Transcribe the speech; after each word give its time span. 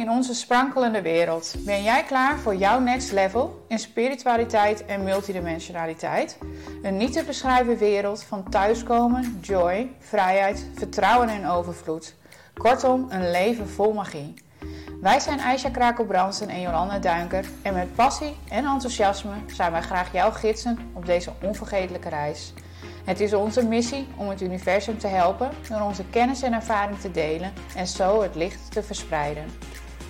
in 0.00 0.10
onze 0.10 0.34
sprankelende 0.34 1.02
wereld. 1.02 1.54
Ben 1.58 1.82
jij 1.82 2.04
klaar 2.04 2.38
voor 2.38 2.54
jouw 2.54 2.80
next 2.80 3.12
level 3.12 3.64
in 3.68 3.78
spiritualiteit 3.78 4.84
en 4.86 5.04
multidimensionaliteit? 5.04 6.38
Een 6.82 6.96
niet 6.96 7.12
te 7.12 7.24
beschrijven 7.24 7.78
wereld 7.78 8.22
van 8.22 8.50
thuiskomen, 8.50 9.38
joy, 9.40 9.90
vrijheid, 9.98 10.66
vertrouwen 10.74 11.28
en 11.28 11.46
overvloed. 11.46 12.14
Kortom, 12.54 13.06
een 13.08 13.30
leven 13.30 13.68
vol 13.68 13.92
magie. 13.92 14.34
Wij 15.00 15.20
zijn 15.20 15.40
Aisha 15.40 15.70
Krakelbrandsen 15.70 16.48
en 16.48 16.60
Jolanda 16.60 16.98
Duinker 16.98 17.44
en 17.62 17.74
met 17.74 17.94
passie 17.94 18.36
en 18.48 18.64
enthousiasme 18.64 19.34
zijn 19.46 19.72
wij 19.72 19.82
graag 19.82 20.12
jouw 20.12 20.30
gidsen 20.30 20.78
op 20.92 21.06
deze 21.06 21.32
onvergetelijke 21.42 22.08
reis. 22.08 22.52
Het 23.04 23.20
is 23.20 23.34
onze 23.34 23.66
missie 23.66 24.06
om 24.16 24.28
het 24.28 24.40
universum 24.40 24.98
te 24.98 25.06
helpen 25.06 25.50
door 25.68 25.80
onze 25.80 26.04
kennis 26.04 26.42
en 26.42 26.52
ervaring 26.52 27.00
te 27.00 27.10
delen 27.10 27.52
en 27.76 27.86
zo 27.86 28.22
het 28.22 28.34
licht 28.34 28.72
te 28.72 28.82
verspreiden. 28.82 29.44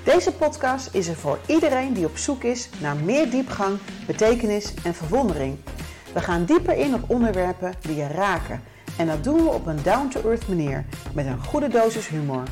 Deze 0.04 0.32
podcast 0.32 0.94
is 0.94 1.08
er 1.08 1.16
voor 1.16 1.38
iedereen 1.46 1.92
die 1.92 2.06
op 2.06 2.16
zoek 2.16 2.42
is 2.42 2.68
naar 2.80 2.96
meer 2.96 3.30
diepgang, 3.30 3.78
betekenis 4.06 4.74
en 4.84 4.94
verwondering. 4.94 5.58
We 6.12 6.20
gaan 6.20 6.44
dieper 6.44 6.76
in 6.76 6.94
op 6.94 7.10
onderwerpen 7.10 7.74
die 7.80 7.96
je 7.96 8.06
raken 8.06 8.62
en 8.98 9.06
dat 9.06 9.24
doen 9.24 9.44
we 9.44 9.50
op 9.50 9.66
een 9.66 9.82
down-to-earth 9.82 10.48
manier 10.48 10.84
met 11.14 11.26
een 11.26 11.44
goede 11.44 11.68
dosis 11.68 12.08
humor. 12.08 12.42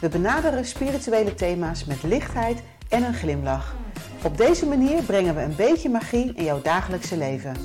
We 0.00 0.08
benaderen 0.08 0.64
spirituele 0.64 1.34
thema's 1.34 1.84
met 1.84 2.02
lichtheid 2.02 2.62
en 2.88 3.02
een 3.02 3.14
glimlach. 3.14 3.74
Op 4.22 4.36
deze 4.36 4.66
manier 4.66 5.02
brengen 5.02 5.34
we 5.34 5.40
een 5.40 5.56
beetje 5.56 5.88
magie 5.88 6.32
in 6.34 6.44
jouw 6.44 6.62
dagelijkse 6.62 7.16
leven. 7.16 7.56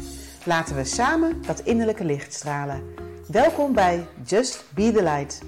Laten 0.44 0.76
we 0.76 0.84
samen 0.84 1.42
dat 1.48 1.60
innerlijke 1.60 2.06
licht 2.06 2.34
stralen. 2.34 2.84
Welkom 3.28 3.74
bij 3.74 4.06
Just 4.26 4.64
Be 4.74 4.92
the 4.92 5.04
Light. 5.04 5.42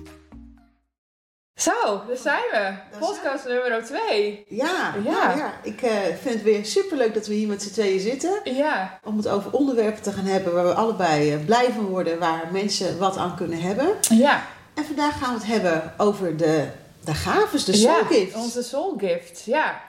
Zo, 1.55 2.03
daar 2.07 2.17
zijn 2.17 2.43
we. 2.51 2.73
Podcast 2.99 3.47
nummer 3.47 3.83
2. 3.83 4.45
Ja, 4.47 4.93
ja. 5.03 5.25
Nou 5.25 5.37
ja. 5.37 5.53
ik 5.63 5.81
uh, 5.81 5.91
vind 5.91 6.33
het 6.33 6.43
weer 6.43 6.65
superleuk 6.65 7.13
dat 7.13 7.27
we 7.27 7.33
hier 7.33 7.47
met 7.47 7.63
z'n 7.63 7.71
tweeën 7.71 7.99
zitten. 7.99 8.39
Ja. 8.43 8.99
Om 9.03 9.17
het 9.17 9.27
over 9.27 9.51
onderwerpen 9.51 10.01
te 10.01 10.11
gaan 10.11 10.25
hebben 10.25 10.53
waar 10.53 10.65
we 10.65 10.73
allebei 10.73 11.33
uh, 11.33 11.45
blij 11.45 11.71
van 11.71 11.85
worden, 11.85 12.19
waar 12.19 12.47
mensen 12.51 12.97
wat 12.97 13.17
aan 13.17 13.35
kunnen 13.35 13.61
hebben. 13.61 13.87
Ja. 13.99 14.43
En 14.73 14.85
vandaag 14.85 15.19
gaan 15.19 15.33
we 15.33 15.39
het 15.39 15.47
hebben 15.47 15.93
over 15.97 16.37
de, 16.37 16.67
de 17.03 17.13
gaves, 17.13 17.65
de 17.65 17.73
soul 17.73 17.97
ja, 17.97 18.05
gifts. 18.05 18.35
onze 18.35 18.63
soul 18.63 18.95
gifts, 18.97 19.45
ja. 19.45 19.81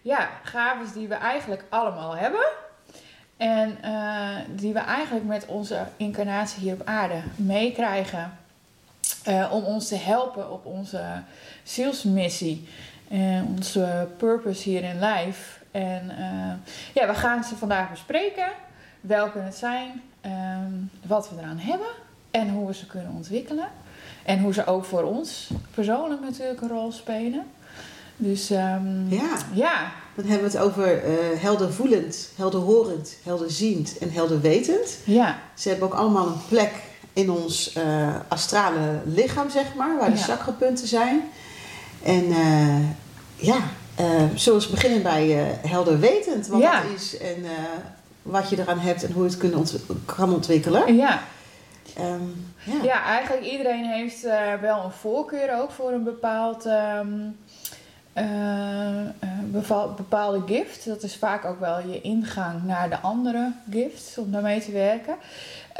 Ja, 0.00 0.30
gaves 0.42 0.92
die 0.92 1.08
we 1.08 1.14
eigenlijk 1.14 1.64
allemaal 1.68 2.16
hebben. 2.16 2.46
En 3.36 3.78
uh, 3.84 4.36
die 4.48 4.72
we 4.72 4.78
eigenlijk 4.78 5.24
met 5.24 5.46
onze 5.46 5.86
incarnatie 5.96 6.62
hier 6.62 6.74
op 6.74 6.82
aarde 6.84 7.22
meekrijgen. 7.36 8.38
Uh, 9.28 9.52
om 9.52 9.64
ons 9.64 9.88
te 9.88 9.96
helpen 9.96 10.52
op 10.52 10.66
onze 10.66 11.22
zielsmissie. 11.62 12.68
En 13.08 13.46
onze 13.56 14.08
purpose 14.16 14.68
hier 14.68 14.82
in 14.82 15.00
life. 15.00 15.58
En 15.70 16.10
uh, 16.18 16.72
ja, 16.94 17.06
we 17.06 17.14
gaan 17.14 17.44
ze 17.44 17.56
vandaag 17.56 17.90
bespreken. 17.90 18.48
Welke 19.00 19.38
het 19.38 19.54
zijn. 19.54 20.02
Um, 20.66 20.90
wat 21.06 21.30
we 21.30 21.36
eraan 21.38 21.58
hebben. 21.58 21.86
En 22.30 22.50
hoe 22.50 22.66
we 22.66 22.74
ze 22.74 22.86
kunnen 22.86 23.12
ontwikkelen. 23.16 23.68
En 24.24 24.38
hoe 24.38 24.54
ze 24.54 24.66
ook 24.66 24.84
voor 24.84 25.02
ons 25.02 25.50
persoonlijk 25.74 26.20
natuurlijk 26.20 26.60
een 26.60 26.68
rol 26.68 26.92
spelen. 26.92 27.44
Dus 28.16 28.50
um, 28.50 29.06
ja. 29.08 29.36
ja. 29.52 29.92
Dan 30.14 30.24
hebben 30.24 30.50
we 30.50 30.58
het 30.58 30.66
over 30.66 31.04
uh, 31.04 31.40
heldervoelend, 31.40 32.30
helderhorend, 32.36 33.16
helderziend 33.24 33.98
en 33.98 34.10
helderwetend. 34.10 34.98
Ja. 35.04 35.38
Ze 35.54 35.68
hebben 35.68 35.86
ook 35.86 35.94
allemaal 35.94 36.26
een 36.26 36.46
plek 36.48 36.72
in 37.12 37.30
ons 37.30 37.76
uh, 37.76 38.08
astrale 38.28 39.00
lichaam, 39.04 39.50
zeg 39.50 39.74
maar, 39.74 39.98
waar 39.98 40.10
de 40.10 40.16
Ja. 40.16 40.22
chakrapunten 40.22 40.86
zijn. 40.86 41.20
En 42.02 42.24
uh, 42.24 42.88
ja, 43.36 43.58
zullen 44.34 44.60
we 44.60 44.70
beginnen 44.70 45.02
bij 45.02 45.28
helderwetend, 45.66 46.46
wat 46.46 46.60
Ja. 46.60 46.82
dat 46.82 46.90
is 46.94 47.18
en 47.18 47.44
wat 48.22 48.50
je 48.50 48.58
eraan 48.58 48.78
hebt 48.78 49.04
en 49.04 49.12
hoe 49.12 49.22
je 49.22 49.28
het 49.28 49.38
kunnen 49.38 49.58
ont 49.58 49.76
kan 50.04 50.34
ontwikkelen. 50.34 50.96
Ja. 50.96 51.22
Um, 52.00 52.52
ja. 52.64 52.82
Ja, 52.82 53.04
eigenlijk 53.04 53.46
iedereen 53.46 53.84
heeft 53.84 54.24
uh, 54.24 54.54
wel 54.60 54.84
een 54.84 54.90
voorkeur 54.90 55.60
ook 55.60 55.70
voor 55.70 55.92
een 55.92 56.04
bepaald, 56.04 56.66
um, 56.66 57.36
uh, 58.18 58.24
beval, 59.44 59.92
bepaalde 59.96 60.42
gift. 60.46 60.86
Dat 60.86 61.02
is 61.02 61.16
vaak 61.16 61.44
ook 61.44 61.60
wel 61.60 61.78
je 61.88 62.00
ingang 62.00 62.64
naar 62.64 62.88
de 62.90 63.00
andere 63.00 63.52
gifts 63.70 64.18
om 64.18 64.30
daarmee 64.32 64.60
te 64.60 64.72
werken. 64.72 65.14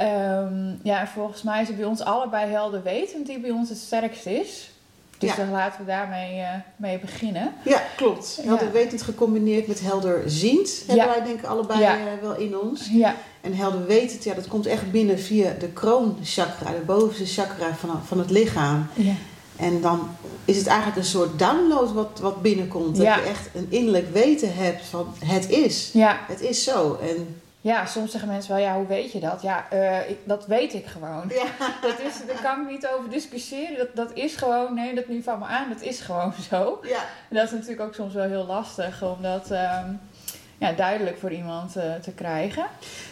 Um, 0.00 0.80
ja, 0.82 1.00
en 1.00 1.08
volgens 1.08 1.42
mij 1.42 1.60
is 1.62 1.69
het 1.69 1.76
bij 1.76 1.86
ons 1.86 2.00
allebei 2.00 2.50
helder 2.50 2.82
wetend 2.82 3.26
die 3.26 3.38
bij 3.41 3.50
ons 3.50 3.69
het 3.69 3.78
sterkst 3.78 4.26
is. 4.26 4.70
Dus 5.19 5.30
Ja. 5.30 5.36
dan 5.36 5.50
laten 5.50 5.80
we 5.80 5.86
daarmee 5.86 6.38
uh, 6.38 6.48
mee 6.76 6.98
beginnen. 6.98 7.53
Ja, 7.64 7.82
klopt. 7.97 8.38
Ja. 8.42 8.48
Helderwetend 8.48 9.02
gecombineerd 9.02 9.66
met 9.66 9.81
helderziend 9.81 10.82
hebben 10.86 11.04
Ja. 11.06 11.10
wij 11.14 11.25
denk 11.25 11.38
ik 11.38 11.44
allebei 11.44 11.81
Ja. 11.81 11.97
uh, 11.98 12.02
wel 12.22 12.36
in 12.36 12.58
ons. 12.58 12.88
Ja, 12.91 13.14
En 13.41 13.54
helderwetend, 13.54 14.25
ja, 14.25 14.34
dat 14.34 14.48
komt 14.48 14.66
echt 14.66 14.91
binnen 14.91 15.19
via 15.19 15.52
de 15.58 15.69
kroonchakra, 15.69 16.70
de 16.70 16.82
bovenste 16.86 17.26
chakra 17.42 17.75
van, 17.75 18.00
van 18.04 18.19
het 18.19 18.31
lichaam. 18.31 18.86
ja, 18.94 19.12
En 19.56 19.81
dan 19.81 20.08
is 20.44 20.56
het 20.56 20.66
eigenlijk 20.66 20.98
een 20.98 21.04
soort 21.04 21.38
download 21.38 21.92
wat, 21.92 22.19
wat 22.20 22.42
binnenkomt. 22.42 22.97
Dat 22.97 23.04
Ja. 23.06 23.16
je 23.16 23.22
echt 23.22 23.48
een 23.54 23.66
innerlijk 23.69 24.12
weten 24.12 24.54
hebt 24.54 24.84
van 24.86 25.14
het 25.25 25.48
is. 25.50 25.91
ja. 25.92 26.19
Het 26.28 26.41
is 26.41 26.64
zo. 26.64 26.98
En 27.02 27.41
ja, 27.62 27.86
soms 27.86 28.10
zeggen 28.10 28.30
mensen 28.30 28.54
wel, 28.54 28.62
ja, 28.62 28.74
hoe 28.74 28.86
weet 28.86 29.12
je 29.12 29.20
dat? 29.20 29.42
Ja, 29.42 29.66
uh, 29.72 30.10
ik, 30.10 30.18
dat 30.24 30.46
weet 30.46 30.74
ik 30.74 30.86
gewoon. 30.86 31.24
ja, 31.28 31.44
Dat 31.88 32.00
is, 32.00 32.26
daar 32.26 32.42
kan 32.42 32.60
ik 32.60 32.70
niet 32.70 32.86
over 32.86 33.10
discussiëren. 33.10 33.78
Dat, 33.78 33.96
dat 33.96 34.10
is 34.14 34.36
gewoon, 34.36 34.74
nee, 34.74 34.94
dat 34.94 35.08
nu 35.08 35.22
van 35.22 35.38
me 35.38 35.44
aan, 35.44 35.68
dat 35.68 35.80
is 35.80 36.00
gewoon 36.00 36.32
zo. 36.50 36.78
ja. 36.82 37.00
En 37.28 37.36
dat 37.36 37.44
is 37.44 37.50
natuurlijk 37.50 37.80
ook 37.80 37.94
soms 37.94 38.14
wel 38.14 38.28
heel 38.28 38.46
lastig 38.46 39.02
om 39.02 39.22
dat 39.22 39.50
ehm, 39.50 39.92
ja, 40.62 40.72
duidelijk 40.72 41.16
voor 41.20 41.32
iemand 41.32 41.76
eh, 41.76 41.82
te 42.02 42.10
krijgen. 42.10 42.66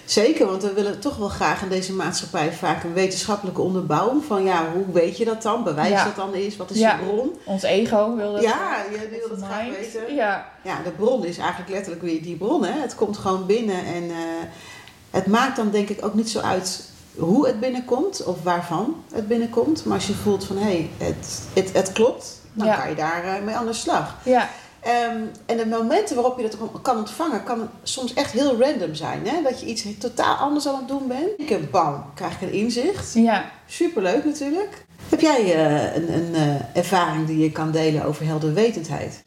Zeker, 0.04 0.46
want 0.46 0.62
we 0.62 0.72
willen 0.72 1.00
toch 1.00 1.16
wel 1.16 1.28
graag 1.28 1.62
in 1.62 1.68
deze 1.68 1.92
maatschappij 1.92 2.52
vaak 2.52 2.84
een 2.84 2.92
wetenschappelijke 2.92 3.60
onderbouwing. 3.60 4.24
Van 4.24 4.42
ja, 4.44 4.64
hoe 4.72 4.84
weet 4.92 5.16
je 5.16 5.24
dat 5.24 5.42
dan? 5.42 5.64
Bewijs 5.64 5.88
Ja. 5.90 6.04
dat 6.04 6.16
dan 6.16 6.34
is? 6.34 6.56
Wat 6.56 6.70
is 6.70 6.78
Ja. 6.78 6.96
je 6.98 7.04
bron? 7.04 7.38
Ons 7.44 7.62
ego 7.62 8.16
wil 8.16 8.32
dat. 8.32 8.42
Ja, 8.42 8.82
je 8.90 9.08
wil 9.10 9.36
het 9.36 9.44
graag 9.44 9.66
weten. 9.78 10.14
Ja, 10.14 10.46
Ja, 10.62 10.82
de 10.84 10.90
bron 10.90 11.24
is 11.24 11.38
eigenlijk 11.38 11.70
letterlijk 11.70 12.02
weer 12.02 12.22
die 12.22 12.36
bron. 12.36 12.64
Hè? 12.64 12.80
Het 12.80 12.94
komt 12.94 13.18
gewoon 13.18 13.46
binnen 13.46 13.84
en 13.84 14.10
eh, 14.10 14.16
het 15.10 15.26
maakt 15.26 15.56
dan 15.56 15.70
denk 15.70 15.88
ik 15.88 16.04
ook 16.04 16.14
niet 16.14 16.30
zo 16.30 16.40
uit 16.40 16.88
hoe 17.16 17.46
het 17.46 17.60
binnenkomt 17.60 18.24
of 18.24 18.42
waarvan 18.42 19.02
het 19.14 19.28
binnenkomt. 19.28 19.84
Maar 19.84 19.94
als 19.96 20.06
je 20.06 20.14
voelt 20.14 20.44
van 20.44 20.56
hé, 20.56 20.62
hey, 20.62 20.90
het, 20.98 21.42
het, 21.54 21.72
het 21.72 21.92
klopt, 21.92 22.40
dan 22.52 22.66
Ja. 22.66 22.76
kan 22.76 22.88
je 22.88 22.94
daar 22.94 23.24
eh, 23.24 23.42
mee 23.42 23.54
aan 23.54 23.66
de 23.66 23.72
slag. 23.72 24.16
ja, 24.24 24.48
Ehm, 24.80 25.22
en 25.46 25.56
de 25.56 25.66
momenten 25.66 26.14
waarop 26.16 26.38
je 26.38 26.48
dat 26.48 26.82
kan 26.82 26.96
ontvangen, 26.96 27.44
kan 27.44 27.68
soms 27.82 28.14
echt 28.14 28.32
heel 28.32 28.60
random 28.60 28.94
zijn. 28.94 29.26
Hè? 29.26 29.42
Dat 29.42 29.60
je 29.60 29.66
iets 29.66 29.98
totaal 29.98 30.34
anders 30.36 30.68
aan 30.68 30.76
het 30.76 30.88
doen 30.88 31.08
bent. 31.08 31.30
Ik 31.36 31.48
heb 31.48 31.70
bam, 31.70 32.04
krijg 32.14 32.34
ik 32.34 32.40
een 32.40 32.52
inzicht. 32.52 33.14
ja. 33.14 33.50
Superleuk 33.66 34.24
natuurlijk. 34.24 34.84
Heb 35.08 35.20
jij 35.20 35.54
eh, 35.54 35.94
een, 35.94 36.12
een 36.12 36.34
eh, 36.34 36.76
ervaring 36.76 37.26
die 37.26 37.38
je 37.38 37.52
kan 37.52 37.70
delen 37.70 38.04
over 38.04 38.26
helderwetendheid? 38.26 39.22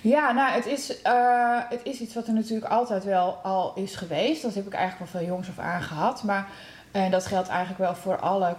Ja, 0.00 0.32
nou, 0.32 0.52
het 0.52 0.66
is, 0.66 1.02
eh, 1.02 1.58
het 1.68 1.80
is 1.82 2.00
iets 2.00 2.14
wat 2.14 2.26
er 2.26 2.32
natuurlijk 2.34 2.72
altijd 2.72 3.04
wel 3.04 3.38
al 3.42 3.72
is 3.74 3.94
geweest. 3.96 4.42
Dat 4.42 4.54
heb 4.54 4.66
ik 4.66 4.72
eigenlijk 4.72 5.12
wel 5.12 5.20
van 5.20 5.30
jongs 5.30 5.48
af 5.48 5.58
aan 5.58 5.82
gehad. 5.82 6.22
Maar 6.22 6.48
en 6.92 7.10
dat 7.10 7.26
geldt 7.26 7.48
eigenlijk 7.48 7.78
wel 7.78 7.94
voor 7.94 8.18
alle 8.18 8.56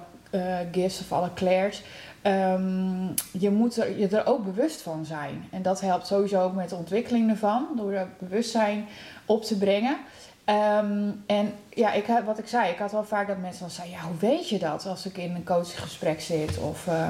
gifts 0.72 1.00
of 1.00 1.12
alle 1.12 1.30
clairs. 1.36 1.84
Ehm, 2.26 3.08
je 3.32 3.50
moet 3.52 3.78
er, 3.78 4.00
je 4.00 4.08
er 4.08 4.26
ook 4.26 4.46
bewust 4.46 4.82
van 4.82 5.06
zijn. 5.06 5.48
En 5.52 5.62
dat 5.62 5.82
helpt 5.82 6.08
sowieso 6.08 6.42
ook 6.42 6.54
met 6.54 6.70
de 6.70 6.76
ontwikkeling 6.76 7.30
ervan. 7.30 7.68
Door 7.76 7.92
er 7.92 8.08
bewustzijn 8.20 8.86
op 9.26 9.44
te 9.44 9.58
brengen. 9.58 9.98
Ehm, 10.46 11.12
en 11.26 11.54
ja, 11.70 11.94
ik, 11.94 12.06
wat 12.26 12.38
ik 12.38 12.48
zei, 12.48 12.72
ik 12.72 12.78
had 12.78 12.92
wel 12.92 13.04
vaak 13.04 13.28
dat 13.28 13.38
mensen 13.38 13.62
dan 13.62 13.70
zeiden... 13.70 13.98
Ja, 13.98 14.04
hoe 14.04 14.18
weet 14.20 14.50
je 14.50 14.60
dat 14.60 14.86
als 14.86 15.06
ik 15.06 15.18
in 15.18 15.36
een 15.36 15.44
coachgesprek 15.44 16.22
zit? 16.22 16.58
Of... 16.58 16.88
eh, 16.88 17.08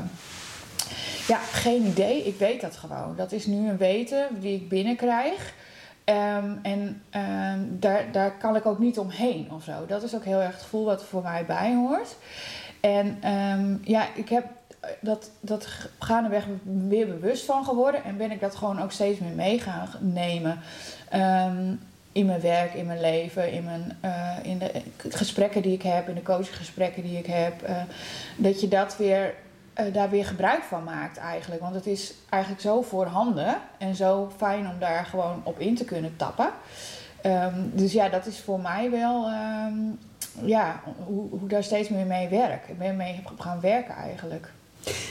ja, 1.27 1.37
geen 1.37 1.85
idee. 1.85 2.23
Ik 2.23 2.37
weet 2.37 2.61
dat 2.61 2.75
gewoon. 2.75 3.15
Dat 3.15 3.31
is 3.31 3.45
nu 3.45 3.69
een 3.69 3.77
weten 3.77 4.27
die 4.39 4.55
ik 4.55 4.69
binnenkrijg. 4.69 5.53
Ehm, 6.03 6.51
en 6.61 7.01
daar, 7.79 8.11
daar 8.11 8.37
kan 8.37 8.55
ik 8.55 8.65
ook 8.65 8.79
niet 8.79 8.99
omheen 8.99 9.47
of 9.51 9.63
zo. 9.63 9.85
Dat 9.87 10.03
is 10.03 10.15
ook 10.15 10.25
heel 10.25 10.41
erg 10.41 10.53
het 10.53 10.61
gevoel 10.61 10.85
wat 10.85 11.01
er 11.01 11.07
voor 11.07 11.23
mij 11.23 11.45
bij 11.45 11.75
hoort. 11.75 12.15
En 12.79 13.19
ja, 13.83 14.07
ik 14.15 14.29
heb 14.29 14.45
dat, 14.99 15.29
dat 15.39 15.67
gaandeweg 15.99 16.45
weer 16.63 17.07
bewust 17.07 17.45
van 17.45 17.65
geworden. 17.65 18.03
En 18.03 18.17
ben 18.17 18.31
ik 18.31 18.39
dat 18.39 18.55
gewoon 18.55 18.81
ook 18.81 18.91
steeds 18.91 19.19
meer 19.19 19.35
mee 19.35 19.59
gaan 19.59 19.89
nemen. 19.99 20.59
Ehm, 21.09 21.73
in 22.11 22.25
mijn 22.25 22.41
werk, 22.41 22.73
in 22.73 22.85
mijn 22.85 23.01
leven, 23.01 23.51
in, 23.51 23.63
mijn, 23.63 23.97
eh, 24.01 24.37
in 24.43 24.57
de 24.57 24.71
gesprekken 24.97 25.61
die 25.61 25.73
ik 25.73 25.81
heb, 25.81 26.09
in 26.09 26.15
de 26.15 26.23
coachgesprekken 26.23 27.03
die 27.03 27.17
ik 27.17 27.25
heb. 27.25 27.61
eh, 27.61 27.81
dat 28.37 28.61
je 28.61 28.67
dat 28.67 28.97
weer 28.97 29.33
eh, 29.73 29.93
daar 29.93 30.09
weer 30.09 30.25
gebruik 30.25 30.63
van 30.63 30.83
maakt 30.83 31.17
eigenlijk. 31.17 31.61
Want 31.61 31.75
het 31.75 31.85
is 31.85 32.13
eigenlijk 32.29 32.61
zo 32.61 32.81
voorhanden 32.81 33.55
en 33.77 33.95
zo 33.95 34.31
fijn 34.37 34.67
om 34.67 34.79
daar 34.79 35.05
gewoon 35.05 35.41
op 35.43 35.59
in 35.59 35.75
te 35.75 35.85
kunnen 35.85 36.15
tappen. 36.15 36.49
Ehm, 37.21 37.59
dus 37.73 37.91
ja, 37.91 38.09
dat 38.09 38.25
is 38.25 38.39
voor 38.39 38.59
mij 38.59 38.91
wel 38.91 39.25
ehm, 39.25 39.73
ja, 40.41 40.81
hoe, 41.05 41.29
hoe 41.29 41.47
daar 41.47 41.63
steeds 41.63 41.89
meer 41.89 42.05
mee 42.05 42.27
werk. 42.27 42.67
Ik 42.67 42.77
ben 42.77 42.95
mee 42.95 43.23
gaan 43.37 43.59
werken 43.59 43.95
eigenlijk. 43.95 44.51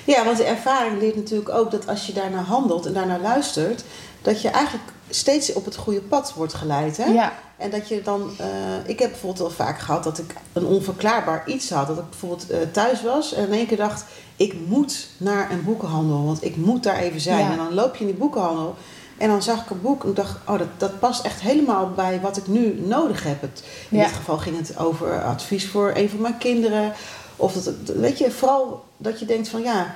Ja, 0.04 0.24
want 0.24 0.36
de 0.36 0.44
ervaring 0.44 0.98
leert 1.00 1.16
natuurlijk 1.16 1.48
ook 1.50 1.70
dat 1.70 1.88
als 1.88 2.06
je 2.06 2.12
daarnaar 2.12 2.44
handelt 2.44 2.86
en 2.86 2.92
daarnaar 2.92 3.20
luistert, 3.20 3.84
dat 4.22 4.42
je 4.42 4.48
eigenlijk 4.48 4.84
steeds 5.10 5.52
op 5.52 5.64
het 5.64 5.76
goede 5.76 6.00
pad 6.00 6.32
wordt 6.36 6.54
geleid. 6.54 6.96
Hè? 6.96 7.04
Ja, 7.04 7.32
En 7.56 7.70
dat 7.70 7.88
je 7.88 8.02
dan, 8.02 8.30
eh, 8.38 8.46
ik 8.86 8.98
heb 8.98 9.10
bijvoorbeeld 9.10 9.38
wel 9.56 9.66
vaak 9.66 9.78
gehad 9.78 10.04
dat 10.04 10.18
ik 10.18 10.34
een 10.52 10.64
onverklaarbaar 10.66 11.42
iets 11.46 11.70
had. 11.70 11.86
Dat 11.86 11.98
ik 11.98 12.10
bijvoorbeeld 12.10 12.50
eh, 12.50 12.58
thuis 12.72 13.02
was 13.02 13.32
en 13.34 13.46
in 13.46 13.52
één 13.52 13.66
keer 13.66 13.76
dacht, 13.76 14.04
ik 14.36 14.54
moet 14.66 15.06
naar 15.16 15.50
een 15.50 15.64
boekenhandel, 15.64 16.24
want 16.24 16.44
ik 16.44 16.56
moet 16.56 16.82
daar 16.82 16.96
even 16.96 17.20
zijn. 17.20 17.38
Ja. 17.38 17.50
En 17.50 17.56
dan 17.56 17.74
loop 17.74 17.94
je 17.94 18.00
in 18.00 18.06
die 18.10 18.18
boekenhandel 18.18 18.74
en 19.18 19.28
dan 19.28 19.42
zag 19.42 19.62
ik 19.64 19.70
een 19.70 19.80
boek 19.80 20.02
en 20.02 20.08
ik 20.08 20.16
dacht, 20.16 20.36
oh, 20.48 20.58
dat, 20.58 20.68
dat 20.76 20.98
past 21.00 21.24
echt 21.24 21.40
helemaal 21.40 21.90
bij 21.90 22.20
wat 22.20 22.36
ik 22.36 22.46
nu 22.46 22.80
nodig 22.84 23.22
heb. 23.24 23.40
Het, 23.40 23.62
in 23.90 23.98
Ja. 23.98 24.04
dit 24.04 24.12
geval 24.14 24.38
ging 24.38 24.56
het 24.56 24.78
over 24.78 25.22
advies 25.24 25.66
voor 25.68 25.92
een 25.94 26.08
van 26.10 26.20
mijn 26.20 26.38
kinderen. 26.38 26.92
Of 27.36 27.52
dat, 27.52 27.74
weet 27.96 28.18
je, 28.18 28.30
vooral 28.30 28.84
dat 28.96 29.18
je 29.18 29.26
denkt 29.26 29.48
van 29.48 29.62
ja, 29.62 29.94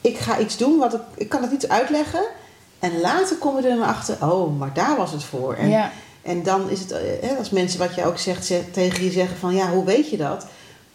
ik 0.00 0.18
ga 0.18 0.38
iets 0.38 0.56
doen, 0.56 0.78
wat 0.78 0.94
ik, 0.94 1.00
ik 1.14 1.28
kan 1.28 1.42
het 1.42 1.50
niet 1.50 1.68
uitleggen. 1.68 2.24
En 2.78 3.00
later 3.00 3.36
kom 3.36 3.56
je 3.60 3.68
er 3.68 3.76
dan 3.76 3.86
achter, 3.86 4.16
oh, 4.20 4.58
maar 4.58 4.74
daar 4.74 4.96
was 4.96 5.12
het 5.12 5.24
voor. 5.24 5.54
En, 5.54 5.68
ja, 5.68 5.90
en 6.22 6.42
dan 6.42 6.70
is 6.70 6.80
het, 6.80 6.90
eh, 6.92 7.00
hè, 7.20 7.36
als 7.36 7.50
mensen 7.50 7.78
wat 7.78 7.94
je 7.94 8.04
ook 8.04 8.18
zegt, 8.18 8.46
ze- 8.46 8.70
tegen 8.72 9.04
je 9.04 9.10
zeggen 9.10 9.36
van 9.36 9.54
ja, 9.54 9.70
hoe 9.70 9.84
weet 9.84 10.10
je 10.10 10.16
dat? 10.16 10.46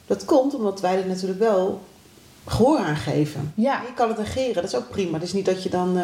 Dat 0.07 0.25
komt 0.25 0.53
omdat 0.55 0.81
wij 0.81 0.97
er 1.01 1.07
natuurlijk 1.07 1.39
wel 1.39 1.81
gehoor 2.47 2.77
aan 2.77 2.95
geven. 2.95 3.53
ja. 3.55 3.81
Je 3.87 3.93
kan 3.93 4.07
het 4.09 4.17
negeren, 4.17 4.53
dat 4.53 4.63
is 4.63 4.75
ook 4.75 4.89
prima. 4.89 5.13
Het 5.13 5.23
is 5.23 5.33
niet 5.33 5.45
dat 5.45 5.63
je 5.63 5.69
dan, 5.69 5.97
eh, 5.97 6.03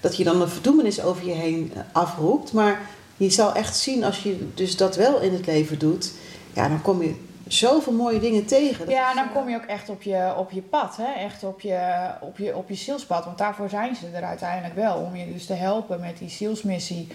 dat 0.00 0.16
je 0.16 0.24
dan 0.24 0.40
een 0.40 0.48
verdoemenis 0.48 1.02
over 1.02 1.26
je 1.26 1.32
heen 1.32 1.72
eh, 1.74 1.80
afroept. 1.92 2.52
Maar 2.52 2.80
je 3.16 3.30
zal 3.30 3.54
echt 3.54 3.76
zien 3.76 4.04
als 4.04 4.22
je 4.22 4.48
dus 4.54 4.76
dat 4.76 4.96
wel 4.96 5.20
in 5.20 5.32
het 5.32 5.46
leven 5.46 5.78
doet. 5.78 6.10
Ja, 6.52 6.68
dan 6.68 6.82
kom 6.82 7.02
je 7.02 7.14
zoveel 7.52 7.92
mooie 7.92 8.20
dingen 8.20 8.46
tegen. 8.46 8.78
Dat 8.78 8.94
Ja, 8.94 9.08
is, 9.08 9.14
dan 9.14 9.28
eh, 9.28 9.34
kom 9.34 9.48
je 9.48 9.56
ook 9.56 9.64
echt 9.64 9.88
op 9.88 10.02
je, 10.02 10.34
op 10.36 10.50
je 10.50 10.62
pad, 10.62 10.96
hè? 10.96 11.12
echt 11.12 11.44
op 11.44 11.60
je, 11.60 12.10
op, 12.20 12.38
je, 12.38 12.56
op 12.56 12.68
je 12.68 12.74
zielspad. 12.74 13.24
Want 13.24 13.38
daarvoor 13.38 13.68
zijn 13.68 13.96
ze 13.96 14.06
er 14.14 14.22
uiteindelijk 14.22 14.74
wel, 14.74 14.96
om 14.96 15.16
je 15.16 15.32
dus 15.32 15.46
te 15.46 15.54
helpen 15.54 16.00
met 16.00 16.18
die 16.18 16.28
zielsmissie. 16.28 17.08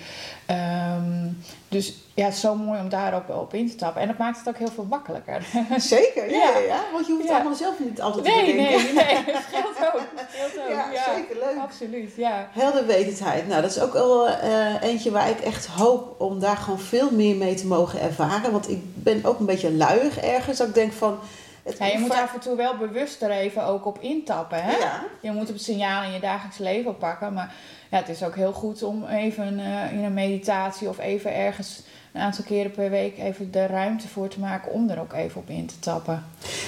Ehm, 0.46 1.28
dus 1.70 1.94
ja, 2.14 2.26
het 2.26 2.34
is 2.34 2.40
zo 2.40 2.56
mooi 2.56 2.80
om 2.80 2.90
daarop 2.90 3.30
op 3.30 3.54
in 3.54 3.70
te 3.70 3.76
tappen. 3.76 4.02
En 4.02 4.08
dat 4.08 4.18
maakt 4.18 4.38
het 4.38 4.48
ook 4.48 4.58
heel 4.58 4.72
veel 4.76 4.86
makkelijker. 4.90 5.42
Zeker, 5.78 6.30
ja, 6.32 6.58
Ja. 6.68 6.80
want 6.94 7.06
je 7.06 7.12
hoeft 7.12 7.24
het 7.24 7.32
Ja. 7.32 7.36
allemaal 7.36 7.56
zelf 7.58 7.80
niet 7.80 8.02
altijd 8.02 8.26
te 8.26 8.32
Nee, 8.32 8.46
bedenken. 8.56 8.96
nee, 8.96 9.06
nee, 9.06 9.26
dat 9.26 9.94
ook. 9.94 10.02
Dat 10.16 10.26
scheelt 10.34 10.64
ook. 10.66 10.70
Ja, 10.70 10.90
Ja, 10.94 11.04
zeker, 11.16 11.36
leuk. 11.36 11.58
Absoluut, 11.62 12.12
ja. 12.16 12.48
Helderwetendheid. 12.52 13.48
Nou, 13.48 13.62
dat 13.62 13.72
is 13.72 13.80
ook 13.82 13.94
wel 13.94 14.28
eh, 14.30 14.82
eentje 14.82 15.12
waar 15.12 15.30
ik 15.30 15.40
echt 15.40 15.66
hoop 15.66 16.22
om 16.22 16.40
daar 16.40 16.58
gewoon 16.58 16.80
veel 16.80 17.12
meer 17.12 17.36
mee 17.36 17.54
te 17.56 17.68
mogen 17.68 18.02
ervaren. 18.02 18.52
Want 18.52 18.70
ik 18.70 18.80
ben 19.04 19.26
ook 19.26 19.40
een 19.40 19.46
beetje 19.46 19.72
luiig 19.74 20.20
ergens. 20.20 20.58
Dat 20.58 20.68
ik 20.68 20.74
denk 20.74 20.94
van... 20.94 21.20
Het 21.64 21.78
Ja, 21.78 21.86
je 21.86 22.00
moet 22.00 22.12
af 22.12 22.34
en 22.34 22.40
toe 22.40 22.56
wel 22.56 22.78
bewust 22.78 23.22
er 23.22 23.32
even 23.32 23.64
ook 23.66 23.86
op 23.86 23.98
intappen. 24.00 24.64
Hè? 24.64 24.78
Ja, 24.78 25.04
Je 25.20 25.32
moet 25.32 25.48
het 25.48 25.62
signaal 25.62 26.04
in 26.04 26.12
je 26.12 26.20
dagelijks 26.20 26.58
leven 26.58 26.98
pakken. 26.98 27.34
Maar 27.34 27.54
ja, 27.90 27.98
het 27.98 28.10
is 28.10 28.24
ook 28.24 28.36
heel 28.36 28.54
goed 28.54 28.84
om 28.84 29.06
even 29.06 29.60
eh, 29.60 29.94
in 29.94 30.04
een 30.04 30.14
meditatie 30.14 30.90
of 30.90 31.00
even 31.00 31.36
ergens 31.36 31.82
een 32.14 32.22
aantal 32.22 32.44
keren 32.44 32.72
per 32.72 32.90
week 32.90 33.18
even 33.18 33.52
de 33.52 33.66
ruimte 33.66 34.08
voor 34.08 34.28
te 34.28 34.40
maken 34.40 34.72
om 34.72 34.90
er 34.90 35.00
ook 35.00 35.14
even 35.14 35.42
op 35.42 35.50
in 35.50 35.66
te 35.66 35.80
tappen. 35.80 36.26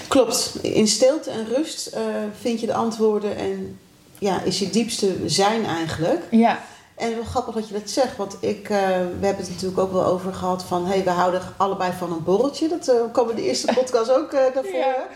klopt. 0.07 0.59
In 0.61 0.87
stilte 0.87 1.31
en 1.31 1.45
rust 1.45 1.87
eh, 1.87 2.01
vind 2.39 2.59
je 2.59 2.65
de 2.65 2.73
antwoorden 2.73 3.35
en 3.35 3.79
ja, 4.17 4.41
is 4.41 4.59
je 4.59 4.69
diepste 4.69 5.15
zijn 5.25 5.65
eigenlijk. 5.65 6.21
Ja, 6.31 6.59
En 6.95 7.15
wel 7.15 7.23
grappig 7.23 7.53
dat 7.53 7.67
je 7.67 7.73
dat 7.73 7.89
zegt, 7.89 8.17
want 8.17 8.37
ik, 8.39 8.69
eh, 8.69 8.79
we 9.19 9.25
hebben 9.25 9.43
het 9.43 9.49
natuurlijk 9.49 9.79
ook 9.79 9.91
wel 9.91 10.05
over 10.05 10.33
gehad 10.33 10.63
van... 10.63 10.85
hé, 10.85 10.93
hey, 10.93 11.03
we 11.03 11.09
houden 11.09 11.41
allebei 11.57 11.91
van 11.97 12.11
een 12.11 12.23
borreltje. 12.23 12.67
Dat 12.67 12.87
eh 12.87 12.95
kwam 13.11 13.29
in 13.29 13.35
de 13.35 13.43
eerste 13.43 13.73
podcast 13.73 14.11
ook 14.11 14.33
eh 14.33 14.41
naar 14.53 14.63
voren. 14.63 14.77
Ja. 14.79 15.07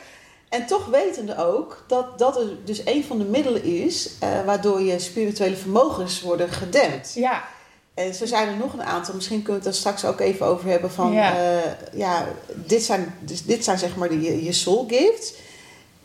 En 0.54 0.66
toch 0.66 0.86
wetende 0.86 1.38
ook 1.38 1.84
dat 1.88 2.20
dat 2.20 2.40
dus 2.66 2.82
een 2.86 3.04
van 3.04 3.18
de 3.18 3.24
middelen 3.24 3.64
is... 3.64 4.10
eh, 4.20 4.30
waardoor 4.46 4.82
je 4.82 5.00
spirituele 5.00 5.56
vermogens 5.56 6.22
worden 6.22 6.50
gedempt. 6.50 7.14
ja, 7.14 7.44
En 7.94 8.14
zo 8.14 8.26
zijn 8.26 8.48
er 8.48 8.58
nog 8.58 8.74
een 8.74 8.84
aantal. 8.84 9.14
Misschien 9.16 9.44
kunnen 9.44 9.62
we 9.62 9.68
het 9.70 9.82
daar 9.82 9.94
straks 9.94 10.06
ook 10.14 10.20
even 10.20 10.46
over 10.46 10.70
hebben 10.70 10.92
van... 10.92 11.12
Ja. 11.12 11.34
Ja, 11.38 11.62
ja 11.94 12.28
dit, 12.54 12.84
zijn, 12.84 13.16
dus 13.20 13.44
dit 13.44 13.64
zijn 13.64 13.78
zeg 13.78 13.96
maar 13.96 14.10
de, 14.10 14.44
je, 14.44 14.54
soul 14.54 14.86
gifts. 14.90 15.34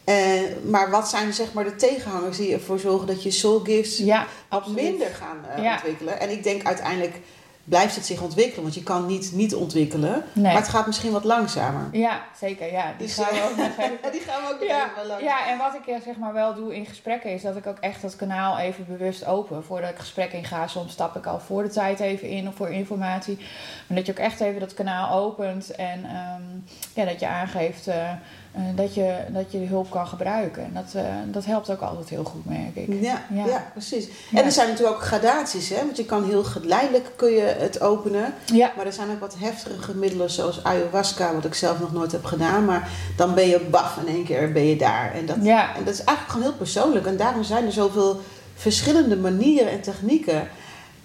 Eh, 0.05 0.17
maar 0.65 0.91
wat 0.91 1.09
zijn 1.09 1.33
zeg 1.33 1.53
maar 1.53 1.65
de 1.65 1.77
tegenhangers 1.77 2.37
die 2.37 2.53
ervoor 2.53 2.79
zorgen 2.79 3.07
dat 3.07 3.23
je 3.23 3.31
soul 3.31 3.61
gifts 3.61 3.97
ja, 3.99 4.27
wat 4.49 4.61
absoluut. 4.61 4.83
minder 4.83 5.09
gaan 5.09 5.45
eh, 5.57 5.63
Ja. 5.63 5.73
ontwikkelen? 5.75 6.21
En 6.21 6.31
ik 6.31 6.43
denk 6.43 6.65
uiteindelijk 6.67 7.21
blijft 7.69 7.95
het 7.95 8.07
zich 8.07 8.23
ontwikkelen. 8.23 8.63
Want 8.63 8.75
je 8.75 8.83
kan 8.83 9.07
niet 9.07 9.33
niet 9.33 9.55
ontwikkelen. 9.55 10.25
Nee. 10.33 10.45
Maar 10.45 10.63
het 10.63 10.69
gaat 10.69 10.87
misschien 10.87 11.13
wat 11.13 11.25
langzamer. 11.25 11.89
Ja, 11.93 12.23
zeker. 12.39 12.73
Ja, 12.73 12.95
die 12.99 13.07
Dus, 13.07 13.17
gaan 13.17 13.35
we 13.35 13.41
eh, 13.41 13.45
ook 13.45 13.57
nog 13.57 13.79
even 13.79 14.13
Die 14.13 14.21
gaan 14.21 14.43
we 14.43 14.49
ook 14.53 14.59
nog 14.59 14.69
Ja, 14.69 14.91
even 14.97 15.25
ja, 15.25 15.49
en 15.49 15.59
wat 15.59 15.75
ik 15.75 15.87
eh, 15.87 16.01
zeg 16.05 16.17
maar 16.17 16.33
wel 16.33 16.55
doe 16.55 16.77
in 16.77 16.87
gesprekken 16.87 17.31
is 17.31 17.43
dat 17.43 17.57
ik 17.57 17.67
ook 17.67 17.79
echt 17.79 18.03
dat 18.03 18.17
kanaal 18.17 18.59
even 18.59 18.87
bewust 18.87 19.27
open. 19.27 19.65
Voordat 19.65 19.91
ik 19.91 19.99
gesprek 19.99 20.33
inga, 20.33 20.67
soms 20.67 20.93
stap 20.93 21.17
ik 21.17 21.27
al 21.27 21.41
voor 21.41 21.63
de 21.63 21.69
tijd 21.69 22.01
even 22.01 22.29
in 22.29 22.49
of 22.49 22.55
voor 22.55 22.71
informatie. 22.71 23.37
Maar 23.87 23.97
dat 23.97 24.07
je 24.07 24.13
ook 24.13 24.19
echt 24.19 24.41
even 24.41 24.61
dat 24.61 24.75
kanaal 24.75 25.19
opent 25.19 25.71
en 25.71 26.05
ehm, 26.05 26.43
ja, 26.95 27.05
dat 27.05 27.21
je 27.21 27.27
aangeeft 27.27 27.87
eh, 27.87 27.97
eh, 27.99 28.17
dat, 28.75 28.95
je, 28.95 29.17
dat 29.29 29.53
je 29.53 29.59
de 29.59 29.67
hulp 29.67 29.91
kan 29.91 30.07
gebruiken. 30.07 30.63
En 30.65 30.71
dat, 30.75 30.95
eh, 30.95 31.05
dat 31.27 31.45
helpt 31.45 31.71
ook 31.71 31.81
altijd 31.81 32.09
heel 32.09 32.25
goed, 32.25 32.45
merk 32.45 32.75
ik. 32.77 33.03
Ja, 33.03 33.25
ja. 33.33 33.47
Ja. 33.47 33.67
precies. 33.73 34.09
En 34.35 34.45
er 34.45 34.53
zijn 34.53 34.69
natuurlijk 34.69 34.97
ook 34.97 35.03
gradaties, 35.03 35.69
hè? 35.69 35.77
Want 35.77 35.97
je 35.97 36.05
kan 36.05 36.25
heel 36.25 36.45
geleidelijk 36.45 37.13
kun 37.17 37.31
je 37.31 37.55
het 37.59 37.81
openen. 37.81 38.35
Ja, 38.45 38.73
Maar 38.77 38.87
er 38.87 38.93
zijn 38.93 39.11
ook 39.11 39.21
wat 39.21 39.35
heftigere 39.39 39.95
middelen, 39.95 40.31
zoals 40.31 40.65
ayahuasca, 40.65 41.35
wat 41.35 41.45
ik 41.45 41.55
zelf 41.55 41.81
nog 41.81 41.93
nooit 41.93 42.13
heb 42.13 42.25
gedaan. 42.25 42.65
Maar 42.65 42.89
dan 43.17 43.35
ben 43.35 43.49
je 43.49 43.61
baf 43.71 43.97
in 44.07 44.15
één 44.15 44.25
keer 44.25 44.53
ben 44.53 44.65
je 44.67 44.77
daar. 44.77 45.15
En 45.15 45.27
dat, 45.27 45.37
ja, 45.43 45.77
en 45.77 45.85
dat 45.85 45.95
is 45.95 46.05
eigenlijk 46.05 46.29
gewoon 46.31 46.47
heel 46.49 46.57
persoonlijk. 46.59 47.07
En 47.07 47.17
daarom 47.17 47.43
zijn 47.43 47.67
er 47.67 47.73
zoveel 47.73 48.21
verschillende 48.55 49.17
manieren 49.17 49.71
en 49.71 49.81
technieken 49.81 50.49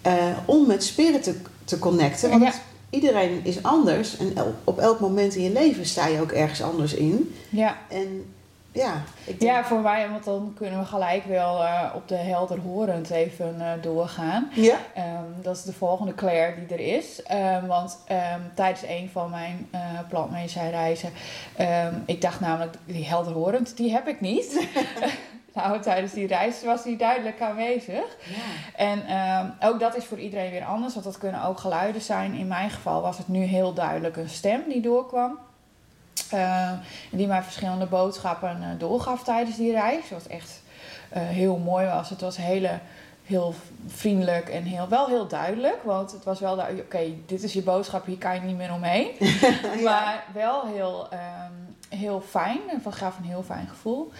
eh, 0.01 0.13
om 0.45 0.67
met 0.67 0.83
spirit 0.83 1.23
te, 1.23 1.35
te 1.63 1.79
connecten. 1.79 2.29
Want 2.29 2.43
Ja. 2.43 2.51
Iedereen 2.93 3.39
is 3.43 3.63
anders. 3.63 4.17
En 4.17 4.33
op 4.63 4.79
elk 4.79 4.99
moment 4.99 5.35
in 5.35 5.43
je 5.43 5.51
leven 5.51 5.85
sta 5.85 6.07
je 6.07 6.21
ook 6.21 6.31
ergens 6.31 6.61
anders 6.61 6.93
in. 6.93 7.35
ja. 7.49 7.77
En 7.89 8.33
ja, 8.73 9.03
ik 9.23 9.39
denk, 9.39 9.51
Ja, 9.51 9.63
voor 9.65 9.79
mij, 9.79 10.09
want 10.09 10.23
dan 10.23 10.53
kunnen 10.55 10.79
we 10.79 10.85
gelijk 10.85 11.25
wel 11.25 11.63
eh, 11.63 11.89
op 11.95 12.07
de 12.07 12.15
helderhorend 12.15 13.09
even 13.09 13.55
eh, 13.59 13.71
doorgaan. 13.81 14.49
ja. 14.53 14.77
Ehm, 14.95 15.23
dat 15.41 15.55
is 15.57 15.63
de 15.63 15.73
volgende 15.73 16.15
Claire 16.15 16.55
die 16.65 16.77
er 16.77 16.95
is. 16.97 17.23
Ehm, 17.23 17.65
want 17.65 17.97
ehm, 18.07 18.39
tijdens 18.55 18.83
een 18.87 19.09
van 19.11 19.29
mijn 19.29 19.69
uh, 21.59 21.87
ik 22.05 22.21
dacht 22.21 22.39
namelijk, 22.39 22.75
die 22.85 23.05
helderhorend, 23.05 23.77
die 23.77 23.91
heb 23.91 24.07
ik 24.07 24.21
niet. 24.21 24.59
nou, 25.53 25.81
tijdens 25.81 26.13
die 26.13 26.27
reis 26.27 26.63
was 26.63 26.83
die 26.83 26.97
duidelijk 26.97 27.41
aanwezig. 27.41 28.05
ja. 28.23 28.75
En 28.75 29.07
ehm, 29.07 29.71
ook 29.71 29.79
dat 29.79 29.95
is 29.95 30.05
voor 30.05 30.19
iedereen 30.19 30.51
weer 30.51 30.65
anders, 30.65 30.93
want 30.93 31.05
dat 31.05 31.17
kunnen 31.17 31.43
ook 31.43 31.59
geluiden 31.59 32.01
zijn. 32.01 32.33
In 32.33 32.47
mijn 32.47 32.69
geval 32.69 33.01
was 33.01 33.17
het 33.17 33.27
nu 33.27 33.43
heel 33.43 33.73
duidelijk 33.73 34.17
een 34.17 34.29
stem 34.29 34.61
die 34.67 34.81
doorkwam. 34.81 35.39
Ehm, 36.29 36.75
die 37.11 37.27
mij 37.27 37.43
verschillende 37.43 37.85
boodschappen 37.85 38.57
eh, 38.61 38.67
doorgaf 38.77 39.23
tijdens 39.23 39.57
die 39.57 39.71
reis. 39.71 40.09
Wat 40.09 40.25
echt 40.25 40.61
eh, 41.09 41.21
heel 41.21 41.57
mooi 41.57 41.85
was. 41.85 42.09
Het 42.09 42.21
was 42.21 42.37
hele, 42.37 42.79
heel 43.25 43.53
vriendelijk 43.87 44.49
en 44.49 44.63
heel, 44.63 44.87
wel 44.87 45.07
heel 45.07 45.27
duidelijk. 45.27 45.83
Want 45.83 46.11
het 46.11 46.23
was 46.23 46.39
wel 46.39 46.55
duidelijk, 46.55 46.93
oké, 46.93 47.05
dit 47.25 47.43
is 47.43 47.53
je 47.53 47.63
boodschap, 47.63 48.05
hier 48.05 48.17
kan 48.17 48.35
je 48.35 48.41
niet 48.41 48.57
meer 48.57 48.73
omheen. 48.73 49.07
Maar 49.83 50.23
wel 50.33 50.65
heel, 50.65 51.07
ehm, 51.09 51.51
heel 51.89 52.21
fijn. 52.21 52.59
Het 52.67 52.95
gaf 52.95 53.17
een 53.17 53.23
heel 53.23 53.43
fijn 53.43 53.67
gevoel. 53.67 54.11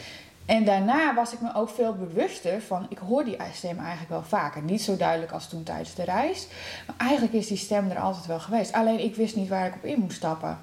En 0.45 0.65
daarna 0.65 1.13
was 1.13 1.33
ik 1.33 1.41
me 1.41 1.55
ook 1.55 1.69
veel 1.69 1.93
bewuster 1.93 2.61
van, 2.61 2.85
ik 2.89 2.97
hoor 2.97 3.25
die 3.25 3.37
stem 3.53 3.79
eigenlijk 3.79 4.09
wel 4.09 4.23
vaker. 4.23 4.61
Niet 4.61 4.81
zo 4.81 4.97
duidelijk 4.97 5.31
als 5.31 5.47
toen 5.47 5.63
tijdens 5.63 5.95
de 5.95 6.03
reis. 6.03 6.47
Maar 6.87 6.95
eigenlijk 6.97 7.33
is 7.33 7.47
die 7.47 7.57
stem 7.57 7.89
er 7.89 7.99
altijd 7.99 8.25
wel 8.25 8.39
geweest. 8.39 8.73
Alleen 8.73 9.03
ik 9.03 9.15
wist 9.15 9.35
niet 9.35 9.49
waar 9.49 9.67
ik 9.67 9.75
op 9.75 9.85
in 9.85 9.99
moest 9.99 10.15
stappen. 10.15 10.57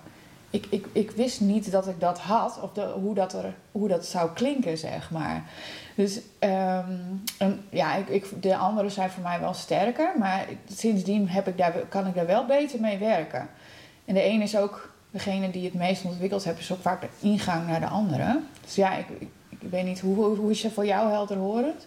Ik, 0.51 0.67
ik, 0.71 0.87
ik 0.93 1.11
wist 1.11 1.41
niet 1.41 1.71
dat 1.71 1.89
ik 1.89 2.01
dat 2.01 2.19
had, 2.19 2.61
of 2.63 2.73
de, 2.73 2.83
hoe, 2.83 3.15
dat 3.15 3.33
er, 3.33 3.55
hoe 3.73 3.89
dat 3.89 4.07
zou 4.07 4.31
klinken, 4.31 4.79
zeg 4.79 5.11
maar. 5.11 5.45
Dus 5.95 6.21
ehm, 6.39 6.97
ja, 7.71 7.95
ik, 7.95 8.09
ik, 8.09 8.43
de 8.43 8.57
anderen 8.57 8.91
zijn 8.91 9.11
voor 9.11 9.23
mij 9.23 9.41
wel 9.41 9.55
sterker, 9.55 10.13
maar 10.19 10.47
sindsdien 10.73 11.29
heb 11.29 11.49
ik 11.49 11.59
daar, 11.59 11.73
kan 11.73 12.07
ik 12.07 12.15
daar 12.15 12.27
wel 12.27 12.47
beter 12.47 12.81
mee 12.81 12.99
werken. 12.99 13.49
En 14.05 14.15
de 14.15 14.25
een 14.25 14.43
is 14.43 14.57
ook, 14.57 14.95
degene 15.11 15.51
die 15.51 15.65
het 15.65 15.75
meest 15.75 16.05
ontwikkeld 16.05 16.45
heeft, 16.45 16.59
is 16.59 16.73
ook 16.73 16.83
vaak 16.83 17.01
de 17.01 17.09
ingang 17.21 17.67
naar 17.67 17.81
de 17.81 17.87
andere. 17.87 18.41
Dus 18.65 18.75
ja, 18.75 18.97
ik, 18.97 19.07
ik 19.61 19.71
weet 19.71 19.85
niet, 19.85 20.01
hoe, 20.01 20.37
hoe 20.37 20.51
is 20.51 20.63
je 20.63 20.71
voor 20.71 20.87
jou 20.87 21.11
helderhorend? 21.11 21.87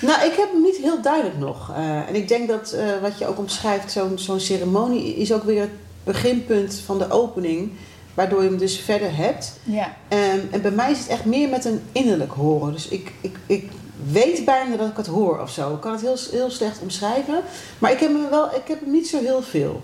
Nou, 0.00 0.24
ik 0.24 0.36
heb 0.36 0.52
hem 0.52 0.62
niet 0.62 0.76
heel 0.76 1.02
duidelijk 1.02 1.38
nog. 1.38 1.72
Eh, 1.76 2.08
en 2.08 2.14
ik 2.14 2.28
denk 2.28 2.48
dat 2.48 2.72
eh, 2.72 2.86
wat 3.02 3.18
je 3.18 3.26
ook 3.26 3.38
omschrijft, 3.38 3.92
zo'n 3.92 4.18
zo'n 4.18 4.40
ceremonie, 4.40 5.16
is 5.16 5.32
ook 5.32 5.42
weer 5.42 5.60
het 5.60 5.70
beginpunt 6.04 6.74
van 6.84 6.98
de 6.98 7.10
opening. 7.10 7.70
Waardoor 8.14 8.42
je 8.42 8.48
hem 8.48 8.58
dus 8.58 8.78
verder 8.78 9.16
hebt. 9.16 9.52
Ja, 9.62 9.96
Ehm, 10.08 10.38
en 10.50 10.62
bij 10.62 10.70
mij 10.70 10.90
is 10.90 10.98
het 10.98 11.08
echt 11.08 11.24
meer 11.24 11.48
met 11.48 11.64
een 11.64 11.82
innerlijk 11.92 12.32
horen. 12.32 12.72
Dus 12.72 12.88
ik, 12.88 13.12
ik, 13.20 13.36
ik 13.46 13.70
weet 14.10 14.44
bijna 14.44 14.76
dat 14.76 14.88
ik 14.88 14.96
het 14.96 15.06
hoor 15.06 15.40
of 15.40 15.50
zo. 15.50 15.74
Ik 15.74 15.80
kan 15.80 15.92
het 15.92 16.00
heel, 16.00 16.16
heel 16.30 16.50
slecht 16.50 16.80
omschrijven. 16.80 17.40
Maar 17.78 17.92
ik 17.92 17.98
heb 17.98 18.12
hem, 18.12 18.30
wel, 18.30 18.46
ik 18.46 18.62
heb 18.66 18.80
hem 18.80 18.90
niet 18.90 19.08
zo 19.08 19.20
heel 19.20 19.42
veel. 19.42 19.82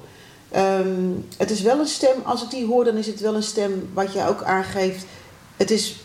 Ehm, 0.50 1.10
het 1.36 1.50
is 1.50 1.60
wel 1.60 1.78
een 1.78 1.86
stem, 1.86 2.16
als 2.24 2.42
ik 2.42 2.50
die 2.50 2.66
hoor, 2.66 2.84
dan 2.84 2.96
is 2.96 3.06
het 3.06 3.20
wel 3.20 3.34
een 3.34 3.42
stem 3.42 3.90
wat 3.92 4.12
je 4.12 4.26
ook 4.28 4.42
aangeeft. 4.42 5.04
Het 5.56 5.70
is 5.70 6.01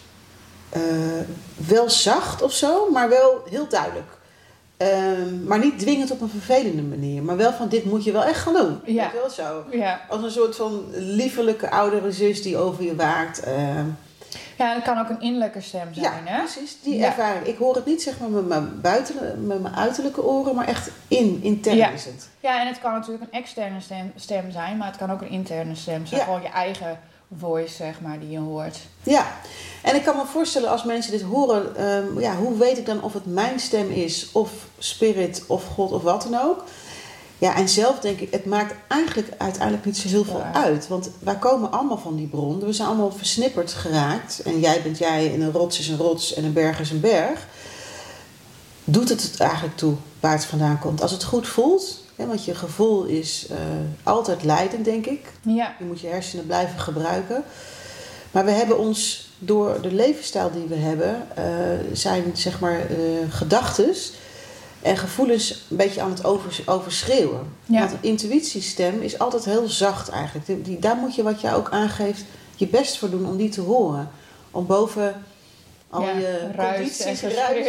eh, 0.82 1.68
wel 1.68 1.90
zacht 1.90 2.42
of 2.42 2.52
zo, 2.54 2.90
maar 2.92 3.10
wel 3.10 3.42
heel 3.50 3.68
duidelijk. 3.68 4.08
Ehm, 4.78 5.44
maar 5.44 5.60
niet 5.60 5.80
dwingend 5.80 6.12
op 6.12 6.22
een 6.22 6.30
vervelende 6.30 6.82
manier. 6.82 7.24
Maar 7.24 7.38
wel 7.38 7.54
van 7.54 7.68
dit 7.70 7.86
moet 7.86 8.04
je 8.04 8.12
wel 8.12 8.24
echt 8.24 8.40
gaan 8.40 8.54
doen. 8.54 8.80
Ja. 8.86 9.12
Wel 9.14 9.30
zo. 9.30 9.64
Ja. 9.72 10.02
Als 10.10 10.24
een 10.24 10.32
soort 10.32 10.56
van 10.56 10.84
liefelijke 10.94 11.70
oudere 11.72 12.12
zus 12.12 12.42
die 12.42 12.58
over 12.58 12.84
je 12.84 12.96
waakt. 12.96 13.40
ehm. 13.40 13.86
ja, 14.58 14.74
het 14.74 14.84
kan 14.84 15.00
ook 15.00 15.10
een 15.10 15.22
innerlijke 15.22 15.62
stem 15.62 15.94
zijn, 15.94 16.06
ja, 16.26 16.32
hè? 16.32 16.38
precies. 16.40 16.78
Die 16.84 16.96
Ja. 16.98 17.06
ervaring. 17.06 17.46
Ik 17.46 17.58
hoor 17.58 17.76
het 17.76 17.86
niet 17.86 18.02
zeg 18.02 18.20
maar 18.20 18.30
met 18.30 18.48
mijn, 18.48 18.82
buiten, 18.82 19.48
met 19.48 19.62
mijn 19.62 19.76
uiterlijke 19.76 20.24
oren, 20.26 20.56
maar 20.56 20.68
echt 20.68 20.90
in, 21.08 21.40
intern 21.44 21.76
Ja. 21.78 21.90
is 21.90 22.06
het. 22.06 22.30
Ja, 22.40 22.62
en 22.62 22.68
het 22.68 22.80
kan 22.80 22.92
natuurlijk 22.94 23.24
een 23.24 23.40
externe 23.40 23.80
stem, 23.82 24.12
stem 24.16 24.52
zijn, 24.52 24.78
maar 24.78 24.88
het 24.88 24.98
kan 24.98 25.12
ook 25.12 25.22
een 25.22 25.30
interne 25.30 25.76
stem 25.76 26.06
zijn. 26.06 26.22
Gewoon 26.22 26.42
je 26.42 26.50
eigen 26.50 27.00
voice, 27.40 27.74
zeg 27.76 28.02
maar, 28.02 28.20
die 28.20 28.30
je 28.30 28.40
hoort. 28.40 28.78
Ja, 29.04 29.38
en 29.84 29.96
ik 29.96 30.04
kan 30.04 30.16
me 30.16 30.26
voorstellen 30.26 30.70
als 30.70 30.84
mensen 30.84 31.12
dit 31.12 31.22
horen, 31.22 31.76
ehm, 31.76 32.20
ja, 32.20 32.36
hoe 32.36 32.58
weet 32.58 32.78
ik 32.78 32.86
dan 32.86 33.02
of 33.04 33.14
het 33.14 33.26
mijn 33.26 33.60
stem 33.60 33.90
is, 33.90 34.30
of 34.32 34.50
spirit, 34.78 35.44
of 35.48 35.66
God, 35.66 35.92
of 35.92 36.02
wat 36.02 36.28
dan 36.30 36.42
ook. 36.42 36.64
Ja, 37.40 37.56
en 37.56 37.70
zelf 37.70 38.00
denk 38.00 38.20
ik, 38.20 38.32
het 38.32 38.46
maakt 38.46 38.74
eigenlijk 38.88 39.30
uiteindelijk 39.38 39.86
niet 39.86 39.98
zo 39.98 40.08
heel 40.08 40.24
veel 40.24 40.38
Ja. 40.38 40.54
uit. 40.54 40.88
Want 40.88 41.10
wij 41.20 41.36
komen 41.36 41.72
allemaal 41.72 41.98
van 41.98 42.16
die 42.16 42.28
bron. 42.28 42.60
We 42.60 42.74
zijn 42.74 42.88
allemaal 42.88 43.12
versnipperd 43.12 43.74
geraakt. 43.74 44.42
En 44.42 44.60
jij 44.60 44.82
bent 44.82 44.98
jij, 44.98 45.34
en 45.34 45.42
een 45.42 45.52
rots 45.52 45.80
is 45.80 45.88
een 45.88 45.98
rots, 45.98 46.34
en 46.34 46.44
een 46.44 46.54
berg 46.54 46.80
is 46.80 46.92
een 46.92 47.00
berg. 47.00 47.48
Doet 48.84 49.10
het 49.10 49.22
het 49.22 49.40
eigenlijk 49.40 49.78
toe 49.78 49.94
waar 50.20 50.32
het 50.32 50.46
vandaan 50.46 50.80
komt? 50.80 51.02
Als 51.02 51.12
het 51.12 51.24
goed 51.24 51.48
voelt, 51.48 52.04
want 52.26 52.46
je 52.46 52.56
gevoel 52.56 53.04
is 53.04 53.48
eh, 53.50 53.58
altijd 54.04 54.44
leidend, 54.44 54.86
denk 54.86 55.06
ik. 55.06 55.26
Ja, 55.42 55.76
Je 55.80 55.86
moet 55.86 56.00
je 56.00 56.08
hersenen 56.08 56.46
blijven 56.46 56.80
gebruiken. 56.80 57.44
Maar 58.32 58.46
we 58.46 58.52
hebben 58.52 58.78
ons 58.78 59.30
door 59.40 59.82
de 59.82 59.92
levensstijl 59.94 60.52
die 60.52 60.66
we 60.68 60.76
hebben, 60.76 61.28
eh, 61.36 61.44
zijn 61.94 62.24
zeg 62.34 62.60
maar 62.60 62.80
eh 62.80 62.96
gedachtes 63.30 64.12
en 64.82 64.98
gevoelens 64.98 65.66
een 65.70 65.78
beetje 65.78 66.02
aan 66.02 66.10
het 66.10 66.26
over, 66.26 66.60
overschreeuwen. 66.66 67.54
Ja. 67.66 67.80
Want 67.80 67.92
een 67.92 67.98
intuïtiestem 68.02 69.02
is 69.02 69.20
altijd 69.20 69.46
heel 69.46 69.68
zacht 69.68 70.10
eigenlijk. 70.10 70.46
Die, 70.46 70.62
die- 70.62 70.80
daar 70.80 70.96
moet 70.96 71.16
je 71.16 71.24
wat 71.24 71.42
jij 71.42 71.54
ook 71.54 71.70
aangeeft 71.70 72.24
je 72.56 72.68
best 72.68 72.98
voor 72.98 73.10
doen 73.10 73.26
om 73.28 73.38
die 73.38 73.50
te 73.50 73.62
horen. 73.62 74.10
Om 74.52 74.66
boven 74.66 75.24
al 75.90 76.02
ja. 76.02 76.10
je 76.12 76.50
ruis 76.56 77.00
en 77.00 77.16
ruis. 77.36 77.66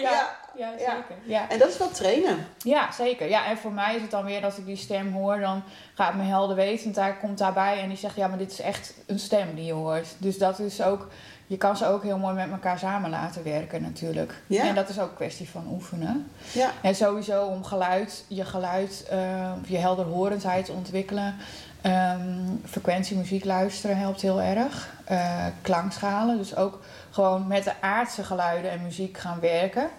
Ja, 0.00 0.36
ja, 0.56 0.70
zeker. 0.78 1.16
Ja. 1.24 1.48
En 1.48 1.58
dat 1.58 1.68
is 1.68 1.78
wel 1.78 1.90
trainen. 1.90 2.46
ja, 2.58 2.92
zeker. 2.92 3.28
Ja, 3.28 3.46
en 3.46 3.58
voor 3.58 3.72
mij 3.72 3.94
is 3.94 4.02
het 4.02 4.10
dan 4.10 4.24
weer, 4.24 4.44
als 4.44 4.56
ik 4.56 4.66
die 4.66 4.76
stem 4.76 5.12
hoor, 5.12 5.40
dan 5.40 5.62
gaat 5.94 6.14
mijn 6.14 6.28
helder 6.28 6.56
weten, 6.56 6.92
daar 6.92 7.16
komt 7.16 7.38
daarbij 7.38 7.80
en 7.80 7.88
die 7.88 7.98
zegt, 7.98 8.16
ja, 8.16 8.28
maar 8.28 8.38
dit 8.38 8.50
is 8.50 8.60
echt 8.60 8.94
een 9.06 9.18
stem 9.18 9.54
die 9.54 9.64
je 9.64 9.72
hoort. 9.72 10.06
Dus 10.18 10.38
dat 10.38 10.58
is 10.58 10.82
ook, 10.82 11.08
je 11.46 11.56
kan 11.56 11.76
ze 11.76 11.86
ook 11.86 12.02
heel 12.02 12.18
mooi 12.18 12.34
met 12.34 12.50
elkaar 12.50 12.78
samen 12.78 13.10
laten 13.10 13.44
werken 13.44 13.82
natuurlijk. 13.82 14.34
Ja. 14.46 14.64
En 14.64 14.74
dat 14.74 14.88
is 14.88 15.00
ook 15.00 15.08
een 15.08 15.14
kwestie 15.14 15.48
van 15.48 15.66
oefenen. 15.70 16.30
Ja. 16.52 16.70
En 16.82 16.94
sowieso 16.94 17.44
om 17.44 17.64
geluid, 17.64 18.24
je 18.28 18.44
geluid, 18.44 19.06
eh, 19.10 19.52
je 19.66 19.76
helderhorendheid 19.76 20.64
te 20.64 20.72
ontwikkelen. 20.72 21.34
Ehm, 21.80 22.20
frequentie 22.64 23.16
muziek 23.16 23.44
luisteren 23.44 23.98
helpt 23.98 24.20
heel 24.20 24.42
erg. 24.42 24.94
Eh, 25.04 25.46
klankschalen, 25.62 26.36
dus 26.36 26.56
ook 26.56 26.80
gewoon 27.10 27.46
met 27.46 27.64
de 27.64 27.72
aardse 27.80 28.24
geluiden 28.24 28.70
en 28.70 28.82
muziek 28.82 29.18
gaan 29.18 29.40
werken. 29.40 29.90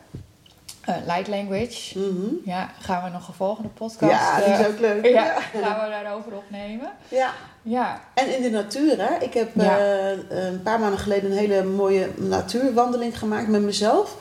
Eh, 0.87 0.95
light 1.05 1.27
language, 1.27 1.99
Mhm. 1.99 2.33
ja, 2.45 2.69
gaan 2.79 3.03
we 3.03 3.09
nog 3.09 3.27
een 3.27 3.33
volgende 3.33 3.69
podcast. 3.69 4.11
Ja, 4.11 4.35
die 4.35 4.45
eh, 4.53 4.59
is 4.59 4.67
ook 4.67 4.79
leuk. 4.79 5.05
ja, 5.05 5.11
Ja. 5.11 5.39
gaan 5.61 5.83
we 5.83 5.89
daarover 5.89 6.31
opnemen. 6.33 6.91
ja. 7.09 7.33
Ja, 7.61 8.01
En 8.13 8.35
in 8.35 8.41
de 8.41 8.49
natuur, 8.49 8.95
hè? 8.97 9.23
Ik 9.23 9.33
heb 9.33 9.49
Ja. 9.53 9.77
eh, 9.79 10.17
een 10.29 10.61
paar 10.63 10.79
maanden 10.79 10.99
geleden 10.99 11.31
een 11.31 11.37
hele 11.37 11.63
mooie 11.63 12.07
natuurwandeling 12.15 13.19
gemaakt 13.19 13.47
met 13.47 13.61
mezelf. 13.61 14.15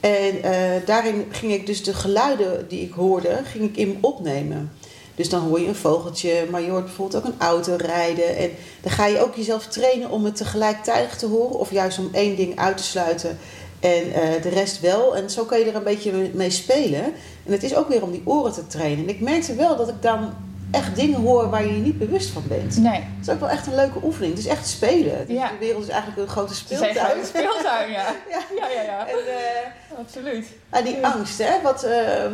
En 0.00 0.42
eh, 0.42 0.86
daarin 0.86 1.26
ging 1.30 1.52
ik 1.52 1.66
dus 1.66 1.84
de 1.84 1.94
geluiden 1.94 2.68
die 2.68 2.80
ik 2.82 2.92
hoorde, 2.92 3.40
ging 3.44 3.64
ik 3.64 3.76
in 3.76 3.98
opnemen. 4.00 4.72
Dus 5.14 5.28
dan 5.28 5.40
hoor 5.40 5.60
je 5.60 5.68
een 5.68 5.74
vogeltje, 5.74 6.46
maar 6.50 6.60
je 6.60 6.70
hoort 6.70 6.84
bijvoorbeeld 6.84 7.24
ook 7.26 7.32
een 7.32 7.40
auto 7.40 7.74
rijden. 7.78 8.36
En 8.36 8.50
dan 8.80 8.92
ga 8.92 9.06
je 9.06 9.20
ook 9.22 9.34
jezelf 9.34 9.66
trainen 9.66 10.10
om 10.10 10.24
het 10.24 10.36
tegelijkertijd 10.36 11.18
te 11.18 11.26
horen. 11.26 11.58
Of 11.58 11.70
juist 11.70 11.98
om 11.98 12.08
één 12.12 12.36
ding 12.36 12.58
uit 12.58 12.76
te 12.76 12.82
sluiten 12.82 13.38
en 13.82 14.12
eh, 14.12 14.42
de 14.42 14.48
rest 14.48 14.80
wel. 14.80 15.16
En 15.16 15.30
zo 15.30 15.44
kan 15.44 15.58
je 15.58 15.64
er 15.64 15.74
een 15.74 15.82
beetje 15.82 16.30
mee 16.34 16.50
spelen. 16.50 17.04
En 17.46 17.52
het 17.52 17.62
is 17.62 17.74
ook 17.74 17.88
weer 17.88 18.02
om 18.02 18.10
die 18.10 18.22
oren 18.24 18.52
te 18.52 18.66
trainen. 18.66 19.04
En 19.04 19.10
ik 19.10 19.20
merkte 19.20 19.54
wel 19.54 19.76
dat 19.76 19.88
ik 19.88 20.02
dan 20.02 20.34
echt 20.70 20.96
dingen 20.96 21.20
hoor 21.20 21.50
waar 21.50 21.66
je 21.66 21.72
je 21.74 21.80
niet 21.80 21.98
bewust 21.98 22.28
van 22.30 22.42
bent. 22.48 22.76
nee. 22.76 22.92
Het 22.92 23.26
is 23.28 23.28
ook 23.30 23.40
wel 23.40 23.48
echt 23.48 23.66
een 23.66 23.74
leuke 23.74 23.98
oefening. 24.04 24.30
Het 24.34 24.44
is 24.44 24.50
echt 24.50 24.68
spelen. 24.68 25.26
Dus 25.26 25.36
Ja. 25.36 25.48
De 25.48 25.58
wereld 25.60 25.82
is 25.82 25.88
eigenlijk 25.88 26.22
een 26.22 26.28
grote 26.28 26.52
Het 26.52 26.70
is 26.70 26.76
speeltuin. 26.78 27.18
een 27.18 27.26
speeltuin, 27.26 27.90
ja. 27.90 28.14
Ja. 28.30 28.40
Ja, 28.56 28.68
ja, 28.74 28.82
ja. 28.82 29.06
En, 29.08 29.14
eh, 29.16 29.98
Absoluut. 29.98 30.46
ah, 30.70 30.84
die 30.84 31.06
angst, 31.06 31.38
hè, 31.38 31.62
wat, 31.62 31.82
ehm, 31.82 32.32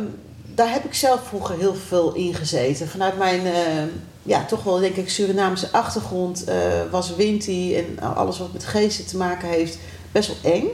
daar 0.55 0.71
heb 0.73 0.83
ik 0.85 0.93
zelf 0.93 1.21
vroeger 1.27 1.57
heel 1.57 1.75
veel 1.75 2.13
in 2.13 2.33
gezeten. 2.35 2.87
Vanuit 2.87 3.17
mijn, 3.17 3.45
ehm, 3.45 3.87
ja, 4.23 4.45
toch 4.45 4.63
wel 4.63 4.79
denk 4.79 4.95
ik 4.95 5.09
Surinaamse 5.09 5.67
achtergrond 5.71 6.43
eh, 6.43 6.55
was 6.91 7.15
Winti 7.15 7.75
en 7.77 7.99
alles 8.15 8.39
wat 8.39 8.53
met 8.53 8.65
geesten 8.65 9.05
te 9.05 9.17
maken 9.17 9.47
heeft 9.47 9.77
best 10.11 10.27
wel 10.41 10.51
eng. 10.53 10.67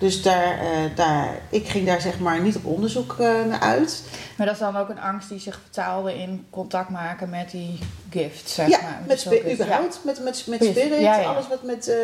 Dus 0.00 0.22
daar, 0.22 0.58
eh, 0.58 0.66
daar, 0.94 1.40
ik 1.50 1.68
ging 1.68 1.86
daar 1.86 2.00
zeg 2.00 2.18
maar 2.18 2.40
niet 2.40 2.56
op 2.56 2.64
onderzoek 2.64 3.16
eh, 3.18 3.44
naar 3.44 3.60
uit. 3.60 4.02
Maar 4.36 4.46
dat 4.46 4.54
is 4.54 4.60
dan 4.60 4.76
ook 4.76 4.88
een 4.88 5.00
angst 5.00 5.28
die 5.28 5.40
zich 5.40 5.60
vertaalde 5.62 6.18
in 6.18 6.46
contact 6.50 6.88
maken 6.90 7.30
met 7.30 7.50
die 7.50 7.78
gift, 8.10 8.48
zeg 8.48 8.68
ja, 8.68 8.80
maar. 8.82 9.02
met 9.06 9.20
spi- 9.20 9.36
gift. 9.36 9.52
überhaupt, 9.52 10.00
met, 10.04 10.22
met, 10.22 10.44
met 10.46 10.64
spirit, 10.64 11.00
ja. 11.00 11.22
Alles, 11.22 11.48
wat 11.48 11.62
met, 11.62 11.88
eh, 11.88 11.96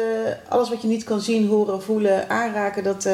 alles 0.48 0.68
wat 0.68 0.82
je 0.82 0.88
niet 0.88 1.04
kan 1.04 1.20
zien, 1.20 1.48
horen, 1.48 1.82
voelen, 1.82 2.28
aanraken, 2.28 2.84
dat 2.84 3.08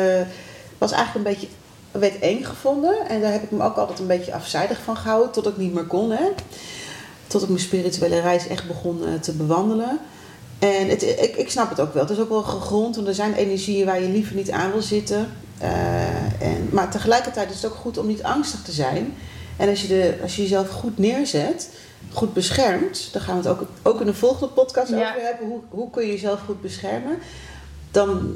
was 0.79 0.93
eigenlijk 0.93 1.27
een 1.27 1.33
beetje, 1.33 1.49
werd 1.91 2.19
eng 2.19 2.45
gevonden. 2.45 3.09
En 3.09 3.21
daar 3.21 3.33
heb 3.33 3.43
ik 3.43 3.51
me 3.51 3.65
ook 3.65 3.77
altijd 3.77 3.99
een 3.99 4.07
beetje 4.07 4.35
afzijdig 4.35 4.83
van 4.85 4.97
gehouden, 4.97 5.33
tot 5.33 5.47
ik 5.47 5.57
niet 5.57 5.75
meer 5.75 5.87
kon. 5.87 6.11
Hè. 6.11 6.25
Tot 7.27 7.43
ik 7.43 7.49
mijn 7.49 7.61
spirituele 7.61 8.21
reis 8.21 8.47
echt 8.47 8.67
begon 8.67 9.21
te 9.21 9.33
bewandelen. 9.33 10.01
En 10.63 10.89
het, 10.89 11.03
ik, 11.03 11.37
ik 11.37 11.51
snap 11.51 11.69
het 11.71 11.81
ook 11.81 11.93
wel. 11.95 12.03
Het 12.03 12.13
is 12.13 12.19
ook 12.19 12.29
wel 12.29 12.43
gegrond, 12.43 12.95
want 12.97 13.09
er 13.09 13.15
zijn 13.15 13.35
energieën 13.35 13.87
waar 13.87 14.01
je 14.01 14.09
liever 14.09 14.35
niet 14.37 14.51
aan 14.51 14.73
wil 14.73 14.83
zitten. 14.83 15.29
Eh, 15.59 16.43
en, 16.43 16.69
maar 16.73 16.91
tegelijkertijd 16.91 17.51
is 17.51 17.63
het 17.63 17.73
ook 17.73 17.79
goed 17.79 17.99
om 17.99 18.07
niet 18.07 18.23
angstig 18.23 18.63
te 18.63 18.73
zijn. 18.73 19.15
En 19.57 19.69
als 19.69 19.83
je, 19.83 19.89
de, 19.89 20.19
als 20.23 20.37
je 20.37 20.43
jezelf 20.43 20.69
goed 20.69 20.99
neerzet, 20.99 21.71
goed 22.13 22.33
beschermt, 22.35 23.09
daar 23.13 23.23
gaan 23.23 23.43
we 23.43 23.49
het 23.49 23.59
ook, 23.61 23.69
ook 23.83 24.01
in 24.01 24.07
de 24.07 24.15
volgende 24.15 24.53
podcast 24.53 24.89
Ja. 24.91 24.97
over 25.11 25.23
hebben. 25.23 25.47
Hoe, 25.49 25.61
hoe 25.69 25.91
kun 25.91 26.03
je 26.07 26.13
jezelf 26.13 26.41
goed 26.41 26.61
beschermen? 26.63 27.19
Dan, 27.91 28.35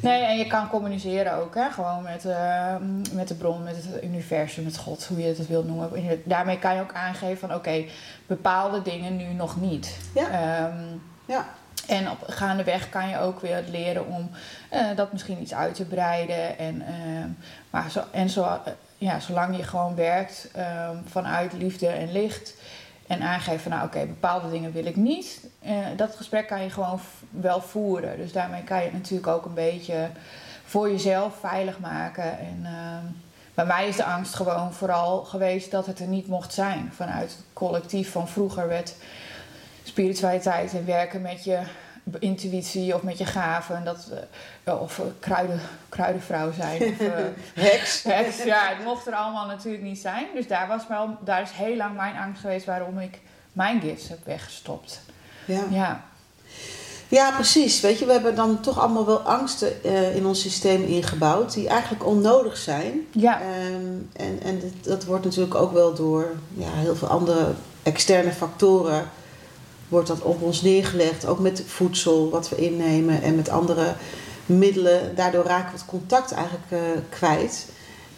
Nee, 0.00 0.22
en 0.22 0.38
je 0.38 0.46
kan 0.46 0.68
communiceren 0.68 1.34
ook, 1.36 1.54
hè? 1.54 1.70
gewoon 1.70 2.02
met, 2.02 2.24
eh, 2.24 2.74
met 3.12 3.28
de 3.28 3.34
bron, 3.34 3.62
met 3.62 3.76
het 3.76 4.04
universum, 4.04 4.64
met 4.64 4.76
God, 4.76 5.04
hoe 5.04 5.18
je 5.18 5.26
het 5.26 5.46
wilt 5.48 5.66
noemen. 5.66 5.90
Daarmee 6.24 6.58
kan 6.58 6.74
je 6.74 6.80
ook 6.80 6.92
aangeven 6.92 7.38
van 7.48 7.54
oké, 7.54 7.84
bepaalde 8.26 8.82
dingen 8.82 9.16
nu 9.16 9.24
nog 9.24 9.60
niet. 9.60 9.96
Ja. 10.14 10.30
Ehm, 10.30 10.82
ja, 11.24 11.46
en 11.86 12.10
op 12.10 12.24
gaandeweg 12.26 12.88
kan 12.88 13.08
je 13.08 13.18
ook 13.18 13.40
weer 13.40 13.64
leren 13.70 14.06
om 14.06 14.30
eh, 14.70 14.86
dat 14.96 15.12
misschien 15.12 15.40
iets 15.40 15.54
uit 15.54 15.74
te 15.74 15.84
breiden. 15.84 16.58
En, 16.58 16.82
ehm, 16.86 17.28
maar 17.70 17.90
zo, 17.90 18.02
en 18.10 18.28
zo, 18.28 18.42
eh, 18.42 18.72
ja, 18.98 19.20
zolang 19.20 19.56
je 19.56 19.62
gewoon 19.62 19.94
werkt 19.94 20.48
ehm, 20.52 20.96
vanuit 21.06 21.52
liefde 21.52 21.86
en 21.86 22.12
licht. 22.12 22.54
En 23.06 23.22
aangeeft 23.22 23.62
van 23.62 23.72
nou 23.72 23.86
oké, 23.86 24.06
bepaalde 24.06 24.50
dingen 24.50 24.72
wil 24.72 24.84
ik 24.84 24.96
niet. 24.96 25.40
eh, 25.62 25.76
dat 25.96 26.16
gesprek 26.16 26.46
kan 26.46 26.62
je 26.62 26.70
gewoon 26.70 27.00
wel 27.30 27.60
voeren. 27.60 28.16
Dus 28.16 28.32
daarmee 28.32 28.62
kan 28.62 28.78
je 28.78 28.84
het 28.84 28.92
natuurlijk 28.92 29.26
ook 29.26 29.44
een 29.44 29.54
beetje 29.54 30.08
voor 30.64 30.90
jezelf 30.90 31.34
veilig 31.40 31.78
maken. 31.78 32.38
En 32.38 32.60
ehm, 32.62 33.04
bij 33.54 33.64
mij 33.64 33.88
is 33.88 33.96
de 33.96 34.04
angst 34.04 34.34
gewoon 34.34 34.72
vooral 34.72 35.24
geweest 35.24 35.70
dat 35.70 35.86
het 35.86 35.98
er 35.98 36.06
niet 36.06 36.26
mocht 36.26 36.52
zijn. 36.52 36.92
Vanuit 36.94 37.30
het 37.30 37.44
collectief 37.52 38.12
van 38.12 38.28
vroeger 38.28 38.68
werd 38.68 38.94
spiritualiteit 39.84 40.72
en 40.72 40.86
werken 40.86 41.22
met 41.22 41.44
je 41.44 41.58
intuïtie 42.18 42.94
of 42.94 43.02
met 43.02 43.18
je 43.18 43.24
gaven. 43.26 43.76
En 43.76 43.84
dat, 43.84 44.10
eh, 44.64 44.80
of 44.80 44.98
eh, 44.98 45.04
kruiden, 45.20 45.60
kruidenvrouw 45.88 46.52
zijn. 46.52 46.82
Of, 46.82 46.98
eh, 47.00 47.08
heks. 47.70 48.02
heks. 48.02 48.42
Ja, 48.42 48.68
het 48.68 48.84
mocht 48.84 49.06
er 49.06 49.14
allemaal 49.14 49.46
natuurlijk 49.46 49.82
niet 49.84 49.98
zijn. 49.98 50.26
Dus 50.34 50.46
daar, 50.46 50.68
was 50.68 50.82
wel, 50.88 51.16
daar 51.24 51.42
is 51.42 51.50
heel 51.50 51.76
lang 51.76 51.96
mijn 51.96 52.16
angst 52.16 52.40
geweest 52.40 52.66
waarom 52.66 52.98
ik 52.98 53.20
mijn 53.52 53.80
gifts 53.80 54.08
heb 54.08 54.18
weggestopt. 54.24 55.00
Ja. 55.44 55.62
Ja, 55.70 56.04
Ja, 57.08 57.30
precies. 57.30 57.80
Weet 57.80 57.98
je, 57.98 58.06
we 58.06 58.12
hebben 58.12 58.34
dan 58.34 58.60
toch 58.60 58.78
allemaal 58.80 59.06
wel 59.06 59.20
angsten 59.20 59.82
in 60.14 60.26
ons 60.26 60.40
systeem 60.40 60.82
ingebouwd 60.82 61.52
die 61.54 61.68
eigenlijk 61.68 62.06
onnodig 62.06 62.56
zijn. 62.56 63.06
ja, 63.10 63.40
Ehm, 63.40 63.92
en 64.12 64.40
en 64.42 64.58
dit- 64.58 64.84
dat 64.84 65.04
wordt 65.04 65.24
natuurlijk 65.24 65.54
ook 65.54 65.72
wel 65.72 65.94
door 65.94 66.32
ja, 66.54 66.68
heel 66.72 66.96
veel 66.96 67.08
andere 67.08 67.52
externe 67.82 68.32
factoren 68.32 69.10
wordt 69.88 70.08
dat 70.08 70.22
op 70.22 70.42
ons 70.42 70.62
neergelegd. 70.62 71.26
Ook 71.26 71.38
met 71.38 71.62
voedsel 71.66 72.30
wat 72.30 72.48
we 72.48 72.56
innemen 72.56 73.22
en 73.22 73.36
met 73.36 73.48
andere 73.48 73.94
middelen. 74.46 75.16
Daardoor 75.16 75.44
raken 75.44 75.72
we 75.72 75.76
het 75.76 75.86
contact 75.86 76.32
eigenlijk 76.32 76.66
eh, 76.68 76.78
kwijt. 77.08 77.66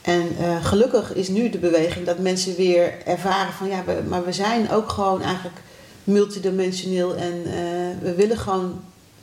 En 0.03 0.29
eh, 0.41 0.65
gelukkig 0.65 1.15
is 1.15 1.29
nu 1.29 1.51
de 1.51 1.59
beweging 1.59 2.07
dat 2.07 2.19
mensen 2.19 2.57
weer 2.57 2.95
ervaren 3.05 3.53
van 3.53 3.69
ja, 3.69 3.85
we, 3.85 4.03
maar 4.09 4.25
we 4.25 4.33
zijn 4.33 4.71
ook 4.71 4.91
gewoon 4.91 5.23
eigenlijk 5.23 5.57
multidimensioneel 6.05 7.15
en 7.15 7.45
eh, 7.45 7.53
we 8.01 8.15
willen 8.17 8.39
gewoon 8.39 8.81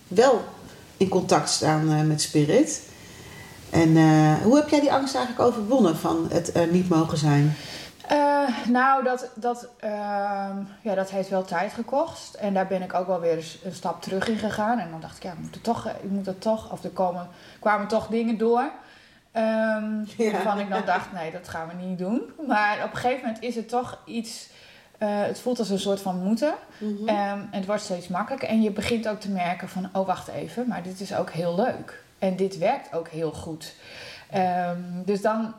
wel 0.08 0.42
in 0.98 1.08
contact 1.08 1.50
staan 1.50 2.08
met 2.08 2.22
spirit. 2.22 2.82
En 3.70 3.90
hoe 4.44 4.56
heb 4.56 4.70
jij 4.70 4.80
die 4.80 4.94
angst 4.94 5.16
eigenlijk 5.16 5.48
overwonnen 5.48 5.98
van 5.98 6.28
het 6.30 6.56
er 6.56 6.68
niet 6.68 6.90
mogen 6.90 7.18
zijn? 7.18 7.56
Nou, 8.68 9.04
dat, 9.04 9.30
dat, 9.36 9.68
ehm, 9.80 10.58
ja, 10.82 10.96
dat 10.96 11.10
heeft 11.10 11.30
wel 11.30 11.44
tijd 11.44 11.74
gekost. 11.74 12.34
En 12.34 12.54
daar 12.54 12.68
ben 12.68 12.82
ik 12.82 12.94
ook 12.94 13.08
wel 13.08 13.20
weer 13.20 13.58
een 13.64 13.74
stap 13.74 14.02
terug 14.02 14.28
in 14.28 14.38
gegaan. 14.38 14.80
En 14.80 14.90
dan 14.90 15.02
dacht 15.02 15.18
ik, 15.18 15.24
ja, 15.24 15.32
ik 15.32 15.40
moet 15.40 15.54
het 15.54 15.64
toch, 15.64 15.88
ik 15.88 16.10
moet 16.10 16.26
het 16.26 16.42
toch 16.42 16.72
of 16.72 16.84
er 16.84 16.90
komen, 16.90 17.28
kwamen 17.60 17.88
toch 17.88 18.08
dingen 18.08 18.38
door. 18.38 18.72
Um, 19.36 20.08
Waarvan 20.18 20.60
ik 20.60 20.70
dan 20.70 20.86
dacht, 20.86 21.12
nee, 21.12 21.32
dat 21.32 21.48
gaan 21.48 21.68
we 21.68 21.86
niet 21.86 21.98
doen. 21.98 22.22
Maar 22.48 22.84
op 22.84 22.92
een 22.92 22.98
gegeven 22.98 23.26
moment 23.26 23.44
is 23.44 23.56
het 23.56 23.70
toch 23.70 24.00
iets... 24.06 24.50
Uh, 25.00 25.10
het 25.10 25.40
voelt 25.40 25.60
als 25.60 25.70
een 25.70 25.80
soort 25.80 26.02
van 26.02 26.24
moeten. 26.24 26.54
Mm 26.78 27.08
en 27.08 27.48
het 27.52 27.66
wordt 27.66 27.82
steeds 27.82 28.08
makkelijker. 28.08 28.50
En 28.50 28.62
je 28.62 28.72
begint 28.72 29.08
ook 29.08 29.20
te 29.20 29.30
merken 29.30 29.70
van... 29.70 29.90
Oh, 29.94 30.08
wacht 30.08 30.28
even, 30.28 30.68
maar 30.68 30.84
dit 30.84 31.00
is 31.00 31.16
ook 31.16 31.30
heel 31.30 31.56
leuk. 31.56 32.04
En 32.20 32.36
dit 32.36 32.58
werkt 32.58 32.94
ook 32.94 33.08
heel 33.08 33.32
goed. 33.32 33.76
Um, 34.36 35.04
dus 35.06 35.22
dan 35.22 35.54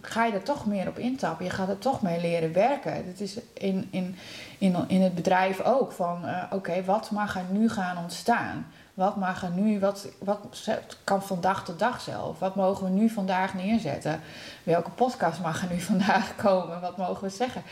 ga 0.00 0.24
je 0.24 0.32
er 0.32 0.42
toch 0.42 0.66
meer 0.66 0.88
op 0.88 0.98
intappen. 0.98 1.44
Je 1.44 1.50
gaat 1.50 1.68
er 1.68 1.78
toch 1.78 2.02
mee 2.02 2.20
leren 2.20 2.52
werken. 2.52 3.06
Dat 3.06 3.20
is 3.20 3.36
in, 3.52 3.88
in, 3.90 4.16
in, 4.58 4.84
in 4.88 5.02
het 5.02 5.14
bedrijf 5.14 5.60
ook. 5.60 5.92
Van, 5.92 6.22
uh, 6.24 6.42
oké, 6.50 6.84
wat 6.84 7.10
mag 7.10 7.36
er 7.36 7.44
nu 7.50 7.70
gaan 7.70 7.98
ontstaan? 7.98 8.66
Wat 8.98 9.16
mag 9.16 9.42
er 9.42 9.50
nu, 9.50 9.80
wat, 9.80 10.08
wat 10.18 10.38
kan 11.04 11.22
van 11.22 11.40
dag 11.40 11.64
tot 11.64 11.78
dag 11.78 12.00
zelf? 12.00 12.38
Wat 12.38 12.54
mogen 12.54 12.84
we 12.84 12.90
nu 12.90 13.08
vandaag 13.08 13.54
neerzetten? 13.54 14.20
Welke 14.62 14.90
podcast 14.90 15.40
mag 15.40 15.62
er 15.62 15.68
nu 15.72 15.80
vandaag 15.92 16.36
komen? 16.36 16.80
Wat 16.80 16.96
mogen 16.96 17.22
we 17.22 17.28
zeggen? 17.28 17.62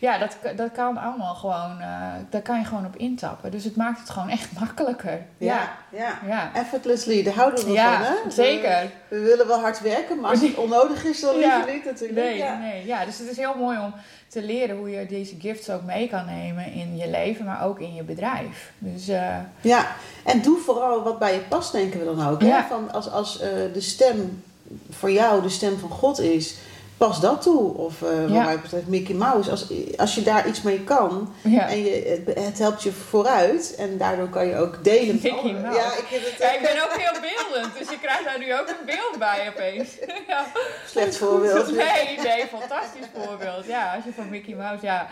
Ja, 0.00 0.18
dat, 0.18 0.36
dat 0.56 0.72
kan 0.72 0.96
allemaal 0.96 1.34
gewoon, 1.34 1.80
uh, 1.80 2.12
daar 2.30 2.42
kan 2.42 2.58
je 2.58 2.64
gewoon 2.64 2.86
op 2.86 2.96
intappen. 2.96 3.50
Dus 3.50 3.64
het 3.64 3.76
maakt 3.76 3.98
het 3.98 4.10
gewoon 4.10 4.28
echt 4.28 4.52
makkelijker. 4.60 5.26
Ja, 5.38 5.70
ja. 5.90 6.18
ja. 6.26 6.50
effortlessly, 6.54 7.22
daar 7.22 7.34
houden 7.34 7.64
we 7.64 7.72
ja, 7.72 8.04
van, 8.04 8.14
hè? 8.14 8.30
zeker. 8.30 8.90
We, 9.08 9.20
willen 9.20 9.46
wel 9.46 9.60
hard 9.60 9.80
werken, 9.80 10.20
maar 10.20 10.30
als 10.30 10.40
het 10.40 10.54
onnodig 10.66 11.04
is, 11.04 11.20
dan 11.20 11.34
liever 11.36 11.66
ja. 11.66 11.72
niet 11.74 11.84
natuurlijk. 11.84 12.18
Nee, 12.18 12.36
ja. 12.36 12.58
nee, 12.58 12.86
ja, 12.86 13.04
dus 13.04 13.18
het 13.18 13.30
is 13.30 13.36
heel 13.36 13.54
mooi 13.58 13.78
om 13.78 13.94
te 14.28 14.42
leren 14.42 14.76
hoe 14.76 14.90
je 14.90 15.06
deze 15.06 15.34
gifts 15.40 15.70
ook 15.70 15.82
mee 15.82 16.08
kan 16.08 16.26
nemen 16.26 16.72
in 16.72 16.96
je 16.96 17.10
leven, 17.10 17.44
maar 17.44 17.64
ook 17.64 17.80
in 17.80 17.94
je 17.94 18.02
bedrijf. 18.02 18.72
Dus, 18.78 19.08
uh, 19.08 19.36
ja, 19.60 19.96
en 20.24 20.42
doe 20.42 20.58
vooral 20.58 21.02
wat 21.02 21.18
bij 21.18 21.34
je 21.34 21.40
past, 21.40 21.72
denken 21.72 21.98
we 21.98 22.04
dan 22.04 22.28
ook. 22.28 22.40
Hè? 22.40 22.62
Van 22.68 22.92
als 22.92 23.10
als 23.10 23.42
uh, 23.42 23.48
de 23.72 23.80
stem 23.80 24.42
voor 24.90 25.10
jou 25.10 25.42
de 25.42 25.48
stem 25.48 25.78
van 25.78 25.90
God 25.90 26.20
is, 26.20 26.56
pas 26.96 27.20
dat 27.20 27.42
toe. 27.42 27.74
Of 27.74 28.00
uh, 28.00 28.08
wat 28.08 28.44
mij 28.44 28.60
betreft 28.60 28.86
Mickey 28.86 29.14
Mouse. 29.14 29.50
Als, 29.50 29.66
als 29.96 30.14
je 30.14 30.22
daar 30.22 30.48
iets 30.48 30.62
mee 30.62 30.80
kan 30.84 31.34
en 31.42 31.84
je, 31.84 32.22
het, 32.34 32.58
helpt 32.58 32.82
je 32.82 32.92
vooruit 32.92 33.74
en 33.78 33.98
daardoor 33.98 34.28
kan 34.28 34.46
je 34.46 34.56
ook 34.56 34.84
delen. 34.84 35.20
Mickey 35.22 35.52
Mouse. 35.52 35.78
Ja, 35.78 35.92
ik, 35.92 36.06
het, 36.08 36.38
ja, 36.38 36.52
ik 36.52 36.60
ben 36.60 36.84
ook 36.84 37.00
heel 37.00 37.20
beeldend, 37.20 37.78
dus 37.78 37.88
je 37.88 37.98
krijgt 37.98 38.24
daar 38.24 38.38
nu 38.38 38.54
ook 38.54 38.68
een 38.68 38.86
beeld 38.86 39.18
bij 39.18 39.48
opeens. 39.48 39.88
ja. 40.28 40.46
Slecht 40.86 41.16
voorbeeld. 41.16 41.66
Nee, 41.66 42.18
nee, 42.22 42.46
fantastisch 42.46 43.06
voorbeeld. 43.14 43.66
Ja, 43.66 43.94
als 43.94 44.04
je 44.04 44.12
van 44.12 44.28
Mickey 44.28 44.54
Mouse, 44.54 44.84
ja. 44.84 45.08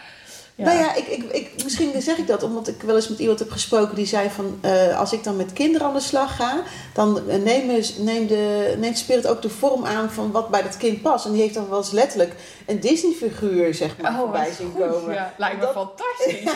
Ja. 0.56 0.64
Nou 0.64 0.78
ja, 0.78 0.94
ik, 0.94 1.06
ik, 1.06 1.22
ik, 1.22 1.64
misschien 1.64 2.02
zeg 2.02 2.16
ik 2.16 2.26
dat 2.26 2.42
omdat 2.42 2.68
ik 2.68 2.82
wel 2.82 2.96
eens 2.96 3.08
met 3.08 3.18
iemand 3.18 3.38
heb 3.38 3.50
gesproken 3.50 3.94
die 3.94 4.06
zei 4.06 4.30
van 4.30 4.58
uh, 4.62 4.98
als 4.98 5.12
ik 5.12 5.24
dan 5.24 5.36
met 5.36 5.52
kinderen 5.52 5.86
aan 5.86 5.94
de 5.94 6.00
slag 6.00 6.36
ga, 6.36 6.62
dan 6.92 7.22
neemt, 7.26 7.98
neem 7.98 8.26
de, 8.26 8.74
neemt 8.78 8.98
Spirit 8.98 9.26
ook 9.26 9.42
de 9.42 9.48
vorm 9.48 9.84
aan 9.84 10.10
van 10.10 10.30
wat 10.30 10.48
bij 10.48 10.62
dat 10.62 10.76
kind 10.76 11.02
past. 11.02 11.26
En 11.26 11.32
die 11.32 11.40
heeft 11.40 11.54
dan 11.54 11.68
wel 11.68 11.78
eens 11.78 11.90
letterlijk 11.90 12.34
een 12.66 12.80
Disney-figuur 12.80 13.74
zeg 13.74 13.98
maar 13.98 14.10
oh, 14.10 14.18
voorbij 14.18 14.52
zien 14.52 14.72
komen. 14.72 15.14
Ja, 15.14 15.34
lijkt 15.36 15.60
me 15.60 15.68
fantastisch. 15.72 16.42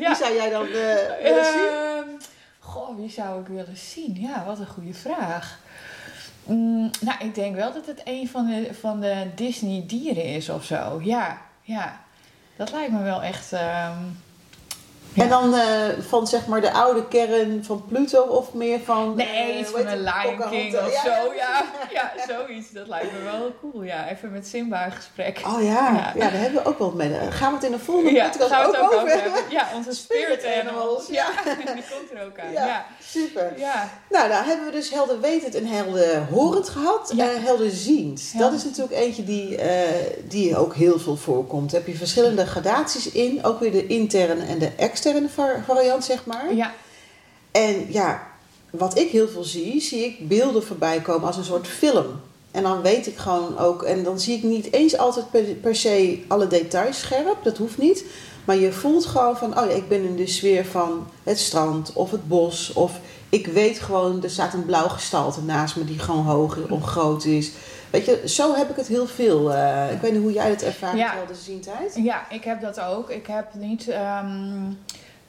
ja. 0.00 0.08
Wie 0.08 0.16
zou 0.16 0.34
jij 0.34 0.50
dan 0.50 0.66
uh, 0.66 0.72
willen 1.22 1.44
zien? 1.44 2.20
Goh, 2.58 2.96
wie 2.96 3.10
zou 3.10 3.40
ik 3.40 3.46
willen 3.46 3.76
zien? 3.76 4.16
Ja, 4.20 4.44
wat 4.46 4.58
een 4.58 4.66
goede 4.66 4.94
vraag. 4.94 5.58
Mm, 6.44 6.90
nou, 7.00 7.24
ik 7.24 7.34
denk 7.34 7.56
wel 7.56 7.72
dat 7.72 7.86
het 7.86 8.00
een 8.04 8.28
van 8.28 8.46
de, 8.46 8.74
van 8.80 9.00
de 9.00 9.26
Disney-dieren 9.34 10.24
is 10.24 10.48
of 10.48 10.64
zo. 10.64 11.00
Ja, 11.02 11.40
ja. 11.62 12.00
Dat 12.56 12.72
lijkt 12.72 12.92
me 12.92 13.02
wel 13.02 13.22
echt. 13.22 13.52
Ehm, 15.14 15.20
en 15.20 15.28
dan 15.28 15.54
uh, 15.54 15.62
van 16.08 16.26
zeg 16.26 16.46
maar 16.46 16.60
de 16.60 16.72
oude 16.72 17.08
kern 17.08 17.64
van 17.64 17.84
Pluto 17.88 18.22
of 18.22 18.52
meer 18.52 18.80
van... 18.80 19.16
Nee, 19.16 19.52
uh, 19.52 19.60
iets 19.60 19.70
van 19.70 19.86
een 19.86 20.02
Lion 20.02 20.50
King 20.50 20.74
of 20.74 20.92
ja, 20.92 21.02
zo. 21.02 21.32
Ja, 21.34 21.64
ja, 21.96 22.12
zoiets. 22.28 22.70
Dat 22.70 22.88
lijkt 22.88 23.12
me 23.12 23.22
wel 23.22 23.52
cool. 23.60 23.82
Ja, 23.82 24.08
even 24.08 24.32
met 24.32 24.46
Simba 24.46 24.84
een 24.84 24.92
gesprek. 24.92 25.40
Oh 25.46 25.62
ja, 25.62 26.12
ja, 26.14 26.20
daar 26.20 26.32
hebben 26.32 26.62
we 26.62 26.68
ook 26.68 26.78
wel 26.78 26.90
mee. 26.90 27.10
Gaan 27.30 27.48
we 27.48 27.54
het 27.54 27.64
in 27.64 27.72
de 27.72 27.78
volgende 27.78 28.12
ja, 28.12 28.28
podcast 28.28 28.66
het 28.66 28.78
ook, 28.78 28.92
over 28.92 29.08
hebben? 29.08 29.42
Ja, 29.50 29.68
onze 29.74 29.92
spirit, 29.92 30.46
animals. 30.60 31.06
Ja. 31.06 31.26
die 31.74 31.84
komt 31.90 32.10
er 32.14 32.26
ook 32.26 32.38
aan. 32.38 32.52
Ja, 32.52 32.86
super. 33.02 33.52
Ja. 33.56 33.88
Nou, 34.10 34.28
daar 34.28 34.44
hebben 34.44 34.66
we 34.66 34.72
dus 34.72 34.90
helder 34.90 35.20
wetend 35.20 35.54
en 35.54 35.66
helder 35.66 36.26
horend 36.30 36.68
gehad. 36.68 37.12
Ja. 37.16 37.32
Uh, 37.32 37.44
helder 37.44 37.70
ziend. 37.70 38.38
Dat 38.38 38.52
is 38.52 38.64
natuurlijk 38.64 38.94
eentje 38.94 39.24
die, 39.24 39.58
die 40.28 40.56
ook 40.56 40.74
heel 40.74 40.98
veel 40.98 41.16
voorkomt. 41.16 41.70
Daar 41.70 41.80
heb 41.80 41.88
je 41.88 41.96
verschillende 41.96 42.46
gradaties 42.46 43.10
in. 43.10 43.44
Ook 43.44 43.60
weer 43.60 43.72
de 43.72 43.86
interne 43.86 44.44
en 44.44 44.58
de 44.58 44.70
externe 44.76 45.01
externe 45.02 45.62
variant, 45.64 46.04
zeg 46.04 46.26
maar. 46.26 46.54
Ja. 46.54 46.74
En 47.50 47.86
ja, 47.88 48.26
wat 48.70 48.98
ik 48.98 49.10
heel 49.10 49.28
veel 49.28 49.44
zie, 49.44 49.80
zie 49.80 50.04
ik 50.04 50.28
beelden 50.28 50.62
voorbij 50.62 51.00
komen 51.00 51.26
als 51.26 51.36
een 51.36 51.44
soort 51.44 51.66
film. 51.66 52.06
En 52.50 52.62
dan 52.62 52.82
weet 52.82 53.06
ik 53.06 53.16
gewoon 53.16 53.58
ook, 53.58 53.82
en 53.82 54.04
dan 54.04 54.20
zie 54.20 54.36
ik 54.36 54.42
niet 54.42 54.72
eens 54.72 54.98
altijd 54.98 55.30
per, 55.30 55.42
per 55.42 55.76
se 55.76 56.22
alle 56.28 56.46
details 56.46 57.00
scherp, 57.00 57.36
dat 57.42 57.56
hoeft 57.56 57.78
niet. 57.78 58.04
Maar 58.44 58.56
je 58.56 58.72
voelt 58.72 59.06
gewoon 59.06 59.36
van, 59.36 59.58
oh 59.58 59.66
ja, 59.66 59.72
ik 59.72 59.88
ben 59.88 60.04
in 60.04 60.16
de 60.16 60.26
sfeer 60.26 60.66
van 60.66 61.06
het 61.22 61.38
strand 61.38 61.92
of 61.94 62.10
het 62.10 62.28
bos. 62.28 62.72
Of 62.72 62.92
ik 63.28 63.46
weet 63.46 63.78
gewoon, 63.78 64.22
er 64.22 64.30
staat 64.30 64.54
een 64.54 64.64
blauw 64.64 64.88
gestalte 64.88 65.42
naast 65.42 65.76
me 65.76 65.84
die 65.84 65.98
gewoon 65.98 66.24
hoog 66.24 66.58
of 66.68 66.82
groot 66.82 67.24
is. 67.24 67.50
Weet 67.92 68.04
je, 68.04 68.28
zo 68.28 68.54
heb 68.54 68.70
ik 68.70 68.76
het 68.76 68.86
heel 68.86 69.06
veel. 69.06 69.52
Uh, 69.52 69.92
ik 69.92 70.00
weet 70.00 70.12
niet 70.12 70.22
hoe 70.22 70.32
jij 70.32 70.50
het 70.50 70.62
ervaart 70.62 70.96
ja. 70.96 71.14
de 71.26 71.34
zientijd. 71.34 71.94
Ja, 71.94 72.30
ik 72.30 72.44
heb 72.44 72.60
dat 72.60 72.80
ook. 72.80 73.10
Ik 73.10 73.26
heb 73.26 73.54
niet... 73.54 73.88
Um, 73.88 74.78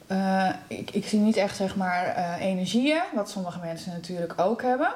uh, 0.07 0.49
ik, 0.67 0.91
ik 0.91 1.07
zie 1.07 1.19
niet 1.19 1.37
echt 1.37 1.55
zeg 1.55 1.75
maar 1.75 2.17
uh, 2.17 2.45
energieën, 2.45 3.01
wat 3.13 3.29
sommige 3.29 3.59
mensen 3.59 3.91
natuurlijk 3.91 4.33
ook 4.35 4.61
hebben. 4.61 4.91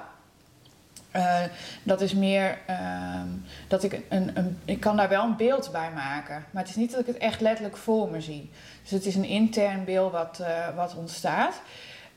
Dat 1.84 2.02
is 2.02 2.14
meer 2.14 2.58
ehm, 2.66 3.28
dat 3.68 3.84
ik 3.84 4.02
een, 4.10 4.32
een, 4.34 4.60
ik 4.66 4.80
kan 4.80 4.98
daar 4.98 5.10
wel 5.10 5.24
een 5.24 5.36
beeld 5.36 5.70
bij 5.72 5.92
maken. 5.96 6.46
Maar 6.52 6.62
het 6.62 6.72
is 6.72 6.78
niet 6.78 6.92
dat 6.92 7.00
ik 7.00 7.06
het 7.06 7.18
echt 7.18 7.42
letterlijk 7.42 7.78
voor 7.78 8.10
me 8.10 8.22
zie. 8.22 8.50
Dus 8.82 8.92
het 8.92 9.06
is 9.06 9.16
een 9.16 9.26
intern 9.26 9.86
beeld 9.86 10.12
wat, 10.12 10.42
wat 10.76 10.96
ontstaat. 10.96 11.62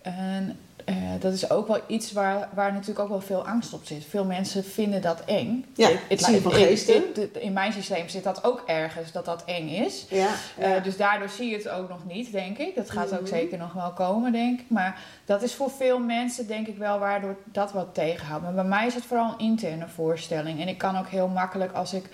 En 0.03 0.59
uh, 0.87 0.97
dat 1.21 1.33
is 1.33 1.51
ook 1.51 1.67
wel 1.67 1.81
iets 1.87 2.13
waar, 2.13 2.49
waar 2.55 2.73
natuurlijk 2.73 2.99
ook 2.99 3.09
wel 3.09 3.21
veel 3.21 3.47
angst 3.47 3.73
op 3.73 3.85
zit. 3.85 4.05
Veel 4.09 4.25
mensen 4.25 4.65
vinden 4.65 5.03
dat 5.03 5.25
eng. 5.25 5.65
Ja, 5.75 5.91
het, 6.09 6.21
van 6.43 6.53
geesten. 6.53 7.03
In 7.43 7.53
mijn 7.53 7.73
systeem 7.73 8.09
zit 8.09 8.25
dat 8.25 8.45
ook 8.45 8.63
ergens, 8.67 9.13
dat 9.13 9.25
dat 9.25 9.45
eng 9.45 9.69
is. 9.69 10.07
Ja, 10.09 10.29
ja. 10.59 10.77
Uh, 10.77 10.85
dus 10.85 10.97
daardoor 10.97 11.29
zie 11.29 11.51
je 11.51 11.57
het 11.57 11.69
ook 11.69 11.89
nog 11.89 12.07
niet, 12.07 12.33
denk 12.33 12.59
ik. 12.59 12.75
Dat 12.75 12.91
gaat 12.91 13.13
ook 13.13 13.21
mhm. 13.21 13.29
zeker 13.29 13.59
nog 13.59 13.73
wel 13.73 13.93
komen, 13.93 14.33
denk 14.33 14.61
ik. 14.61 14.67
Maar 14.69 15.01
dat 15.25 15.43
is 15.43 15.55
voor 15.55 15.71
veel 15.71 15.99
mensen, 15.99 16.47
denk 16.47 16.67
ik 16.67 16.77
wel, 16.77 16.99
waardoor 16.99 17.37
dat 17.45 17.73
wat 17.73 17.95
tegenhoudt. 17.95 18.45
Maar 18.45 18.55
bij 18.55 18.65
mij 18.65 18.87
is 18.87 18.95
het 18.95 19.05
vooral 19.05 19.33
een 19.33 19.47
interne 19.47 19.89
voorstelling. 19.89 20.61
En 20.61 20.69
ik 20.69 20.79
kan 20.79 20.99
ook 20.99 21.09
heel 21.09 21.29
makkelijk, 21.29 21.73
als 21.73 21.93
ik 21.93 22.05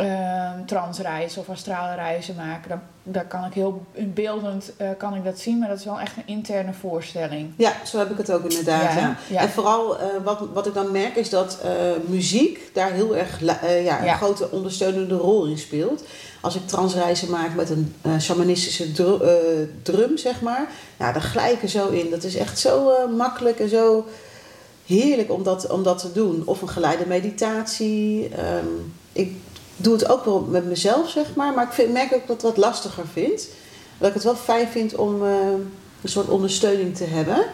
uh, 0.00 0.50
transreizen 0.66 1.40
of 1.40 1.48
astrale 1.48 1.94
reizen 1.94 2.34
maken. 2.34 2.68
Dan, 2.68 2.80
daar 3.02 3.26
kan 3.26 3.44
ik 3.44 3.52
heel 3.52 3.86
beeldend 3.96 4.72
uh, 4.80 4.88
kan 4.98 5.14
ik 5.14 5.24
dat 5.24 5.38
zien, 5.38 5.58
maar 5.58 5.68
dat 5.68 5.78
is 5.78 5.84
wel 5.84 6.00
echt 6.00 6.16
een 6.16 6.26
interne 6.26 6.72
voorstelling. 6.72 7.52
Ja, 7.56 7.72
zo 7.84 7.98
heb 7.98 8.10
ik 8.10 8.16
het 8.16 8.32
ook 8.32 8.42
inderdaad. 8.42 8.92
Ja, 8.92 9.16
ja. 9.28 9.40
En 9.40 9.48
vooral 9.48 9.96
uh, 9.96 10.04
wat, 10.24 10.42
wat 10.52 10.66
ik 10.66 10.74
dan 10.74 10.90
merk 10.90 11.16
is 11.16 11.30
dat 11.30 11.58
uh, 11.64 11.70
muziek 12.06 12.70
daar 12.72 12.92
heel 12.92 13.16
erg 13.16 13.40
ja, 13.84 14.06
een 14.06 14.16
grote 14.16 14.50
ondersteunende 14.50 15.16
rol 15.16 15.46
in 15.46 15.58
speelt. 15.58 16.04
Als 16.40 16.54
ik 16.54 16.66
transreizen 16.66 17.30
maak 17.30 17.54
met 17.54 17.70
een 17.70 18.20
shamanistische 18.20 18.92
drum, 18.92 19.20
drum, 19.82 20.16
zeg 20.16 20.40
maar, 20.40 20.68
ja, 20.98 21.12
dan 21.12 21.22
glij 21.22 21.52
ik 21.52 21.62
er 21.62 21.68
zo 21.68 21.88
in. 21.88 22.10
Dat 22.10 22.24
is 22.24 22.36
echt 22.36 22.58
zo 22.58 22.92
makkelijk 23.08 23.60
en 23.60 23.68
zo 23.68 24.06
heerlijk 24.86 25.32
om 25.32 25.42
dat, 25.42 25.70
om 25.70 25.82
dat 25.82 25.98
te 25.98 26.12
doen. 26.12 26.42
Of 26.44 26.62
een 26.62 26.68
geleide 26.68 27.06
meditatie. 27.06 28.24
Um, 28.24 28.94
ik 29.12 29.36
doe 29.76 29.92
het 29.92 30.08
ook 30.08 30.24
wel 30.24 30.40
met 30.40 30.64
mezelf, 30.64 31.10
zeg 31.10 31.34
maar. 31.34 31.54
Maar 31.54 31.64
ik 31.64 31.72
vind, 31.72 31.92
merk 31.92 32.04
ook 32.04 32.10
dat 32.10 32.20
ik 32.20 32.28
het 32.28 32.42
wat 32.42 32.56
lastiger 32.56 33.06
vind. 33.12 33.48
Dat 33.98 34.08
ik 34.08 34.14
het 34.14 34.24
wel 34.24 34.36
fijn 34.36 34.68
vind 34.68 34.94
om 34.94 35.22
uh, 35.22 35.30
een 36.02 36.08
soort 36.08 36.28
ondersteuning 36.28 36.96
te 36.96 37.04
hebben. 37.04 37.44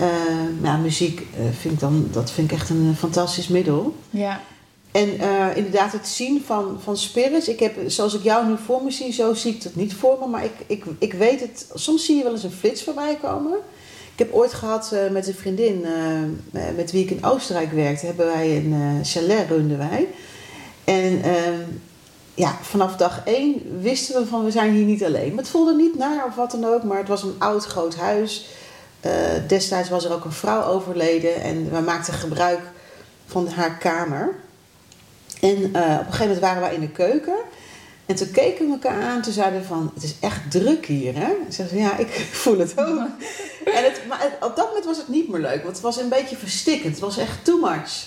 Uh, 0.00 0.06
nou, 0.60 0.80
muziek 0.80 1.20
uh, 1.20 1.44
vind 1.60 1.74
ik 1.74 1.80
dan, 1.80 2.08
dat 2.12 2.30
vind 2.30 2.50
ik 2.50 2.56
echt 2.56 2.70
een 2.70 2.94
fantastisch 2.98 3.48
middel. 3.48 3.94
Ja. 4.10 4.40
En 4.92 5.08
inderdaad, 5.54 5.92
het 5.92 6.08
zien 6.08 6.42
van, 6.46 6.78
van 6.82 6.96
spirits. 6.96 7.48
Ik 7.48 7.60
heb, 7.60 7.74
zoals 7.86 8.14
ik 8.14 8.22
jou 8.22 8.46
nu 8.46 8.54
voor 8.64 8.82
me 8.82 8.90
zie, 8.90 9.12
zo 9.12 9.34
zie 9.34 9.54
ik 9.54 9.62
het 9.62 9.76
niet 9.76 9.94
voor 9.94 10.16
me. 10.20 10.26
Maar 10.26 10.44
ik, 10.44 10.52
ik, 10.66 10.84
ik 10.98 11.12
weet 11.12 11.40
het. 11.40 11.66
Soms 11.74 12.04
zie 12.04 12.16
je 12.16 12.22
wel 12.22 12.32
eens 12.32 12.42
een 12.42 12.52
flits 12.52 12.82
voorbij 12.82 13.18
komen. 13.22 13.52
Ik 14.12 14.18
heb 14.18 14.32
ooit 14.32 14.52
gehad 14.52 14.94
met 15.10 15.26
een 15.26 15.34
vriendin 15.34 15.84
met 16.76 16.92
wie 16.92 17.04
ik 17.04 17.10
in 17.10 17.24
Oostenrijk 17.24 17.72
werkte, 17.72 18.06
hebben 18.06 18.26
wij 18.26 18.56
een 18.56 19.00
chalet 19.04 19.48
runden 19.48 19.78
wij. 19.78 20.08
En 20.84 21.22
ehm, 21.22 21.60
ja, 22.34 22.58
vanaf 22.62 22.96
dag 22.96 23.20
één 23.24 23.80
wisten 23.80 24.20
we 24.20 24.26
van 24.26 24.44
we 24.44 24.50
zijn 24.50 24.72
hier 24.72 24.84
niet 24.84 25.04
alleen. 25.04 25.28
Maar 25.28 25.42
het 25.42 25.52
voelde 25.52 25.74
niet 25.74 25.98
naar 25.98 26.24
of 26.26 26.34
wat 26.34 26.50
dan 26.50 26.64
ook, 26.64 26.82
maar 26.82 26.98
het 26.98 27.08
was 27.08 27.22
een 27.22 27.36
oud 27.38 27.64
groot 27.64 27.96
huis. 27.96 28.46
eh, 29.00 29.12
destijds 29.46 29.88
was 29.88 30.04
er 30.04 30.12
ook 30.12 30.24
een 30.24 30.32
vrouw 30.32 30.64
overleden 30.64 31.42
en 31.42 31.70
we 31.70 31.80
maakten 31.80 32.14
gebruik 32.14 32.60
van 33.26 33.48
haar 33.48 33.78
kamer. 33.78 34.34
En 35.40 35.56
eh, 35.56 35.58
op 35.60 35.72
een 35.72 36.04
gegeven 36.04 36.20
moment 36.20 36.38
waren 36.40 36.60
wij 36.60 36.74
in 36.74 36.80
de 36.80 36.88
keuken. 36.90 37.36
En 38.06 38.14
toen 38.14 38.30
keken 38.30 38.66
we 38.66 38.72
elkaar 38.72 39.02
aan. 39.02 39.22
Toen 39.22 39.32
zeiden 39.32 39.60
we 39.60 39.66
van, 39.66 39.90
het 39.94 40.02
is 40.02 40.14
echt 40.20 40.50
druk 40.50 40.86
hier, 40.86 41.14
hè? 41.14 41.30
Ik 41.30 41.52
zei, 41.54 41.68
ja, 41.78 41.96
ik 41.96 42.08
voel 42.42 42.58
het 42.58 42.78
ook. 42.78 42.98
en 43.76 43.84
het, 43.84 44.00
maar 44.08 44.36
op 44.40 44.56
dat 44.56 44.66
moment 44.66 44.84
was 44.84 44.96
het 44.96 45.08
niet 45.08 45.28
meer 45.28 45.40
leuk. 45.40 45.62
Want 45.62 45.74
het 45.74 45.80
was 45.80 45.96
een 45.96 46.08
beetje 46.08 46.36
verstikkend. 46.36 46.92
Het 46.92 47.00
was 47.04 47.18
echt 47.18 47.44
too 47.44 47.60
much. 47.60 48.06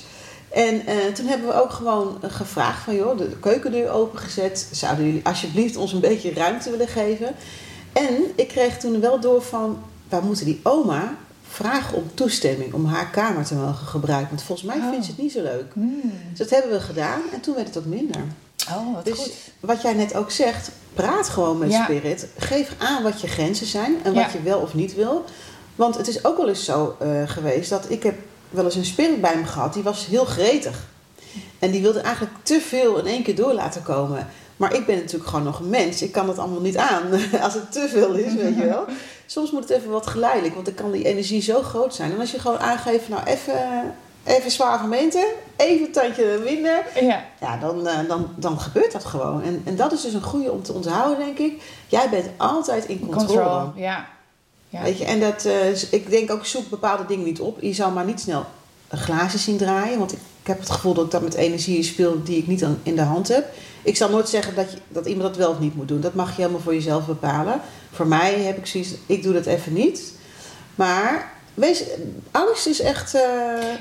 En 0.55 0.85
eh, 0.87 0.95
toen 1.13 1.25
hebben 1.25 1.47
we 1.47 1.61
ook 1.61 1.71
gewoon 1.71 2.17
eh, 2.21 2.31
gevraagd 2.31 2.83
van, 2.83 2.95
joh, 2.95 3.17
de 3.17 3.29
keukendeur 3.39 3.89
opengezet. 3.91 4.67
Zouden 4.71 5.05
jullie 5.05 5.25
alsjeblieft 5.25 5.75
ons 5.75 5.93
een 5.93 5.99
beetje 5.99 6.33
ruimte 6.33 6.69
willen 6.69 6.87
geven? 6.87 7.35
En 7.93 8.17
ik 8.35 8.47
kreeg 8.47 8.77
toen 8.79 8.99
wel 8.99 9.19
door 9.19 9.41
van, 9.41 9.77
wij 10.09 10.21
moeten 10.21 10.45
die 10.45 10.59
oma 10.63 11.15
vragen 11.49 11.97
om 11.97 12.03
toestemming 12.13 12.73
om 12.73 12.85
haar 12.85 13.09
kamer 13.09 13.45
te 13.45 13.55
mogen 13.55 13.87
gebruiken. 13.87 14.29
Want 14.29 14.43
volgens 14.43 14.67
mij 14.67 14.77
Oh. 14.77 14.89
vindt 14.89 15.05
ze 15.05 15.11
het 15.11 15.21
niet 15.21 15.31
zo 15.31 15.41
leuk. 15.41 15.65
Hmm. 15.73 16.11
Dus 16.29 16.37
dat 16.37 16.49
hebben 16.49 16.71
we 16.71 16.79
gedaan 16.79 17.21
en 17.33 17.39
toen 17.41 17.55
werd 17.55 17.67
het 17.67 17.77
ook 17.77 17.85
minder. 17.85 18.21
Oh, 18.69 18.93
wat 18.95 19.05
Dus 19.05 19.17
goed. 19.19 19.33
wat 19.59 19.81
jij 19.81 19.93
net 19.93 20.15
ook 20.15 20.31
zegt, 20.31 20.69
praat 20.93 21.29
gewoon 21.29 21.57
met 21.57 21.71
Ja. 21.71 21.83
Spirit. 21.83 22.27
Geef 22.37 22.71
aan 22.77 23.03
wat 23.03 23.21
je 23.21 23.27
grenzen 23.27 23.67
zijn 23.67 23.95
en 24.03 24.13
Ja. 24.13 24.21
wat 24.23 24.31
je 24.31 24.41
wel 24.41 24.59
of 24.59 24.73
niet 24.73 24.95
wil. 24.95 25.23
Want 25.75 25.97
het 25.97 26.07
is 26.07 26.25
ook 26.25 26.37
wel 26.37 26.49
eens 26.49 26.65
zo 26.65 26.95
eh, 26.99 27.07
geweest 27.25 27.69
dat 27.69 27.85
ik 27.89 28.03
heb 28.03 28.15
wel 28.55 28.65
eens 28.65 28.75
een 28.75 28.85
spirit 28.85 29.21
bij 29.21 29.37
me 29.37 29.45
gehad. 29.45 29.73
Die 29.73 29.83
was 29.83 30.05
heel 30.05 30.25
gretig. 30.25 30.87
En 31.59 31.71
die 31.71 31.81
wilde 31.81 31.99
eigenlijk 31.99 32.35
te 32.43 32.59
veel 32.59 32.97
in 32.97 33.05
één 33.05 33.23
keer 33.23 33.35
door 33.35 33.53
laten 33.53 33.83
komen. 33.83 34.27
Maar 34.57 34.73
ik 34.73 34.85
ben 34.85 34.95
natuurlijk 34.95 35.29
gewoon 35.29 35.45
nog 35.45 35.59
een 35.59 35.69
mens. 35.69 36.01
Ik 36.01 36.11
kan 36.11 36.27
dat 36.27 36.37
allemaal 36.37 36.61
niet 36.61 36.77
aan 36.77 37.01
als 37.41 37.53
het 37.53 37.71
te 37.71 37.87
veel 37.89 38.13
is, 38.13 38.33
weet 38.33 38.55
je 38.55 38.65
wel. 38.65 38.85
Soms 39.25 39.51
moet 39.51 39.69
het 39.69 39.77
even 39.77 39.89
wat 39.89 40.07
geleidelijk, 40.07 40.53
want 40.53 40.65
dan 40.65 40.75
kan 40.75 40.91
die 40.91 41.05
energie 41.05 41.41
zo 41.41 41.61
groot 41.61 41.95
zijn. 41.95 42.11
En 42.11 42.19
als 42.19 42.31
je 42.31 42.39
gewoon 42.39 42.59
aangeeft, 42.59 43.09
nou 43.09 43.23
even, 43.25 43.93
even 44.23 44.51
zwaar 44.51 44.79
gemeente, 44.79 45.33
even 45.55 45.85
een 45.85 45.91
tandje 45.91 46.41
minder. 46.43 46.85
Ja. 47.01 47.23
Ja, 47.39 47.57
dan, 47.57 47.87
eh, 47.87 48.07
dan, 48.07 48.29
dan 48.35 48.59
gebeurt 48.59 48.91
dat 48.91 49.05
gewoon. 49.05 49.43
En, 49.43 49.61
en 49.65 49.75
dat 49.75 49.91
is 49.91 50.01
dus 50.01 50.13
een 50.13 50.21
goede 50.21 50.51
om 50.51 50.63
te 50.63 50.73
onthouden, 50.73 51.25
denk 51.25 51.37
ik. 51.37 51.61
Jij 51.87 52.09
bent 52.09 52.29
altijd 52.37 52.85
in 52.85 52.99
controle. 52.99 53.25
Control. 53.25 53.71
Ja. 53.75 54.05
Ja. 54.77 54.81
Weet 54.83 54.97
je, 54.97 55.05
en 55.05 55.19
dat, 55.19 55.45
eh, 55.45 55.91
ik 55.93 56.09
denk 56.09 56.31
ook, 56.31 56.45
zoek 56.45 56.69
bepaalde 56.69 57.05
dingen 57.05 57.25
niet 57.25 57.39
op. 57.39 57.61
Je 57.61 57.73
zal 57.73 57.91
maar 57.91 58.05
niet 58.05 58.19
snel 58.19 58.45
een 58.87 58.97
glazen 58.97 59.39
zien 59.39 59.57
draaien. 59.57 59.97
Want 59.99 60.11
ik, 60.13 60.19
ik 60.41 60.47
heb 60.47 60.59
het 60.59 60.69
gevoel 60.69 60.93
dat 60.93 61.05
ik 61.05 61.11
dat 61.11 61.21
met 61.21 61.33
energieën 61.33 61.83
speel 61.83 62.23
die 62.23 62.37
ik 62.37 62.47
niet 62.47 62.63
aan- 62.63 62.79
in 62.83 62.95
de 62.95 63.01
hand 63.01 63.27
heb. 63.27 63.45
Ik 63.83 63.95
zal 63.97 64.09
nooit 64.09 64.29
zeggen 64.29 64.55
dat, 64.55 64.71
je, 64.71 64.77
dat 64.87 65.05
iemand 65.05 65.27
dat 65.27 65.37
wel 65.37 65.49
of 65.51 65.59
niet 65.59 65.75
moet 65.75 65.87
doen. 65.87 66.01
Dat 66.01 66.13
mag 66.13 66.35
je 66.35 66.41
helemaal 66.41 66.61
voor 66.61 66.73
jezelf 66.73 67.05
bepalen. 67.05 67.61
Voor 67.91 68.07
mij 68.07 68.39
heb 68.41 68.57
ik 68.57 68.65
zoiets, 68.65 68.89
ik 69.05 69.23
doe 69.23 69.33
dat 69.33 69.45
even 69.45 69.73
niet. 69.73 70.13
Maar 70.75 71.31
wees, 71.53 71.83
angst 72.31 72.67
is 72.67 72.81
echt... 72.81 73.13
eh, 73.15 73.21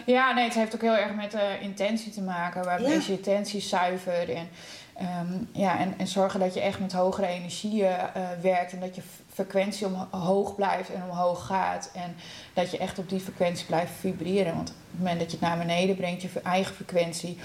Ja, 0.06 0.32
nee, 0.34 0.44
het 0.44 0.54
heeft 0.54 0.74
ook 0.74 0.80
heel 0.80 0.96
erg 0.96 1.14
met 1.14 1.30
de 1.30 1.56
intentie 1.60 2.12
te 2.12 2.20
maken. 2.22 2.64
Waar 2.64 2.82
Ja. 2.82 2.88
je 2.88 3.02
intentie 3.06 3.60
zuiver? 3.60 4.30
En, 4.34 4.48
ehm, 4.96 5.32
ja, 5.52 5.78
en, 5.78 5.94
en 5.96 6.06
zorgen 6.06 6.40
dat 6.40 6.54
je 6.54 6.60
echt 6.60 6.78
met 6.80 6.92
hogere 6.92 7.26
energieën 7.26 7.86
eh, 7.86 8.22
werkt. 8.42 8.72
En 8.72 8.80
dat 8.80 8.94
je 8.94 9.02
frequentie 9.34 9.86
omhoog 9.86 10.54
blijft 10.54 10.92
en 10.92 11.02
omhoog 11.10 11.46
gaat. 11.46 11.90
En 11.94 12.16
dat 12.54 12.70
je 12.70 12.78
echt 12.78 12.98
op 12.98 13.08
die 13.08 13.20
frequentie 13.20 13.66
blijft 13.66 13.92
vibreren. 14.00 14.54
Want 14.54 14.68
op 14.68 14.74
het 14.90 14.98
moment 14.98 15.18
dat 15.18 15.30
je 15.30 15.36
het 15.36 15.46
naar 15.46 15.58
beneden 15.58 15.96
brengt, 15.96 16.22
je 16.22 16.28
eigen 16.42 16.74
frequentie. 16.74 17.38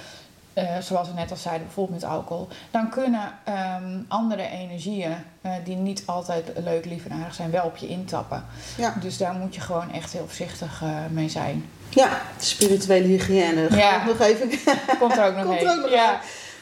eh, 0.54 0.78
zoals 0.80 1.08
we 1.08 1.14
net 1.14 1.32
al 1.32 1.38
zeiden, 1.38 1.66
bijvoorbeeld 1.66 2.02
met 2.02 2.10
alcohol. 2.10 2.48
Dan 2.72 2.90
kunnen 2.90 3.32
ehm, 3.44 3.98
andere 4.08 4.48
energieën, 4.50 5.16
eh, 5.42 5.52
die 5.64 5.76
niet 5.76 6.04
altijd 6.06 6.52
leuk, 6.64 6.86
lief 6.86 7.06
en 7.06 7.12
aardig 7.12 7.34
zijn, 7.34 7.52
wel 7.52 7.66
op 7.66 7.78
je 7.78 7.88
intappen. 7.88 8.46
ja. 8.78 8.94
Dus 9.02 9.18
daar 9.18 9.34
moet 9.34 9.56
je 9.56 9.62
gewoon 9.62 9.92
echt 9.94 10.12
heel 10.14 10.26
voorzichtig 10.26 10.82
eh, 10.84 10.90
mee 11.10 11.30
zijn. 11.30 11.70
ja, 11.90 12.22
spirituele 12.38 13.08
hygiëne. 13.08 13.76
Ja. 13.76 14.06
nog 14.06 14.20
even 14.20 14.50
Komt 15.00 15.18
er 15.18 15.26
ook 15.26 15.36
nog 15.36 15.46
Komt 15.48 15.62
een. 15.62 15.70
ook 15.70 15.82
nog 15.82 15.90
ja. 15.92 16.20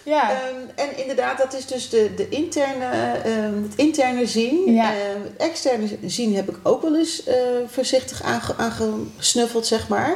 Ja. 0.08 0.32
Ehm, 0.32 0.56
en 0.76 0.98
inderdaad, 0.98 1.38
dat 1.38 1.54
is 1.54 1.66
dus 1.66 1.90
de, 1.90 2.14
de 2.16 2.30
interne, 2.30 2.86
ehm, 3.24 3.64
het 3.64 3.76
interne 3.76 4.26
zien. 4.26 4.74
Ja. 4.74 4.92
Ehm, 4.94 5.22
het 5.24 5.38
externe 5.38 5.88
zien 6.06 6.36
heb 6.36 6.50
ik 6.50 6.56
ook 6.64 6.82
wel 6.82 6.96
eens 6.96 7.24
eh, 7.24 7.36
voorzichtig 7.68 8.24
aange, 8.24 8.56
aangesnuffeld, 8.58 9.66
zeg 9.68 9.88
maar. 9.88 10.16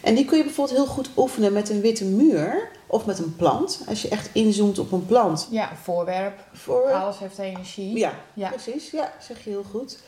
En 0.00 0.14
die 0.14 0.24
kun 0.24 0.38
je 0.38 0.44
bijvoorbeeld 0.44 0.76
heel 0.78 0.86
goed 0.86 1.08
oefenen 1.16 1.52
met 1.52 1.70
een 1.70 1.80
witte 1.80 2.04
muur 2.04 2.68
of 2.86 3.06
met 3.06 3.18
een 3.18 3.36
plant. 3.36 3.80
Als 3.88 4.02
je 4.02 4.08
echt 4.08 4.28
inzoomt 4.32 4.78
op 4.78 4.92
een 4.92 5.06
plant. 5.06 5.48
ja, 5.50 5.70
een 5.70 5.76
voorwerp. 5.82 6.38
Voor, 6.52 6.90
Alles 6.92 7.18
heeft 7.18 7.38
energie. 7.38 7.98
ja, 7.98 8.12
Ja. 8.34 8.48
precies. 8.48 8.90
Ja, 8.90 9.12
zeg 9.26 9.44
je 9.44 9.50
heel 9.50 9.64
goed. 9.70 9.98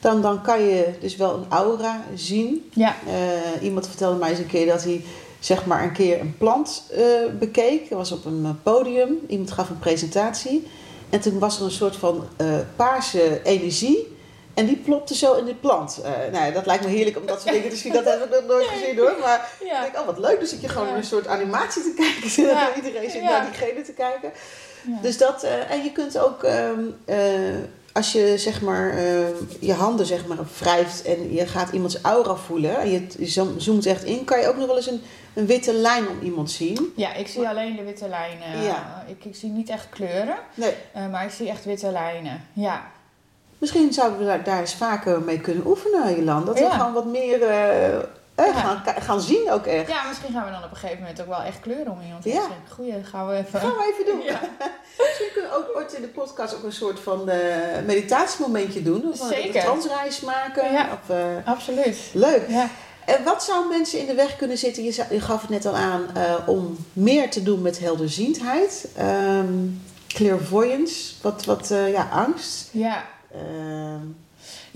Dan, 0.00 0.22
dan 0.22 0.42
kan 0.42 0.62
je 0.62 0.88
dus 1.00 1.16
wel 1.16 1.34
een 1.34 1.46
aura 1.48 2.00
zien. 2.14 2.70
Ja. 2.74 2.94
Eh, 3.06 3.62
iemand 3.62 3.86
vertelde 3.88 4.18
mij 4.18 4.30
eens 4.30 4.38
een 4.38 4.46
keer 4.46 4.66
dat 4.66 4.82
hij 4.84 5.04
zeg 5.40 5.66
maar 5.66 5.82
een 5.82 5.92
keer 5.92 6.20
een 6.20 6.34
plant 6.38 6.82
eh, 6.96 7.02
bekeek. 7.38 7.88
Dat 7.88 7.98
was 7.98 8.12
op 8.12 8.24
een 8.24 8.42
eh, 8.44 8.50
podium. 8.62 9.18
Iemand 9.28 9.50
gaf 9.52 9.70
een 9.70 9.78
presentatie. 9.78 10.66
En 11.10 11.20
toen 11.20 11.38
was 11.38 11.58
er 11.58 11.64
een 11.64 11.70
soort 11.70 11.96
van 11.96 12.24
eh, 12.36 12.46
paarse 12.76 13.40
energie. 13.42 14.14
En 14.54 14.66
die 14.66 14.76
plopte 14.76 15.14
zo 15.14 15.34
in 15.34 15.44
de 15.44 15.54
plant. 15.54 16.00
Eh, 16.04 16.10
nou 16.32 16.44
ja, 16.44 16.50
dat 16.50 16.66
lijkt 16.66 16.84
me 16.84 16.90
heerlijk 16.90 17.16
om 17.16 17.26
dat 17.26 17.40
soort 17.40 17.54
dingen 17.54 17.70
te 17.70 17.76
zien. 17.76 17.92
Dat 17.92 18.04
heb 18.04 18.24
ik 18.24 18.30
nog 18.30 18.44
nooit 18.46 18.66
gezien 18.66 18.98
hoor. 18.98 19.14
Maar 19.20 19.50
ik 19.60 19.68
denk, 19.82 19.98
oh 19.98 20.06
wat 20.06 20.18
leuk. 20.18 20.40
Dus 20.40 20.50
zit 20.50 20.60
je 20.60 20.68
gewoon 20.68 20.88
Ja. 20.88 20.96
een 20.96 21.04
soort 21.04 21.26
animatie 21.26 21.82
te 21.82 21.94
kijken. 21.96 22.42
Ja. 22.54 22.74
Iedereen 22.76 23.10
zit 23.10 23.22
naar 23.22 23.44
diegene 23.50 23.82
te 23.82 23.92
kijken. 23.92 24.32
Dus 25.02 25.18
dat, 25.18 25.42
en 25.68 25.82
je 25.84 25.92
kunt 25.92 26.18
ook, 26.18 26.42
ehm, 26.42 26.80
eh, 27.04 27.18
als 27.96 28.12
je 28.12 28.34
zeg 28.38 28.60
maar 28.60 28.90
eh, 28.90 29.26
je 29.60 29.72
handen 29.72 30.06
zeg 30.06 30.26
maar 30.26 30.36
wrijft 30.58 31.02
en 31.04 31.32
je 31.34 31.46
gaat 31.46 31.72
iemands 31.72 32.00
aura 32.02 32.34
voelen 32.34 32.78
en 32.78 32.90
je, 32.90 33.06
je 33.18 33.26
zoom- 33.26 33.60
zoomt 33.60 33.86
echt 33.86 34.04
in, 34.04 34.24
kan 34.24 34.40
je 34.40 34.48
ook 34.48 34.56
nog 34.56 34.66
wel 34.66 34.76
eens 34.76 34.90
een, 34.90 35.02
een 35.34 35.46
witte 35.46 35.72
lijn 35.72 36.08
om 36.08 36.18
iemand 36.22 36.50
zien. 36.50 36.92
ja, 36.96 37.14
ik 37.14 37.26
zie 37.28 37.48
alleen 37.48 37.76
de 37.76 37.82
witte 37.84 38.08
lijnen. 38.08 38.62
Ja. 38.62 39.04
Ik, 39.06 39.24
ik 39.24 39.34
zie 39.36 39.50
niet 39.50 39.68
echt 39.68 39.88
kleuren, 39.88 40.36
Nee, 40.54 40.72
eh, 40.92 41.10
maar 41.10 41.24
ik 41.24 41.30
zie 41.30 41.48
echt 41.48 41.64
witte 41.64 41.90
lijnen. 41.90 42.44
Ja. 42.52 42.90
misschien 43.58 43.92
zouden 43.92 44.18
we 44.18 44.24
daar, 44.24 44.44
daar 44.44 44.60
eens 44.60 44.74
vaker 44.74 45.20
mee 45.20 45.40
kunnen 45.40 45.66
oefenen, 45.66 46.16
Jolan. 46.16 46.44
Dat 46.44 46.58
we 46.58 46.64
Ja. 46.64 46.70
gewoon 46.78 46.92
wat 46.92 47.06
meer 47.06 47.42
eh, 47.42 47.98
eh, 48.36 48.56
gaan, 48.56 48.82
gaan 48.98 49.20
zien 49.20 49.50
ook 49.50 49.66
echt. 49.66 49.88
ja, 49.88 50.08
misschien 50.08 50.32
gaan 50.32 50.44
we 50.44 50.50
dan 50.50 50.64
op 50.64 50.70
een 50.70 50.76
gegeven 50.76 51.00
moment 51.00 51.20
ook 51.20 51.26
wel 51.26 51.42
echt 51.42 51.60
kleuren 51.60 51.92
om 51.92 52.00
iemand 52.00 52.24
Ja. 52.24 52.46
Goeie, 52.74 53.04
gaan 53.04 53.28
we 53.28 53.34
even... 53.34 53.60
Gaan 53.60 53.70
we 53.70 53.92
even 53.92 54.12
doen. 54.12 54.24
Misschien 55.06 55.28
kunnen 55.32 55.50
we 55.50 55.56
ook 55.56 55.76
ooit 55.76 55.92
in 55.92 56.02
de 56.02 56.08
podcast 56.08 56.54
ook 56.54 56.62
een 56.62 56.72
soort 56.72 57.00
van 57.00 57.28
eh, 57.28 57.82
meditatiemomentje 57.86 58.82
doen. 58.82 59.08
Of 59.12 59.16
Zeker. 59.16 59.56
een 59.56 59.62
transreis 59.62 60.20
maken. 60.20 60.72
Ja. 60.72 60.88
Of, 60.92 61.10
eh, 61.10 61.26
Absoluut. 61.44 61.98
leuk. 62.12 62.48
Ja. 62.48 62.68
En 63.04 63.24
wat 63.24 63.44
zou 63.44 63.68
mensen 63.68 63.98
in 63.98 64.06
de 64.06 64.14
weg 64.14 64.36
kunnen 64.36 64.58
zitten? 64.58 64.84
Je, 64.84 65.20
gaf 65.20 65.40
het 65.40 65.50
net 65.50 65.66
al 65.66 65.76
aan 65.76 66.06
eh, 66.14 66.34
om 66.46 66.76
meer 66.92 67.30
te 67.30 67.42
doen 67.42 67.62
met 67.62 67.78
helderziendheid. 67.78 68.88
Ehm 68.96 69.68
clairvoyance, 70.08 71.14
wat, 71.22 71.44
wat 71.44 71.68
ja, 71.68 72.08
angst. 72.12 72.68
Ja. 72.72 73.04
Ehm, 73.32 74.00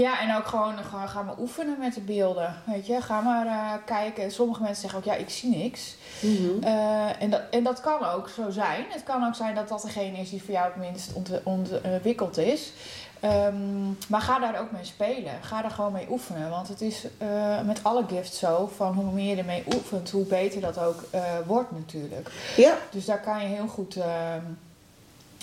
Ja, 0.00 0.20
en 0.20 0.36
ook 0.36 0.46
gewoon, 0.46 0.78
gewoon 0.90 1.08
gaan 1.08 1.26
we 1.26 1.32
oefenen 1.40 1.76
met 1.78 1.94
de 1.94 2.00
beelden. 2.00 2.54
Weet 2.64 2.86
je, 2.86 3.00
ga 3.00 3.20
maar 3.20 3.46
eh, 3.46 3.72
kijken. 3.84 4.30
Sommige 4.32 4.62
mensen 4.62 4.80
zeggen 4.80 4.98
ook, 4.98 5.04
ja, 5.04 5.14
ik 5.14 5.30
zie 5.30 5.56
niks. 5.56 5.96
mhm. 6.20 6.62
Eh, 6.62 7.22
en, 7.22 7.30
dat, 7.30 7.42
en 7.50 7.64
dat 7.64 7.80
kan 7.80 8.04
ook 8.04 8.28
zo 8.28 8.50
zijn. 8.50 8.84
Het 8.88 9.02
kan 9.02 9.26
ook 9.26 9.34
zijn 9.34 9.54
dat 9.54 9.68
dat 9.68 9.82
degene 9.82 10.18
is 10.18 10.30
die 10.30 10.42
voor 10.42 10.54
jou 10.54 10.66
het 10.66 10.76
minst 10.76 11.12
ont- 11.12 11.42
ontwikkeld 11.44 12.38
is. 12.38 12.72
Ehm, 13.20 13.88
maar 14.08 14.20
ga 14.20 14.38
daar 14.38 14.60
ook 14.60 14.70
mee 14.70 14.84
spelen. 14.84 15.32
Ga 15.42 15.64
er 15.64 15.70
gewoon 15.70 15.92
mee 15.92 16.06
oefenen. 16.10 16.50
Want 16.50 16.68
het 16.68 16.80
is 16.80 17.04
eh, 17.18 17.60
met 17.60 17.80
alle 17.84 18.04
gifts 18.08 18.38
zo: 18.38 18.70
van 18.76 18.92
hoe 18.94 19.12
meer 19.12 19.30
je 19.34 19.36
ermee 19.40 19.64
oefent, 19.74 20.10
hoe 20.10 20.24
beter 20.24 20.60
dat 20.60 20.78
ook 20.78 21.04
wordt, 21.46 21.70
natuurlijk. 21.72 22.30
Ja, 22.56 22.74
Dus 22.90 23.04
daar 23.04 23.20
kan 23.20 23.40
je 23.42 23.46
heel 23.46 23.66
goed. 23.68 23.96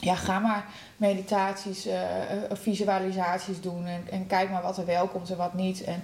Ja, 0.01 0.15
ga 0.15 0.39
maar 0.39 0.65
meditaties, 0.97 1.85
eh, 1.85 2.31
eh, 2.31 2.51
visualisaties 2.51 3.61
doen. 3.61 3.85
En, 3.85 4.07
en 4.09 4.27
kijk 4.27 4.49
maar 4.49 4.61
wat 4.61 4.77
er 4.77 4.85
wel 4.85 5.07
komt 5.07 5.29
en 5.29 5.37
wat 5.37 5.53
niet. 5.53 5.83
En 5.83 6.03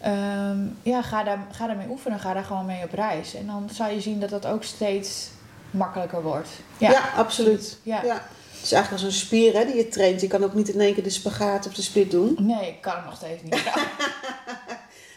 ehm, 0.00 0.58
ja, 0.82 1.02
ga, 1.02 1.22
daar, 1.22 1.38
ga 1.50 1.66
daarmee 1.66 1.88
oefenen. 1.88 2.20
Ga 2.20 2.32
daar 2.32 2.44
gewoon 2.44 2.66
mee 2.66 2.84
op 2.84 2.92
reis. 2.92 3.34
En 3.34 3.46
dan 3.46 3.68
zal 3.72 3.90
je 3.90 4.00
zien 4.00 4.20
dat 4.20 4.30
dat 4.30 4.46
ook 4.46 4.64
steeds 4.64 5.30
makkelijker 5.70 6.22
wordt. 6.22 6.48
ja. 6.78 7.02
absoluut. 7.16 7.78
Ja. 7.82 8.02
Ja. 8.02 8.22
Het 8.52 8.64
is 8.64 8.72
eigenlijk 8.72 9.04
als 9.04 9.14
een 9.14 9.20
spier 9.20 9.52
hè, 9.52 9.64
die 9.64 9.76
je 9.76 9.88
traint. 9.88 10.20
Je 10.20 10.26
kan 10.26 10.44
ook 10.44 10.54
niet 10.54 10.68
in 10.68 10.80
één 10.80 10.94
keer 10.94 11.02
de 11.02 11.10
spagaat 11.10 11.66
of 11.66 11.74
de 11.74 11.82
split 11.82 12.10
doen. 12.10 12.36
Nee, 12.38 12.68
ik 12.68 12.80
kan 12.80 12.96
het 12.96 13.04
nog 13.04 13.16
steeds 13.16 13.42
niet. 13.42 13.62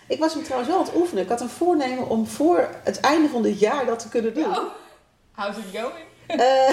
Ik 0.10 0.20
was 0.20 0.34
hem 0.34 0.44
trouwens 0.44 0.70
wel 0.70 0.80
aan 0.80 0.86
het 0.86 0.96
oefenen. 0.96 1.24
Ik 1.24 1.30
had 1.30 1.42
een 1.42 1.50
voornemen 1.50 2.08
om 2.10 2.28
voor 2.28 2.70
het 2.84 3.00
einde 3.00 3.30
van 3.30 3.42
dit 3.42 3.60
jaar 3.60 3.86
dat 3.86 4.00
te 4.00 4.10
kunnen 4.10 4.34
doen. 4.34 4.46
Oh, 4.46 4.74
how's 5.32 5.58
it 5.58 5.80
going? 5.80 6.09
Eh, 6.30 6.38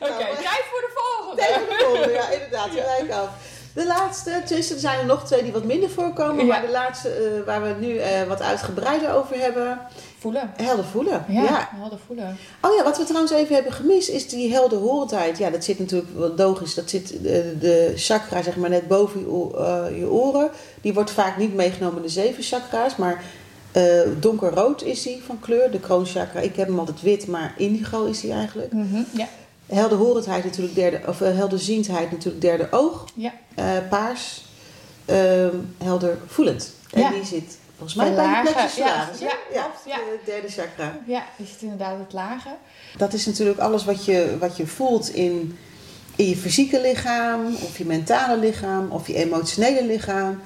Oké, 0.00 0.10
Nou, 0.22 0.34
tijd 0.34 0.64
voor 0.70 0.80
de 0.80 0.90
volgende. 0.94 1.42
Tegen 1.42 1.60
de 1.68 1.84
volgende, 1.84 2.12
ja, 2.12 2.28
inderdaad, 2.30 2.68
gelijk 2.70 3.12
af. 3.12 3.28
De 3.74 3.86
laatste, 3.86 4.42
tussen 4.46 4.74
er 4.74 4.80
zijn 4.80 4.98
er 4.98 5.06
nog 5.06 5.24
twee 5.24 5.42
die 5.42 5.52
wat 5.52 5.64
minder 5.64 5.90
voorkomen, 5.90 6.46
Ja. 6.46 6.52
maar 6.52 6.66
de 6.66 6.72
laatste 6.72 7.08
eh, 7.08 7.46
waar 7.46 7.62
we 7.62 7.74
nu 7.86 7.96
eh, 7.98 8.22
wat 8.22 8.42
uitgebreider 8.42 9.12
over 9.14 9.38
hebben, 9.38 9.78
Voelen. 10.18 10.52
helder 10.56 10.84
voelen. 10.84 11.24
Ja, 11.28 11.42
ja. 11.42 11.68
helder 11.74 11.98
voelen. 12.06 12.36
Oh 12.62 12.74
ja, 12.76 12.82
wat 12.82 12.96
we 12.98 13.04
trouwens 13.04 13.32
even 13.32 13.54
hebben 13.54 13.72
gemist 13.72 14.08
is 14.08 14.28
die 14.28 14.52
helderhorendheid. 14.52 15.38
Ja, 15.38 15.50
dat 15.50 15.64
zit 15.64 15.78
natuurlijk 15.78 16.10
wel 16.16 16.32
logisch. 16.36 16.74
Dat 16.74 16.90
zit 16.90 17.08
de, 17.22 17.56
de 17.58 17.92
chakra 17.96 18.42
zeg 18.42 18.56
maar 18.56 18.70
net 18.70 18.88
boven 18.88 19.20
je, 19.20 19.94
je 19.98 20.10
oren. 20.10 20.50
Die 20.80 20.94
wordt 20.94 21.10
vaak 21.10 21.36
niet 21.36 21.54
meegenomen 21.54 21.96
in 21.96 22.02
de 22.02 22.08
zeven 22.08 22.42
chakra's, 22.42 22.96
maar 22.96 23.22
eh, 23.72 23.82
donkerrood 24.20 24.82
is 24.82 25.02
die 25.02 25.22
van 25.26 25.40
kleur, 25.40 25.70
de 25.70 25.80
kroonchakra. 25.80 26.40
Ik 26.40 26.56
heb 26.56 26.66
hem 26.68 26.78
altijd 26.78 27.00
wit, 27.02 27.26
maar 27.26 27.54
indigo 27.56 28.04
is 28.04 28.20
die 28.20 28.32
eigenlijk. 28.32 28.72
Mhm, 28.72 29.02
Ja. 29.12 29.28
Helderhorendheid 29.66 30.44
natuurlijk 30.44 30.74
derde, 30.74 31.00
of 31.06 31.20
eh, 31.20 31.36
helderziendheid 31.36 32.10
natuurlijk 32.10 32.40
derde 32.42 32.68
oog. 32.70 33.04
Ja. 33.14 33.32
Eh, 33.54 33.64
paars, 33.90 34.44
ehm, 35.04 35.54
heldervoelend. 35.84 36.72
En 36.90 37.00
Ja. 37.00 37.10
die 37.10 37.24
zit 37.24 37.58
volgens 37.76 37.98
mij 37.98 38.08
De 38.10 38.14
bij 38.14 38.24
de 38.26 38.32
lage, 38.44 38.58
ja, 38.58 38.68
solaris, 38.68 39.18
hè? 39.20 39.24
ja, 39.26 39.32
klopt, 39.52 39.78
ja. 39.86 39.96
de 39.96 40.18
derde 40.24 40.48
chakra. 40.48 40.98
Ja, 41.06 41.22
is 41.36 41.50
het 41.50 41.62
inderdaad 41.62 41.98
het 41.98 42.12
lage? 42.12 42.48
Dat 42.96 43.12
is 43.12 43.26
natuurlijk 43.26 43.58
alles 43.58 43.84
wat 43.84 44.04
je, 44.04 44.36
wat 44.40 44.56
je 44.56 44.66
voelt 44.66 45.08
in, 45.14 45.58
in 46.16 46.28
je 46.28 46.36
fysieke 46.36 46.80
lichaam, 46.80 47.46
of 47.46 47.78
je 47.78 47.84
mentale 47.84 48.38
lichaam, 48.38 48.90
of 48.90 49.06
je 49.06 49.14
emotionele 49.14 49.84
lichaam. 49.84 50.40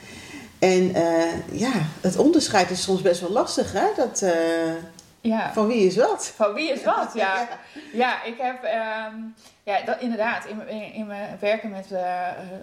En 0.63 0.95
eh, 0.95 1.59
ja, 1.59 1.73
het 2.01 2.17
onderscheid 2.17 2.71
is 2.71 2.83
soms 2.83 3.03
best 3.03 3.21
wel 3.21 3.31
lastig, 3.31 3.73
hè? 3.73 3.87
Dat, 3.97 4.23
eh, 4.23 4.73
Ja. 5.21 5.53
van 5.53 5.67
wie 5.67 5.87
is 5.87 5.97
wat? 5.97 6.33
Van 6.37 6.53
wie 6.53 6.73
is 6.73 6.85
wat, 6.85 7.11
ja. 7.15 7.49
Ja, 7.93 8.23
ik 8.23 8.35
heb 8.39 8.63
ehm, 8.63 9.15
ja, 9.63 9.81
dat, 9.85 10.01
inderdaad 10.01 10.45
in, 10.47 10.69
in, 10.69 10.93
in 10.93 11.07
mijn 11.07 11.37
werken 11.41 11.71
met 11.71 11.93
eh, 11.93 12.01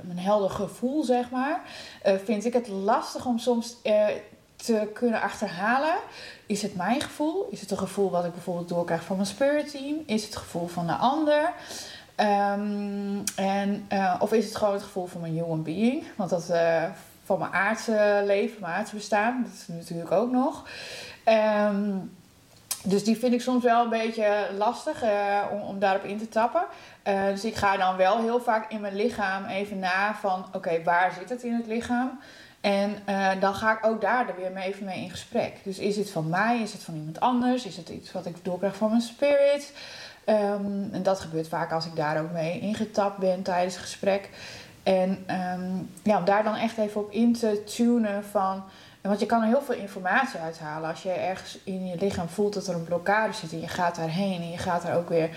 mijn 0.02 0.20
helder 0.20 0.50
gevoel, 0.50 1.04
zeg 1.04 1.30
maar, 1.30 1.62
vind 2.26 2.46
ik 2.46 2.54
het 2.54 2.68
lastig 2.68 3.26
om 3.26 3.40
soms 3.40 3.76
te 4.56 4.90
kunnen 4.94 5.22
achterhalen. 5.22 5.96
Is 6.46 6.62
het 6.62 6.76
mijn 6.76 7.02
gevoel? 7.02 7.48
Is 7.52 7.62
het 7.62 7.72
een 7.72 7.78
gevoel 7.78 8.10
wat 8.10 8.26
ik 8.26 8.34
bijvoorbeeld 8.34 8.70
doorkrijg 8.70 9.04
van 9.04 9.16
mijn 9.16 9.28
spirit 9.28 9.72
team? 9.72 10.04
Is 10.06 10.24
het 10.24 10.34
het 10.34 10.42
gevoel 10.44 10.68
van 10.68 10.88
de 10.88 10.94
ander? 10.96 11.54
Ehm, 12.16 13.18
en, 13.36 13.88
of 14.20 14.34
is 14.34 14.46
het 14.46 14.56
gewoon 14.56 14.74
het 14.74 14.84
gevoel 14.84 15.06
van 15.06 15.22
mijn 15.22 15.34
human 15.34 15.64
being? 15.64 16.04
Want 16.16 16.30
dat 16.30 16.50
eh, 16.50 16.84
van 17.30 17.40
mijn 17.40 17.54
aardse 17.54 18.24
leven, 18.26 18.62
mijn 18.62 18.74
aardse 18.74 18.96
bestaan, 18.96 19.44
dat 19.44 19.54
is 19.54 19.68
natuurlijk 19.68 20.12
ook 20.12 20.32
nog. 20.32 20.68
Ehm, 21.24 21.92
dus 22.84 23.04
die 23.04 23.18
vind 23.18 23.34
ik 23.34 23.42
soms 23.42 23.64
wel 23.64 23.84
een 23.84 23.90
beetje 23.90 24.48
lastig 24.58 25.04
eh, 25.04 25.42
om, 25.68 25.80
daarop 25.80 26.04
in 26.04 26.18
te 26.18 26.30
tappen. 26.30 26.66
Eh, 27.04 27.26
dus 27.26 27.46
ik 27.46 27.56
ga 27.56 27.78
dan 27.78 27.96
wel 27.96 28.22
heel 28.22 28.40
vaak 28.40 28.72
in 28.72 28.82
mijn 28.82 28.96
lichaam 28.96 29.46
even 29.46 29.80
na 29.80 30.16
van... 30.16 30.46
oké, 30.54 30.84
waar 30.84 31.14
zit 31.20 31.30
het 31.30 31.44
in 31.44 31.54
het 31.54 31.68
lichaam? 31.68 32.20
En 32.62 32.96
eh, 33.06 33.30
dan 33.40 33.56
ga 33.56 33.72
ik 33.78 33.86
ook 33.86 34.02
daar 34.02 34.30
er 34.30 34.36
weer 34.36 34.52
mee 34.52 34.68
even 34.68 34.86
mee 34.86 35.04
in 35.04 35.10
gesprek. 35.10 35.54
Dus 35.64 35.80
is 35.80 35.98
het 35.98 36.12
van 36.12 36.30
mij? 36.30 36.62
Is 36.62 36.74
het 36.74 36.84
van 36.84 36.96
iemand 36.96 37.20
anders? 37.20 37.66
Is 37.66 37.78
het 37.78 37.90
iets 37.90 38.12
wat 38.12 38.26
ik 38.26 38.46
doorkrijg 38.46 38.76
van 38.76 38.90
mijn 38.90 39.02
spirit? 39.02 39.74
Ehm, 40.26 40.84
en 40.92 41.04
dat 41.04 41.20
gebeurt 41.20 41.48
vaak 41.48 41.72
als 41.72 41.86
ik 41.86 41.96
daar 41.96 42.22
ook 42.22 42.32
mee 42.32 42.60
ingetapt 42.60 43.18
ben 43.18 43.42
tijdens 43.42 43.74
het 43.74 43.84
gesprek. 43.84 44.30
En 44.84 45.24
ehm, 45.26 45.72
ja, 46.04 46.18
om 46.18 46.26
daar 46.26 46.44
dan 46.44 46.56
echt 46.56 46.78
even 46.78 47.02
op 47.02 47.12
in 47.12 47.34
te 47.34 47.64
tunen 47.64 48.24
van... 48.24 48.64
Want 49.02 49.20
je 49.20 49.26
kan 49.26 49.42
er 49.42 49.48
heel 49.48 49.62
veel 49.62 49.76
informatie 49.76 50.40
uithalen. 50.40 50.90
Als 50.90 51.04
je 51.04 51.12
ergens 51.12 51.60
in 51.64 51.88
je 51.88 51.96
lichaam 52.00 52.28
voelt 52.28 52.54
dat 52.54 52.68
er 52.68 52.76
een 52.76 52.84
blokkade 52.84 53.34
zit 53.34 53.52
en 53.52 53.62
je 53.62 53.68
gaat 53.68 53.96
daarheen 53.96 54.42
en 54.42 54.52
je 54.52 54.58
gaat 54.58 54.84
er 54.84 54.96
ook 54.96 55.10
weer 55.10 55.30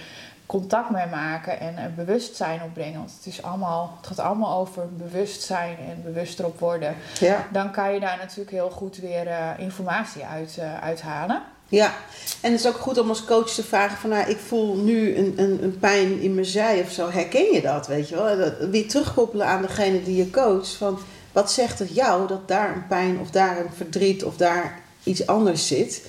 contact 0.46 0.90
mee 0.90 1.07
maken 1.07 1.61
en 1.61 1.78
een 1.78 1.94
bewustzijn 1.94 2.62
opbrengen. 2.62 2.98
Want 2.98 3.12
het, 3.16 3.26
is 3.26 3.42
allemaal, 3.42 3.94
het 3.96 4.07
gaat 4.07 4.18
allemaal 4.18 4.59
over 4.59 4.96
bewustzijn 4.96 5.76
en 5.88 6.02
bewust 6.02 6.38
erop 6.38 6.59
worden. 6.59 6.94
Ja. 7.18 7.46
Dan 7.52 7.70
kan 7.70 7.92
je 7.94 8.00
daar 8.00 8.16
natuurlijk 8.16 8.50
heel 8.50 8.70
goed 8.70 8.96
weer 8.96 9.26
eh, 9.26 9.48
informatie 9.57 10.24
uit, 10.24 10.59
eh, 10.59 10.83
uithalen. 10.83 11.42
Ja, 11.73 11.95
en 12.41 12.51
het 12.51 12.61
is 12.61 12.67
ook 12.67 12.77
goed 12.77 12.99
om 12.99 13.09
als 13.09 13.25
coach 13.25 13.51
te 13.51 13.65
vragen 13.65 13.99
van, 13.99 14.11
nou, 14.11 14.31
ik 14.31 14.39
voel 14.39 14.77
nu 14.77 15.17
een, 15.17 15.35
een, 15.37 15.63
een 15.63 15.79
pijn 15.79 16.21
in 16.21 16.35
mijn 16.35 16.47
zij 16.47 16.81
of 16.81 16.91
zo. 16.91 17.11
Herken 17.11 17.53
je 17.53 17.61
dat, 17.61 17.87
weet 17.87 18.09
je 18.09 18.15
wel? 18.15 18.53
Weer 18.71 18.89
terugkoppelen 18.89 19.47
aan 19.47 19.63
degene 19.63 20.03
die 20.03 20.17
je 20.17 20.31
coacht. 20.31 20.69
Van, 20.69 20.99
wat 21.33 21.53
zegt 21.53 21.79
het 21.79 21.95
jou 21.95 22.29
dat 22.29 22.49
daar 22.49 22.77
een 22.77 22.87
pijn 22.87 23.19
of 23.19 23.31
daar 23.31 23.59
een 23.59 23.73
verdriet 23.77 24.25
of 24.25 24.37
daar 24.37 24.81
iets 25.03 25.27
anders 25.27 25.67
zit? 25.67 26.03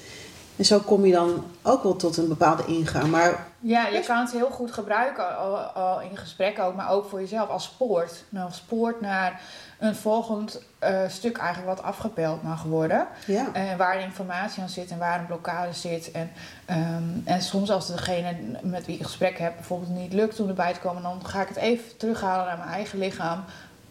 En 0.55 0.65
zo 0.65 0.79
kom 0.79 1.05
je 1.05 1.11
dan 1.11 1.43
ook 1.61 1.83
wel 1.83 1.95
tot 1.95 2.17
een 2.17 2.27
bepaalde 2.27 2.63
ingang. 2.67 3.11
Maar 3.11 3.47
Ja, 3.65 3.87
je 3.87 3.99
kan 3.99 4.19
het 4.19 4.31
heel 4.31 4.49
goed 4.49 4.71
gebruiken 4.71 5.37
al, 5.37 5.57
al 5.57 6.01
in 6.01 6.17
gesprek 6.17 6.59
ook, 6.59 6.75
maar 6.75 6.89
ook 6.89 7.09
voor 7.09 7.19
jezelf 7.19 7.49
als 7.49 7.63
spoort. 7.63 8.23
Nou, 8.29 8.45
als 8.45 8.55
spoort 8.55 9.01
naar 9.01 9.41
een 9.79 9.95
volgend 9.95 10.61
eh, 10.79 10.99
stuk 11.07 11.37
eigenlijk 11.37 11.75
wat 11.75 11.85
afgepeld 11.85 12.43
mag 12.43 12.63
worden. 12.63 13.07
ja, 13.25 13.53
En 13.53 13.77
waar 13.77 13.97
de 13.97 14.03
informatie 14.03 14.61
aan 14.61 14.69
zit 14.69 14.91
en 14.91 14.97
waar 14.97 15.19
een 15.19 15.25
blokkade 15.25 15.73
zit. 15.73 16.11
En, 16.11 16.31
ehm, 16.65 17.03
en 17.25 17.41
soms 17.41 17.71
als 17.71 17.87
degene 17.87 18.35
met 18.61 18.85
wie 18.85 18.95
ik 18.95 19.03
gesprek 19.03 19.37
heb 19.37 19.55
bijvoorbeeld 19.55 19.91
niet 19.91 20.13
lukt 20.13 20.39
om 20.39 20.47
erbij 20.47 20.73
te 20.73 20.79
komen, 20.79 21.03
dan 21.03 21.25
ga 21.25 21.41
ik 21.41 21.47
het 21.47 21.57
even 21.57 21.97
terughalen 21.97 22.45
naar 22.45 22.57
mijn 22.57 22.69
eigen 22.69 22.99
lichaam. 22.99 23.43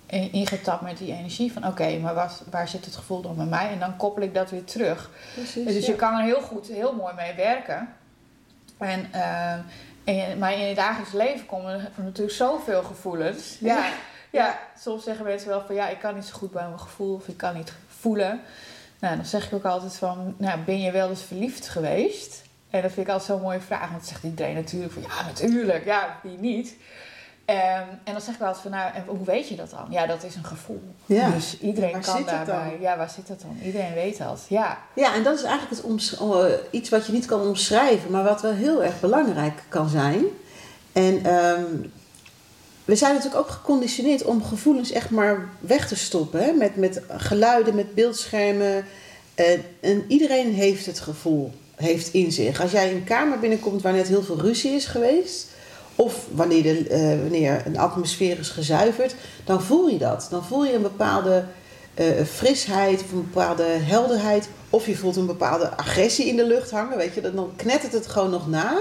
En 0.06 0.32
ingetapt 0.32 0.82
met 0.82 0.98
die 0.98 1.12
energie 1.12 1.52
van 1.52 1.66
oké, 1.66 1.98
maar 1.98 2.14
waar, 2.14 2.32
waar 2.50 2.68
zit 2.68 2.84
het 2.84 2.96
gevoel 2.96 3.20
dan 3.20 3.36
bij 3.36 3.44
mij? 3.44 3.70
En 3.70 3.78
dan 3.78 3.96
koppel 3.96 4.22
ik 4.22 4.34
dat 4.34 4.50
weer 4.50 4.64
terug. 4.64 5.10
precies. 5.34 5.66
Dus 5.66 5.86
ja. 5.86 5.92
je 5.92 5.98
kan 5.98 6.18
er 6.18 6.24
heel 6.24 6.40
goed, 6.40 6.66
heel 6.66 6.94
mooi 6.94 7.14
mee 7.14 7.34
werken. 7.34 7.88
En, 8.82 9.08
eh, 9.12 9.52
en 10.04 10.38
maar 10.38 10.52
in 10.52 10.68
je 10.68 10.74
dagelijks 10.74 11.12
leven 11.12 11.46
komen 11.46 11.74
er 11.74 12.02
natuurlijk 12.02 12.36
zoveel 12.36 12.82
gevoelens. 12.82 13.56
Ja, 13.60 13.92
ja, 14.30 14.58
soms 14.78 15.04
zeggen 15.04 15.24
mensen 15.24 15.48
wel 15.48 15.62
van 15.66 15.74
ja, 15.74 15.88
ik 15.88 15.98
kan 15.98 16.14
niet 16.14 16.24
zo 16.24 16.34
goed 16.34 16.50
bij 16.50 16.66
mijn 16.66 16.80
gevoel 16.80 17.14
of 17.14 17.28
ik 17.28 17.36
kan 17.36 17.54
niet 17.54 17.72
voelen. 17.88 18.40
Nou, 18.98 19.16
dan 19.16 19.24
zeg 19.24 19.46
ik 19.46 19.52
ook 19.52 19.64
altijd 19.64 19.96
van, 19.96 20.34
nou, 20.38 20.60
ben 20.60 20.80
je 20.80 20.90
wel 20.90 21.08
eens 21.08 21.22
verliefd 21.22 21.68
geweest? 21.68 22.42
En 22.70 22.82
dat 22.82 22.92
vind 22.92 23.06
ik 23.06 23.12
altijd 23.12 23.30
zo'n 23.30 23.40
mooie 23.40 23.60
vraag, 23.60 23.90
want 23.90 23.92
dan 23.92 24.08
zegt 24.08 24.22
iedereen 24.22 24.54
natuurlijk 24.54 24.92
van 24.92 25.02
ja, 25.02 25.26
natuurlijk, 25.26 25.84
ja, 25.84 26.18
wie 26.22 26.38
niet? 26.38 26.76
Ehm, 27.44 27.86
en 28.04 28.12
dan 28.12 28.20
zeg 28.20 28.32
ik 28.34 28.38
wel 28.40 28.48
altijd 28.48 28.66
van, 28.66 28.70
nou, 28.78 28.94
en 28.94 29.04
hoe 29.06 29.24
weet 29.24 29.48
je 29.48 29.56
dat 29.56 29.70
dan? 29.70 29.86
Ja, 29.90 30.06
dat 30.06 30.24
is 30.24 30.34
een 30.34 30.44
gevoel. 30.44 30.82
Ja. 31.06 31.30
Dus 31.30 31.58
iedereen 31.60 31.92
Waar 31.92 32.00
kan 32.00 32.24
daarbij. 32.24 32.68
dan? 32.70 32.80
Ja, 32.80 32.96
waar 32.96 33.10
zit 33.10 33.26
dat 33.26 33.40
dan? 33.40 33.58
Iedereen 33.64 33.94
weet 33.94 34.18
dat. 34.18 34.44
Ja. 34.48 34.78
Ja, 34.94 35.14
en 35.14 35.22
dat 35.22 35.34
is 35.38 35.42
eigenlijk 35.42 35.76
het 35.76 35.84
oms- 35.90 36.18
eh, 36.18 36.44
iets 36.70 36.88
wat 36.88 37.06
je 37.06 37.12
niet 37.12 37.26
kan 37.26 37.40
omschrijven, 37.40 38.10
maar 38.10 38.24
wat 38.24 38.42
wel 38.42 38.52
heel 38.52 38.84
erg 38.84 39.00
belangrijk 39.00 39.62
kan 39.68 39.88
zijn. 39.88 40.24
En 40.92 41.24
ehm, 41.24 41.64
we 42.84 42.96
zijn 42.96 43.14
natuurlijk 43.14 43.40
ook 43.40 43.50
geconditioneerd 43.50 44.24
om 44.24 44.44
gevoelens 44.44 44.92
echt 44.92 45.10
maar 45.10 45.48
weg 45.60 45.88
te 45.88 45.96
stoppen. 45.96 46.44
Hè? 46.44 46.52
Met, 46.52 46.76
met 46.76 47.00
geluiden, 47.08 47.74
met 47.74 47.94
beeldschermen. 47.94 48.84
En, 49.34 49.62
en 49.80 50.04
iedereen 50.08 50.52
heeft 50.54 50.86
het 50.86 51.00
gevoel, 51.00 51.52
heeft 51.76 52.12
in 52.12 52.32
zich. 52.32 52.60
Als 52.60 52.70
jij 52.70 52.90
in 52.90 52.96
een 52.96 53.04
kamer 53.04 53.38
binnenkomt 53.38 53.82
waar 53.82 53.92
net 53.92 54.08
heel 54.08 54.22
veel 54.22 54.40
ruzie 54.40 54.70
is 54.72 54.84
geweest... 54.86 55.50
of 56.02 56.26
wanneer, 56.30 56.90
eh, 56.90 57.20
wanneer 57.20 57.62
een 57.66 57.78
atmosfeer 57.78 58.38
is 58.38 58.48
gezuiverd... 58.48 59.14
dan 59.44 59.62
voel 59.62 59.88
je 59.88 59.98
dat. 59.98 60.26
Dan 60.30 60.44
voel 60.44 60.64
je 60.64 60.74
een 60.74 60.82
bepaalde 60.82 61.44
eh, 61.94 62.06
frisheid 62.24 63.02
of 63.02 63.12
een 63.12 63.28
bepaalde 63.32 63.62
helderheid... 63.62 64.48
of 64.70 64.86
je 64.86 64.96
voelt 64.96 65.16
een 65.16 65.26
bepaalde 65.26 65.76
agressie 65.76 66.26
in 66.26 66.36
de 66.36 66.46
lucht 66.46 66.70
hangen. 66.70 66.96
Weet 66.96 67.14
je? 67.14 67.20
Dan- 67.20 67.52
knettert 67.56 67.92
het 67.92 68.06
gewoon 68.06 68.30
nog 68.30 68.48
na... 68.48 68.78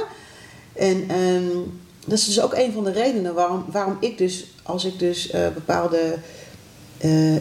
En 0.74 1.06
ehm, 1.10 1.58
dat 2.06 2.18
is 2.18 2.26
dus 2.26 2.42
ook 2.42 2.54
een 2.54 2.72
van 2.72 2.84
de 2.84 2.92
redenen 2.92 3.34
waarom, 3.34 3.66
waarom 3.72 3.98
ik 4.00 4.18
dus, 4.18 4.46
als 4.64 4.86
ik 4.86 5.00
dus 5.00 5.30
eh, 5.30 5.48
bepaalde 5.54 6.18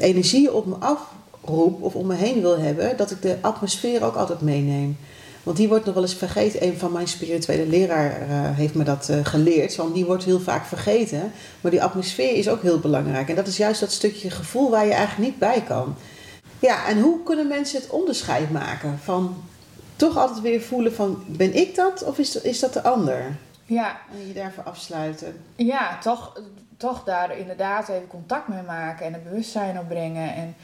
energieën 0.00 0.52
op 0.52 0.66
me 0.66 0.74
afroep 0.74 1.82
of 1.82 1.94
om 1.94 2.06
me 2.06 2.14
heen 2.14 2.40
wil 2.40 2.58
hebben, 2.58 2.96
dat 2.96 3.10
ik 3.10 3.22
de 3.22 3.36
atmosfeer 3.40 4.04
ook 4.04 4.14
altijd 4.14 4.40
meeneem. 4.40 4.96
Want 5.42 5.56
die 5.56 5.68
wordt 5.68 5.84
nog 5.84 5.94
wel 5.94 6.02
eens 6.02 6.14
vergeten. 6.14 6.64
Een 6.64 6.78
van 6.78 6.92
mijn 6.92 7.08
spirituele 7.08 7.66
leraar 7.66 8.10
eh, 8.10 8.26
heeft 8.56 8.74
me 8.74 8.84
dat 8.84 9.08
eh, 9.08 9.16
geleerd. 9.22 9.76
Want 9.76 9.94
die 9.94 10.04
wordt 10.04 10.24
heel 10.24 10.40
vaak 10.40 10.64
vergeten. 10.66 11.32
Maar 11.60 11.70
die 11.70 11.82
atmosfeer 11.82 12.36
is 12.36 12.48
ook 12.48 12.62
heel 12.62 12.78
belangrijk. 12.78 13.28
En 13.28 13.34
dat 13.34 13.46
is 13.46 13.56
juist 13.56 13.80
dat 13.80 13.92
stukje 13.92 14.30
gevoel 14.30 14.70
waar 14.70 14.86
je 14.86 14.92
eigenlijk 14.92 15.30
niet 15.30 15.38
bij 15.38 15.62
kan. 15.66 15.96
Ja, 16.58 16.86
en 16.86 17.00
hoe 17.00 17.22
kunnen 17.22 17.48
mensen 17.48 17.80
het 17.80 17.90
onderscheid 17.90 18.50
maken 18.50 18.98
van 19.02 19.42
toch 19.96 20.16
altijd 20.16 20.40
weer 20.40 20.60
voelen 20.60 20.94
van 20.94 21.22
ben 21.26 21.54
ik 21.54 21.74
dat 21.74 22.04
of 22.04 22.18
is 22.18 22.32
dat, 22.32 22.44
is 22.44 22.60
dat 22.60 22.72
de 22.72 22.82
ander? 22.82 23.36
Ja, 23.64 24.00
En 24.12 24.28
je 24.28 24.34
daarvoor 24.34 24.64
afsluiten. 24.64 25.36
ja 25.56 25.98
toch, 25.98 26.40
toch 26.76 27.04
daar 27.04 27.38
inderdaad 27.38 27.88
even 27.88 28.06
contact 28.06 28.48
mee 28.48 28.62
maken 28.62 29.06
en 29.06 29.14
een 29.14 29.22
bewustzijn 29.22 29.78
opbrengen. 29.78 30.34
En 30.34 30.54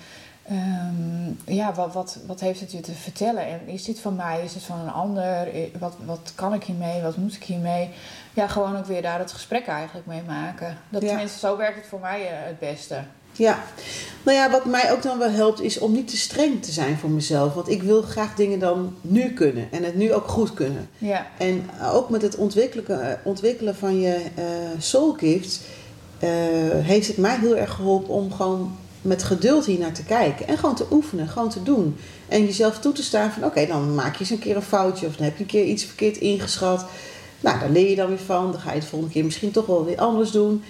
ehm, 0.49 1.55
ja, 1.55 1.75
wat, 1.75 1.93
wat, 1.93 2.19
wat 2.27 2.41
heeft 2.41 2.61
het 2.61 2.73
je 2.73 2.81
te 2.81 2.93
vertellen? 2.93 3.47
En 3.47 3.61
is 3.67 3.85
dit 3.85 4.01
van 4.01 4.17
mij? 4.17 4.45
Is 4.45 4.55
het 4.55 4.63
van 4.63 4.79
een 4.79 4.93
ander? 4.93 5.55
Eh, 5.55 5.63
Wat, 5.79 5.95
wat 6.05 6.33
kan 6.35 6.55
ik 6.55 6.65
hiermee? 6.65 7.03
Wat 7.03 7.17
moet 7.17 7.35
ik 7.35 7.45
hiermee? 7.45 7.91
Ja, 8.35 8.47
gewoon 8.47 8.77
ook 8.77 8.87
weer 8.87 9.03
daar 9.03 9.19
het 9.19 9.33
gesprek 9.33 9.67
eigenlijk 9.67 10.07
mee 10.07 10.23
maken. 10.27 10.79
Dat, 10.89 11.03
Ja. 11.03 11.09
Tenminste, 11.09 11.39
zo 11.39 11.57
werkt 11.57 11.77
het 11.77 11.87
voor 11.87 12.01
mij 12.01 12.21
eh, 12.21 12.33
het 12.47 12.59
beste. 12.59 13.01
Ja, 13.33 13.59
nou 14.23 14.37
ja, 14.37 14.51
wat 14.51 14.65
mij 14.65 14.93
ook 14.93 15.03
dan 15.03 15.19
wel 15.19 15.31
helpt 15.31 15.61
is 15.61 15.79
om 15.79 15.93
niet 15.93 16.09
te 16.09 16.17
streng 16.17 16.63
te 16.63 16.73
zijn 16.73 16.97
voor 16.99 17.11
mezelf. 17.11 17.55
Want 17.55 17.69
ik 17.69 17.83
wil 17.83 18.03
graag 18.03 18.35
dingen 18.35 18.59
dan 18.59 18.97
nu 19.01 19.33
kunnen 19.33 19.69
en 19.73 19.85
het 19.85 19.95
nu 19.97 20.13
ook 20.13 20.29
goed 20.29 20.55
kunnen. 20.55 20.89
Ja, 20.99 21.27
En 21.39 21.71
ook 21.93 22.11
met 22.11 22.23
het 22.23 22.37
ontwikkelen, 22.37 23.11
eh, 23.11 23.17
ontwikkelen 23.25 23.77
van 23.77 24.01
je 24.01 24.15
eh 24.35 24.45
soul 24.79 25.13
gifts 25.13 25.61
eh, 26.19 26.29
heeft 26.71 27.07
het 27.07 27.17
mij 27.17 27.39
heel 27.39 27.57
erg 27.57 27.73
geholpen 27.75 28.15
om 28.15 28.33
gewoon 28.33 28.77
met 29.07 29.23
geduld 29.23 29.67
hier 29.67 29.79
naar 29.79 29.93
te 29.93 30.05
kijken. 30.05 30.49
En 30.49 30.59
gewoon 30.59 30.75
te 30.75 30.87
oefenen, 30.91 31.29
gewoon 31.29 31.49
te 31.51 31.63
doen. 31.63 31.97
En 32.29 32.45
jezelf 32.45 32.79
toe 32.79 32.93
te 32.93 33.03
staan 33.03 33.31
van 33.31 33.45
oké, 33.45 33.67
dan 33.67 33.95
maak 33.95 34.15
je 34.15 34.21
eens 34.21 34.31
een 34.31 34.39
keer 34.39 34.57
een 34.57 34.63
foutje 34.63 35.07
of 35.07 35.17
dan 35.17 35.25
heb 35.25 35.37
je 35.37 35.43
een 35.43 35.49
keer 35.49 35.65
iets 35.65 35.85
verkeerd 35.85 36.17
ingeschat. 36.17 36.85
Nou, 37.41 37.59
daar 37.61 37.71
leer 37.71 37.91
je 37.91 37.97
dan 37.97 38.09
weer 38.09 38.19
van. 38.19 38.51
Dan 38.53 38.61
ga 38.61 38.71
je 38.73 38.79
het 38.79 38.89
volgende 38.89 39.15
keer 39.15 39.25
misschien 39.25 39.51
toch 39.51 39.67
wel 39.67 39.85
weer 39.85 39.99
anders 39.99 40.31
doen. 40.31 40.63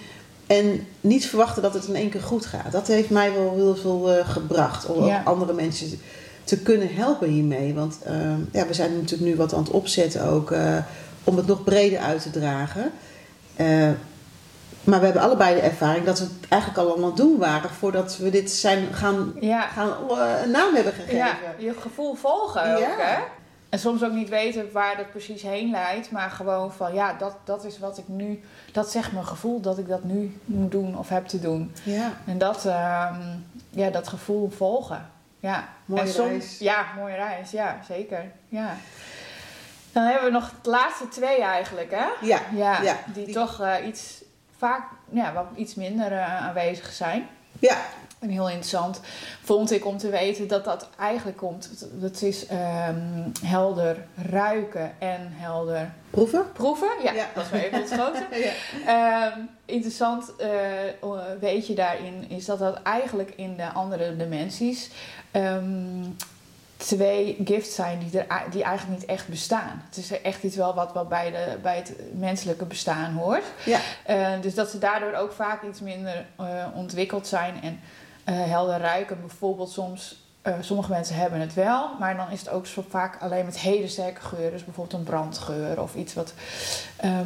En 0.46 0.87
niet 1.01 1.27
verwachten 1.27 1.62
dat 1.62 1.75
het 1.75 1.87
in 1.87 1.94
één 1.94 2.11
keer 2.11 2.20
goed 2.22 2.46
gaat. 2.46 2.72
Dat 2.72 2.87
heeft 2.87 3.11
mij 3.11 3.33
wel 3.33 3.55
heel 3.55 3.77
veel 3.77 4.16
uh, 4.18 4.29
gebracht. 4.29 4.87
Om 4.87 5.05
Ja. 5.07 5.22
andere 5.25 5.53
mensen 5.53 5.88
te 6.44 6.59
kunnen 6.59 6.94
helpen 6.94 7.29
hiermee. 7.29 7.75
Want 7.75 7.99
uh, 8.09 8.12
ja, 8.53 8.66
we 8.66 8.75
zijn 8.75 8.94
natuurlijk 8.94 9.31
nu 9.31 9.37
wat 9.37 9.55
aan 9.55 9.62
het 9.62 9.70
opzetten 9.70 10.25
ook. 10.25 10.51
Uh, 10.51 10.79
om 11.25 11.37
het 11.37 11.46
nog 11.46 11.64
breder 11.64 11.99
uit 11.99 12.22
te 12.22 12.31
dragen. 12.31 12.90
Maar 14.87 14.99
we 14.99 15.05
hebben 15.05 15.22
allebei 15.22 15.55
de 15.55 15.61
ervaring 15.61 16.05
dat 16.05 16.18
we 16.18 16.25
het 16.25 16.49
eigenlijk 16.49 16.83
al 16.83 16.90
allemaal 16.90 17.14
doen 17.14 17.38
waren 17.38 17.70
voordat 17.70 18.16
we 18.16 18.31
dit 18.31 18.51
zijn 18.51 18.94
gaan, 18.94 19.33
Ja. 19.40 19.61
gaan 19.61 19.88
uh, 20.11 20.42
een 20.42 20.51
naam 20.51 20.75
hebben 20.75 20.92
gegeven. 20.92 21.16
Ja, 21.16 21.37
je 21.59 21.75
gevoel 21.81 22.14
volgen 22.14 22.72
ook, 22.75 22.79
Ja. 22.81 22.94
hè? 22.99 23.18
En 23.68 23.79
soms 23.79 24.05
ook 24.05 24.12
niet 24.12 24.29
weten 24.29 24.72
waar 24.72 24.96
dat 24.96 25.11
precies 25.11 25.42
heen 25.42 25.70
leidt, 25.70 26.11
maar 26.11 26.31
gewoon 26.31 26.72
van 26.72 26.94
ja, 26.94 27.12
dat, 27.12 27.37
dat 27.44 27.64
is 27.64 27.79
wat 27.79 27.99
ik 27.99 28.05
nu, 28.09 28.40
dat 28.72 28.90
zegt 28.90 29.12
mijn 29.12 29.27
gevoel 29.27 29.61
dat 29.61 29.79
ik 29.79 29.88
dat 29.88 30.05
nu 30.05 30.40
moet 30.44 30.70
doen 30.70 30.99
of 30.99 31.09
heb 31.09 31.27
te 31.27 31.40
doen. 31.40 31.72
Ja. 31.83 32.12
En 32.27 32.38
dat, 32.38 32.64
uh, 32.66 33.07
ja, 33.70 33.90
dat 33.90 34.09
gevoel 34.09 34.51
volgen. 34.51 35.11
Ja. 35.40 35.68
Mooie 35.85 36.01
en 36.01 36.09
soms, 36.09 36.29
reis. 36.29 36.59
Ja, 36.59 36.85
mooie 36.99 37.14
reis, 37.14 37.51
ja, 37.51 37.79
zeker. 37.88 38.25
Ja. 38.49 38.77
Dan 39.92 40.05
hebben 40.05 40.25
we 40.25 40.31
nog 40.31 40.51
de 40.62 40.70
laatste 40.70 41.09
twee 41.09 41.42
eigenlijk, 41.42 41.90
hè? 41.90 42.27
Ja. 42.27 42.40
Ja, 42.55 42.83
Ja, 42.83 42.96
die, 43.12 43.25
die- 43.25 43.35
toch 43.35 43.61
uh, 43.61 43.75
iets 43.87 44.25
vaak, 44.57 44.88
ja, 45.11 45.33
wat 45.33 45.47
iets 45.55 45.75
minder 45.75 46.12
uh, 46.12 46.42
aanwezig 46.47 46.92
zijn. 46.92 47.27
ja. 47.59 47.77
En 48.19 48.29
heel 48.29 48.47
interessant 48.49 49.01
vond 49.42 49.71
ik 49.71 49.85
om 49.87 49.99
te 49.99 50.09
weten 50.11 50.49
dat 50.49 50.64
dat 50.64 50.88
eigenlijk 50.99 51.37
komt. 51.38 51.87
Dat 51.92 52.23
is 52.23 52.47
um, 52.51 53.33
helder 53.45 53.97
ruiken 54.31 54.92
en 54.99 55.29
helder 55.33 55.92
Proeven? 56.11 56.53
proeven. 56.53 56.88
Ja, 57.03 57.12
Ja. 57.12 57.27
dat 57.35 57.45
is 57.45 57.51
wel 57.51 57.61
even 57.61 57.79
ontschoten. 57.81 58.27
Ja. 58.87 59.33
um, 59.37 59.49
interessant 59.64 60.33
uh, 60.40 61.19
weet 61.40 61.66
je 61.66 61.75
daarin 61.75 62.31
is 62.31 62.45
dat 62.45 62.59
dat 62.59 62.83
eigenlijk 62.83 63.33
in 63.37 63.57
de 63.57 63.73
andere 63.73 64.16
dimensies 64.16 64.90
um, 65.33 66.16
twee 66.77 67.41
gifts 67.45 67.75
zijn 67.75 67.99
die, 67.99 68.21
er, 68.21 68.51
die 68.51 68.62
eigenlijk 68.62 69.01
niet 69.01 69.09
echt 69.09 69.29
bestaan. 69.29 69.83
Het 69.89 69.97
is 69.97 70.21
echt 70.21 70.43
iets 70.43 70.57
wel 70.57 70.75
wat, 70.75 70.93
wat 70.93 71.09
bij, 71.09 71.31
de, 71.31 71.59
bij 71.62 71.77
het 71.77 71.93
menselijke 72.12 72.65
bestaan 72.65 73.12
hoort. 73.12 73.45
Ja. 73.65 73.81
Uh, 74.09 74.43
dus 74.43 74.55
dat 74.55 74.71
ze 74.71 74.79
daardoor 74.79 75.12
ook 75.12 75.33
vaak 75.33 75.62
iets 75.62 75.81
minder 75.81 76.27
uh, 76.41 76.47
ontwikkeld 76.75 77.27
zijn. 77.27 77.62
En 77.62 77.81
uh, 78.29 78.45
helder 78.45 78.79
ruiken 78.79 79.21
bijvoorbeeld 79.21 79.71
soms... 79.71 80.25
Sommige 80.61 80.91
mensen 80.91 81.17
hebben 81.17 81.41
het 81.41 81.55
wel, 81.55 81.91
maar 81.99 82.17
dan 82.17 82.31
is 82.31 82.39
het 82.39 82.49
ook 82.49 82.67
zo 82.67 82.85
vaak 82.89 83.23
alleen 83.23 83.45
met 83.45 83.59
hele 83.59 83.89
sterke 83.89 84.21
geuren. 84.21 84.53
Dus 84.53 84.65
bijvoorbeeld 84.65 84.99
een 84.99 85.05
brandgeur 85.05 85.81
of 85.81 85.95
iets 85.95 86.15
wat... 86.15 86.33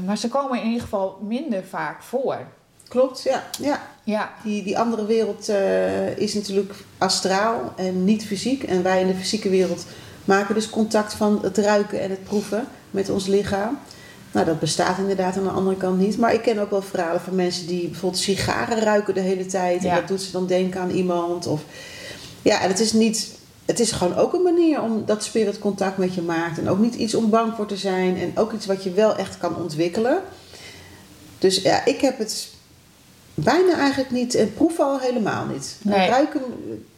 Maar 0.04 0.16
ze 0.16 0.28
komen 0.28 0.58
in 0.58 0.66
ieder 0.66 0.80
geval 0.80 1.18
minder 1.22 1.64
vaak 1.64 2.02
voor. 2.02 2.46
Klopt, 2.90 3.22
ja. 3.22 3.44
ja. 3.61 3.88
Ja, 4.05 4.33
Die, 4.42 4.62
die 4.62 4.79
andere 4.79 5.07
wereld 5.07 5.48
uh, 5.48 6.16
is 6.18 6.35
natuurlijk 6.35 6.74
astraal 6.98 7.72
en 7.76 8.05
niet 8.05 8.24
fysiek. 8.26 8.62
En 8.62 8.83
wij 8.83 9.00
in 9.00 9.07
de 9.07 9.14
fysieke 9.14 9.48
wereld 9.48 9.85
maken 10.24 10.55
dus 10.55 10.70
contact 10.70 11.14
van 11.14 11.38
het 11.42 11.59
ruiken 11.59 12.00
en 12.00 12.11
het 12.11 12.24
proeven 12.24 12.66
met 12.90 13.11
ons 13.11 13.26
lichaam. 13.26 13.79
Nou, 14.33 14.46
dat 14.46 14.61
bestaat 14.61 14.98
inderdaad 14.98 15.37
aan 15.37 15.42
de 15.42 15.50
andere 15.50 15.76
kant 15.76 15.98
niet. 15.98 16.18
Maar 16.18 16.35
ik 16.35 16.42
ken 16.42 16.59
ook 16.59 16.70
wel 16.70 16.83
verhalen 16.83 17.20
van 17.20 17.35
mensen 17.35 17.66
die 17.66 17.88
bijvoorbeeld 17.88 18.22
sigaren 18.22 18.81
ruiken 18.81 19.14
de 19.14 19.20
hele 19.20 19.46
tijd. 19.46 19.83
Ja. 19.83 19.90
En 19.90 19.96
dat 19.96 20.09
doet 20.09 20.22
ze 20.22 20.33
dan 20.33 20.46
denken 20.46 20.81
aan 20.81 20.90
iemand. 20.90 21.46
Of... 21.46 21.61
Ja, 22.42 22.61
en 22.61 22.68
het 22.68 22.81
is 22.81 22.92
niet... 22.92 23.38
Het 23.64 23.81
is 23.81 23.92
gewoon 23.92 24.16
ook 24.16 24.33
een 24.33 24.42
manier 24.42 24.83
om 24.83 25.03
dat 25.07 25.24
spirit 25.24 25.59
contact 25.59 25.96
met 25.96 26.14
je 26.14 26.22
maakt. 26.22 26.59
En 26.59 26.68
ook 26.68 26.79
niet 26.79 26.94
iets 26.94 27.14
om 27.14 27.31
bang 27.31 27.55
voor 27.57 27.66
te 27.66 27.76
zijn. 27.76 28.18
En 28.18 28.33
ook 28.35 28.53
iets 28.53 28.66
wat 28.66 28.85
je 28.85 28.92
wel 28.92 29.16
echt 29.16 29.38
kan 29.38 29.57
ontwikkelen. 29.57 30.22
Dus 31.38 31.62
ja, 31.62 31.85
ik 31.85 32.00
heb 32.00 32.18
het 32.18 32.48
bijna 33.44 33.79
eigenlijk 33.79 34.11
niet. 34.11 34.35
En 34.35 34.55
proeven 34.55 34.85
al 34.85 34.98
helemaal 34.98 35.46
niet. 35.46 35.76
Nee. 35.83 36.09
Ruiken, 36.09 36.40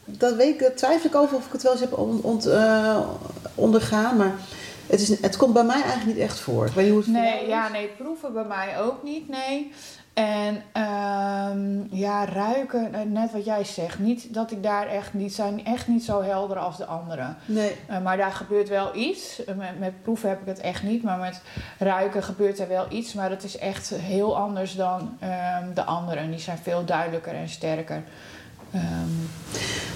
dat 0.04 0.34
weet 0.34 0.54
ik, 0.54 0.60
daar 0.60 0.74
twijfel 0.74 1.08
ik 1.08 1.16
over 1.16 1.36
of 1.36 1.46
ik 1.46 1.52
het 1.52 1.62
wel 1.62 1.72
eens 1.72 1.80
heb 1.80 1.98
uh, 2.46 3.00
ondergaan. 3.54 4.16
Maar 4.16 4.34
het, 4.86 5.00
is, 5.00 5.20
het 5.20 5.36
komt 5.36 5.52
bij 5.52 5.64
mij 5.64 5.82
eigenlijk 5.82 6.06
niet 6.06 6.18
echt 6.18 6.40
voor. 6.40 6.66
Ik 6.66 6.72
weet 6.72 6.84
niet 6.84 6.94
hoe 6.94 7.02
het 7.02 7.12
Nee, 7.12 7.48
ja, 7.48 7.68
nee, 7.68 7.88
proeven 7.98 8.32
bij 8.32 8.44
mij 8.44 8.80
ook 8.80 9.02
niet, 9.02 9.28
nee. 9.28 9.72
En 10.14 10.54
um, 10.54 11.88
ja, 11.90 12.24
ruiken, 12.24 12.94
eh, 12.94 13.00
net 13.00 13.32
wat 13.32 13.44
jij 13.44 13.64
zegt. 13.64 13.98
Niet 13.98 14.34
dat 14.34 14.50
ik 14.50 14.62
daar 14.62 14.86
echt 14.86 15.14
niet, 15.14 15.34
zijn 15.34 15.64
echt 15.64 15.88
niet 15.88 16.04
zo 16.04 16.22
helder 16.22 16.58
als 16.58 16.76
de 16.76 16.84
anderen. 16.84 17.36
Nee. 17.44 17.76
Uh, 17.90 18.02
maar 18.02 18.16
daar 18.16 18.32
gebeurt 18.32 18.68
wel 18.68 18.96
iets. 18.96 19.40
Uh, 19.40 19.54
met, 19.54 19.78
met, 19.78 20.02
proeven 20.02 20.28
heb 20.28 20.40
ik 20.40 20.46
het 20.46 20.60
echt 20.60 20.82
niet, 20.82 21.02
maar 21.02 21.18
met 21.18 21.42
ruiken 21.78 22.22
gebeurt 22.22 22.58
er 22.58 22.68
wel 22.68 22.86
iets. 22.88 23.12
Maar 23.12 23.28
dat 23.28 23.42
is 23.42 23.58
echt 23.58 23.90
heel 23.90 24.36
anders 24.36 24.74
dan 24.74 25.00
um, 25.00 25.74
de 25.74 25.84
anderen. 25.84 26.30
Die 26.30 26.40
zijn 26.40 26.58
veel 26.58 26.84
duidelijker 26.84 27.34
en 27.34 27.48
sterker. 27.48 28.02
Um, 28.74 29.30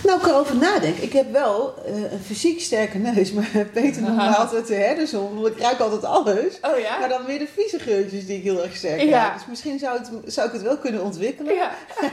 nou, 0.04 0.18
ik 0.20 0.26
erover 0.26 0.56
nadenk. 0.56 0.96
Ik 0.96 1.12
heb 1.12 1.32
wel 1.32 1.74
uh, 1.88 2.12
een 2.12 2.20
fysiek 2.24 2.60
sterke 2.60 2.98
neus, 2.98 3.32
maar 3.32 3.50
Peter 3.72 4.02
noemt 4.02 4.16
me 4.16 4.22
altijd 4.22 4.66
de 4.66 4.74
herdersom, 4.74 5.34
want 5.34 5.46
ik 5.46 5.60
ruik 5.60 5.78
altijd 5.78 6.04
alles. 6.04 6.58
Oh 6.62 6.78
ja? 6.78 6.98
Maar 6.98 7.08
dan 7.08 7.24
weer 7.24 7.38
de 7.38 7.48
vieze 7.54 7.78
geurtjes 7.78 8.26
die 8.26 8.36
ik 8.36 8.42
heel 8.42 8.62
erg 8.62 8.76
sterk 8.76 9.00
ja. 9.00 9.24
heb. 9.24 9.34
Dus 9.34 9.46
misschien 9.46 9.78
zou, 9.78 9.98
het, 9.98 10.10
zou 10.32 10.46
ik 10.46 10.52
het 10.52 10.62
wel 10.62 10.76
kunnen 10.76 11.02
ontwikkelen. 11.02 11.54
Ja. 11.54 11.70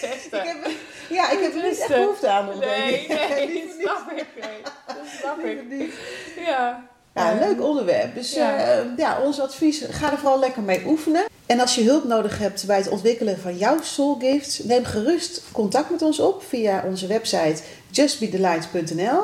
ik 0.00 0.28
heb, 0.30 0.70
ja, 1.08 1.30
ik 1.30 1.38
heb 1.40 1.54
er 1.54 1.62
niet 1.62 1.78
echt 1.78 1.88
behoefte 1.88 2.28
aan. 2.28 2.52
Om 2.52 2.58
nee, 2.58 3.06
nee, 3.08 3.64
dat 3.66 3.74
snap 3.80 4.10
ik. 4.10 4.26
Nee. 4.40 4.62
Dat 4.86 4.96
snap 5.20 5.38
ik. 5.38 5.68
Niet. 5.68 5.92
Ja. 6.36 6.84
Ja, 7.14 7.32
een 7.32 7.38
leuk 7.38 7.62
onderwerp. 7.62 8.14
Dus 8.14 8.32
ja. 8.32 8.78
Uh, 8.78 8.96
ja, 8.96 9.20
ons 9.20 9.40
advies, 9.40 9.84
ga 9.90 10.12
er 10.12 10.18
vooral 10.18 10.38
lekker 10.38 10.62
mee 10.62 10.82
oefenen. 10.86 11.24
En 11.46 11.60
als 11.60 11.74
je 11.74 11.84
hulp 11.84 12.04
nodig 12.04 12.38
hebt 12.38 12.66
bij 12.66 12.76
het 12.76 12.88
ontwikkelen 12.88 13.38
van 13.38 13.56
jouw 13.56 13.82
soul 13.82 14.18
gift, 14.18 14.64
neem 14.64 14.84
gerust 14.84 15.42
contact 15.52 15.90
met 15.90 16.02
ons 16.02 16.20
op 16.20 16.42
via 16.42 16.82
onze 16.86 17.06
website 17.06 17.62
justbethelight.nl 17.90 19.22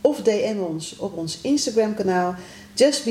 of 0.00 0.22
DM 0.22 0.58
ons 0.58 0.96
op 0.96 1.16
ons 1.16 1.40
Instagram 1.40 1.94
kanaal 1.94 2.34
Just 2.74 3.04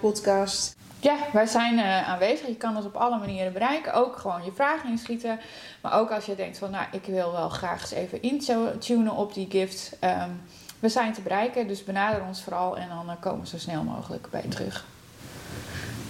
Podcast. 0.00 0.76
Ja, 1.00 1.16
wij 1.32 1.46
zijn 1.46 1.74
uh, 1.74 2.08
aanwezig. 2.08 2.46
Je 2.46 2.56
kan 2.56 2.76
ons 2.76 2.84
op 2.84 2.96
alle 2.96 3.18
manieren 3.18 3.52
bereiken. 3.52 3.92
Ook 3.92 4.16
gewoon 4.16 4.44
je 4.44 4.52
vragen 4.54 4.90
inschieten. 4.90 5.40
Maar 5.82 6.00
ook 6.00 6.10
als 6.10 6.26
je 6.26 6.34
denkt 6.34 6.58
van, 6.58 6.70
nou, 6.70 6.86
ik 6.92 7.04
wil 7.04 7.32
wel 7.32 7.48
graag 7.48 7.80
eens 7.80 7.90
even 7.90 8.22
intunen 8.22 9.12
op 9.12 9.34
die 9.34 9.46
gift. 9.50 9.96
Um, 10.00 10.40
we 10.78 10.88
zijn 10.88 11.12
te 11.12 11.20
bereiken, 11.20 11.68
dus 11.68 11.84
benader 11.84 12.22
ons 12.26 12.42
vooral 12.42 12.76
en 12.76 12.88
dan 12.88 13.18
komen 13.20 13.40
we 13.40 13.48
zo 13.48 13.58
snel 13.58 13.82
mogelijk 13.82 14.30
bij 14.30 14.42
je 14.42 14.48
terug. 14.48 14.84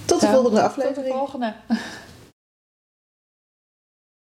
Tot 0.07 0.21
de 0.21 0.27
volgende 0.27 0.63
aflevering. 0.63 0.95
Tot 0.97 1.05
de 1.05 1.11
volgende. 1.11 1.55